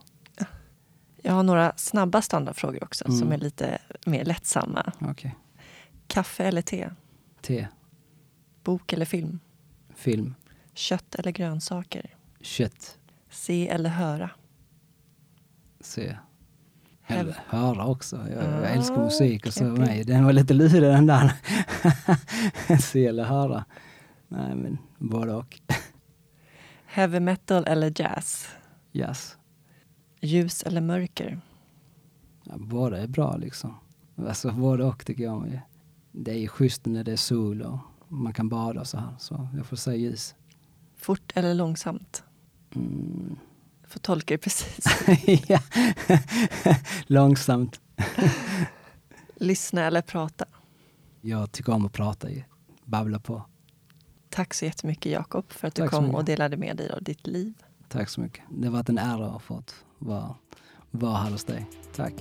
Jag 1.22 1.32
har 1.32 1.42
några 1.42 1.72
snabba 1.76 2.22
standardfrågor 2.22 2.84
också 2.84 3.04
Mm. 3.04 3.18
som 3.18 3.32
är 3.32 3.38
lite 3.38 3.78
mer 4.06 4.24
lättsamma. 4.24 4.92
Okej. 5.00 5.34
Kaffe 6.06 6.44
eller 6.44 6.62
te? 6.62 6.90
Te, 7.40 7.68
Bok 8.64 8.92
eller 8.92 9.04
film? 9.04 9.40
film, 9.94 10.34
Kött 10.76 11.14
eller 11.14 11.30
grönsaker? 11.30 12.14
kött, 12.40 12.98
Se 13.30 13.68
eller 13.68 13.90
höra? 13.90 14.30
se. 15.80 16.16
Eller 17.06 17.36
höra 17.48 17.86
också. 17.86 18.16
Jag, 18.16 18.44
jag 18.44 18.64
Ah, 18.64 18.66
älskar 18.66 18.98
musik 19.04 19.46
och 19.46 19.52
så 19.52 19.64
mig. 19.64 20.04
Den 20.04 20.24
var 20.24 20.32
lite 20.32 20.54
lurig 20.54 20.82
den 20.82 21.06
där. 21.06 21.32
se 22.80 23.06
eller 23.06 23.24
höra. 23.24 23.64
Nej 24.28 24.54
men 24.54 24.78
både 24.98 25.34
och. 25.34 25.60
Heavy 26.86 27.20
metal 27.20 27.64
eller 27.66 27.92
jazz? 28.00 28.48
Jazz. 28.92 29.36
Ljus 30.20 30.62
eller 30.62 30.80
mörker? 30.80 31.40
Ja, 32.44 32.54
båda 32.58 32.98
är 32.98 33.06
bra 33.06 33.36
liksom. 33.36 33.74
Alltså 34.16 34.50
både 34.52 34.84
och 34.84 35.06
tycker 35.06 35.24
jag. 35.24 35.60
Det 36.12 36.44
är 36.44 36.48
schysst 36.48 36.86
när 36.86 37.04
det 37.04 37.12
är 37.12 37.16
sol 37.16 37.62
och 37.62 37.78
man 38.08 38.32
kan 38.32 38.48
bada 38.48 38.80
och 38.80 38.86
så 38.86 38.98
här. 38.98 39.14
Så 39.18 39.48
jag 39.56 39.66
får 39.66 39.76
säga 39.76 39.96
ljus. 39.96 40.34
Fort 41.06 41.32
eller 41.34 41.54
långsamt? 41.54 42.24
Mm. 42.74 43.38
Får 43.86 44.00
tolka 44.00 44.34
det 44.34 44.38
precis. 44.38 44.84
ja. 45.48 45.58
Långsamt. 47.06 47.80
Lyssna 49.36 49.84
eller 49.84 50.02
prata? 50.02 50.44
Jag 51.20 51.52
tycker 51.52 51.72
om 51.72 51.86
att 51.86 51.92
prata 51.92 52.30
ju. 52.30 52.42
Babbla 52.84 53.18
på. 53.18 53.42
Tack 54.28 54.54
så 54.54 54.64
jättemycket 54.64 55.12
Jakob 55.12 55.52
för 55.52 55.68
att 55.68 55.74
du 55.74 55.82
Tack 55.82 55.90
kom 55.90 56.14
och 56.14 56.24
delade 56.24 56.56
med 56.56 56.76
dig 56.76 56.90
av 56.90 57.02
ditt 57.02 57.26
liv. 57.26 57.54
Tack 57.88 58.08
så 58.08 58.20
mycket. 58.20 58.44
Det 58.50 58.66
har 58.66 58.72
varit 58.72 58.88
en 58.88 58.98
ära 58.98 59.26
att 59.26 59.32
ha 59.32 59.40
fått 59.40 59.74
vara, 59.98 60.34
vara 60.90 61.16
här 61.16 61.30
hos 61.30 61.44
dig. 61.44 61.66
Tack. 61.96 62.14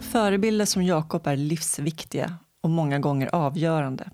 Förebilder 0.00 0.64
som 0.64 0.82
Jakob 0.82 1.26
är 1.26 1.36
livsviktiga 1.36 2.38
och 2.62 2.70
många 2.70 2.98
gånger 2.98 3.34
avgörande. 3.34 4.10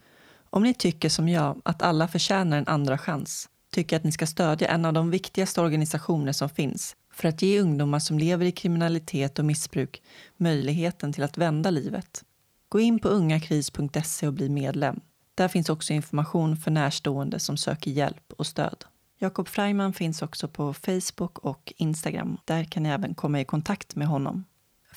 Om 0.50 0.62
ni 0.62 0.74
tycker 0.74 1.08
som 1.08 1.28
jag 1.28 1.60
att 1.64 1.82
alla 1.82 2.08
förtjänar 2.08 2.58
en 2.58 2.68
andra 2.68 2.98
chans, 2.98 3.48
tycker 3.72 3.96
jag 3.96 4.00
att 4.00 4.04
ni 4.04 4.12
ska 4.12 4.26
stödja 4.26 4.68
en 4.68 4.84
av 4.84 4.92
de 4.92 5.10
viktigaste 5.10 5.60
organisationer 5.60 6.32
som 6.32 6.48
finns 6.48 6.96
för 7.12 7.28
att 7.28 7.42
ge 7.42 7.60
ungdomar 7.60 7.98
som 7.98 8.18
lever 8.18 8.46
i 8.46 8.52
kriminalitet 8.52 9.38
och 9.38 9.44
missbruk 9.44 10.02
möjligheten 10.36 11.12
till 11.12 11.22
att 11.22 11.38
vända 11.38 11.70
livet. 11.70 12.24
Gå 12.68 12.80
in 12.80 12.98
på 12.98 13.08
ungakris.se 13.08 14.26
och 14.26 14.32
bli 14.32 14.48
medlem. 14.48 15.00
Där 15.34 15.48
finns 15.48 15.68
också 15.68 15.92
information 15.92 16.56
för 16.56 16.70
närstående 16.70 17.38
som 17.38 17.56
söker 17.56 17.90
hjälp 17.90 18.32
och 18.36 18.46
stöd. 18.46 18.84
Jakob 19.18 19.48
Freiman 19.48 19.92
finns 19.92 20.22
också 20.22 20.48
på 20.48 20.74
Facebook 20.74 21.38
och 21.38 21.72
Instagram. 21.76 22.38
Där 22.44 22.64
kan 22.64 22.82
ni 22.82 22.88
även 22.88 23.14
komma 23.14 23.40
i 23.40 23.44
kontakt 23.44 23.96
med 23.96 24.08
honom. 24.08 24.44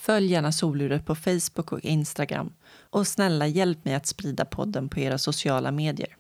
Följ 0.02 0.32
gärna 0.32 0.52
Soluret 0.52 1.06
på 1.06 1.16
Facebook 1.16 1.72
och 1.72 1.80
Instagram 1.80 2.54
och 2.90 3.08
snälla 3.08 3.48
hjälp 3.48 3.86
mig 3.86 3.94
att 3.94 4.06
sprida 4.06 4.46
podden 4.46 4.90
på 4.90 5.00
era 5.00 5.18
sociala 5.18 5.72
medier. 5.72 6.18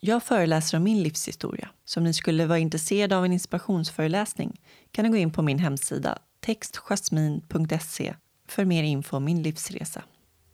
Jag 0.00 0.22
föreläser 0.22 0.76
om 0.76 0.84
min 0.84 1.02
livshistoria. 1.02 1.68
Så 1.84 2.00
om 2.00 2.04
ni 2.04 2.14
skulle 2.14 2.46
vara 2.46 2.58
intresserade 2.58 3.16
av 3.16 3.24
en 3.24 3.32
inspirationsföreläsning 3.32 4.60
kan 4.92 5.04
ni 5.04 5.10
gå 5.10 5.16
in 5.16 5.30
på 5.30 5.42
min 5.42 5.58
hemsida 5.58 6.18
textjasmin.se 6.40 8.14
för 8.48 8.64
mer 8.64 8.82
info 8.82 9.16
om 9.16 9.24
min 9.24 9.42
livsresa. 9.42 10.02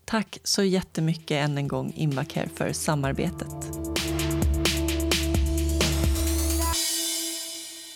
Tack 0.04 0.38
så 0.44 0.62
jättemycket 0.62 1.44
än 1.44 1.58
en 1.58 1.68
gång 1.68 1.92
Invacare 1.96 2.48
för 2.48 2.72
samarbetet. 2.72 3.54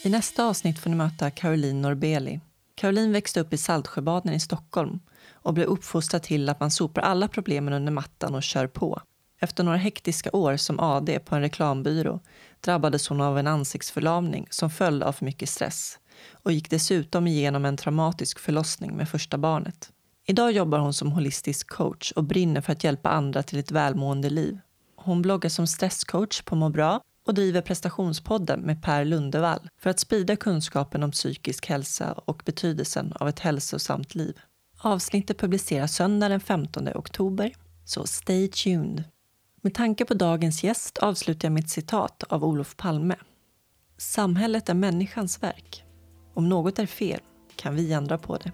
I 0.03 0.11
nästa 0.11 0.45
avsnitt 0.45 0.79
får 0.79 0.91
ni 0.91 0.97
möta 0.97 1.31
Caroline 1.31 1.83
Norbeli. 1.83 2.41
Caroline 2.79 3.13
växte 3.13 3.41
upp 3.41 3.53
i 3.53 3.57
Saltsjöbaden 3.57 4.35
i 4.35 4.41
Stockholm 4.41 5.01
och 5.33 5.55
blev 5.55 5.67
uppfostrad 5.67 6.23
till 6.23 6.49
att 6.49 6.61
man 6.61 6.71
sopar 6.71 7.03
alla 7.03 7.29
problemen 7.29 7.73
under 7.75 7.93
mattan 7.93 8.35
och 8.35 8.43
kör 8.43 8.67
på. 8.67 9.03
Efter 9.41 9.65
några 9.65 9.79
hektiska 9.79 10.31
år 10.33 10.57
som 10.57 10.81
AD 10.81 11.19
på 11.19 11.35
en 11.35 11.41
reklambyrå 11.41 12.21
drabbades 12.61 13.09
hon 13.09 13.21
av 13.21 13.39
en 13.39 13.47
ansiktsförlamning 13.47 14.47
som 14.51 14.71
följd 14.71 15.03
av 15.03 15.13
för 15.13 15.25
mycket 15.25 15.49
stress 15.49 15.99
och 16.33 16.53
gick 16.53 16.71
dessutom 16.71 17.27
igenom 17.27 17.65
en 17.65 17.77
traumatisk 17.77 18.39
förlossning 18.39 18.97
med 18.97 19.09
första 19.09 19.39
barnet. 19.39 19.91
Idag 20.27 20.53
jobbar 20.53 20.79
hon 20.79 20.95
som 20.95 21.13
holistisk 21.13 21.69
coach 21.69 22.13
och 22.13 22.25
brinner 22.25 22.61
för 22.61 22.73
att 22.73 22.85
hjälpa 22.85 23.09
andra 23.11 23.43
till 23.43 23.59
ett 23.59 23.71
välmående 23.71 24.31
liv. 24.31 24.59
Hon 24.97 25.23
bloggar 25.23 25.51
som 25.51 25.67
stresscoach 25.67 26.43
på 26.43 26.57
Må 26.57 26.69
bra 26.69 27.01
och 27.29 27.35
driver 27.35 27.61
prestationspodden 27.61 28.61
med 28.61 28.83
Per 28.83 29.05
Lundevall 29.05 29.69
för 29.79 29.91
att 29.91 30.01
sprida 30.01 30.37
kunskapen 30.37 31.03
om 31.03 31.11
psykisk 31.11 31.67
hälsa 31.67 32.13
och 32.13 32.43
betydelsen 32.45 33.13
av 33.13 33.29
ett 33.29 33.39
hälsosamt 33.39 34.15
liv. 34.15 34.39
Avsnittet 34.79 35.39
publiceras 35.39 35.95
söndag 35.95 36.29
den 36.29 36.41
15 36.41 36.89
oktober, 36.89 37.55
så 37.85 38.07
stay 38.07 38.49
tuned. 38.49 39.05
Med 39.63 39.75
tanke 39.75 40.05
på 40.05 40.15
dagens 40.15 40.65
gäst 40.65 40.99
avslutar 40.99 41.49
jag 41.49 41.53
mitt 41.53 41.71
citat 41.71 42.25
av 42.29 42.45
Olof 42.45 42.77
Palme. 42.77 43.17
Samhället 43.99 44.69
är 44.69 44.75
människans 44.75 45.43
verk. 45.43 45.85
Om 46.35 46.49
något 46.49 46.79
är 46.79 46.87
fel 46.87 47.21
kan 47.57 47.75
vi 47.75 47.93
ändra 47.93 48.19
på 48.19 48.37
det. 48.37 48.53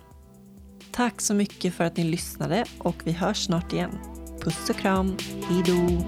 Tack 0.92 1.20
så 1.20 1.34
mycket 1.34 1.74
för 1.74 1.84
att 1.84 1.96
ni 1.96 2.04
lyssnade 2.04 2.64
och 2.78 2.96
vi 3.04 3.12
hörs 3.12 3.44
snart 3.44 3.72
igen. 3.72 3.98
Puss 4.40 4.70
och 4.70 4.76
kram, 4.76 5.16
hejdå! 5.48 6.04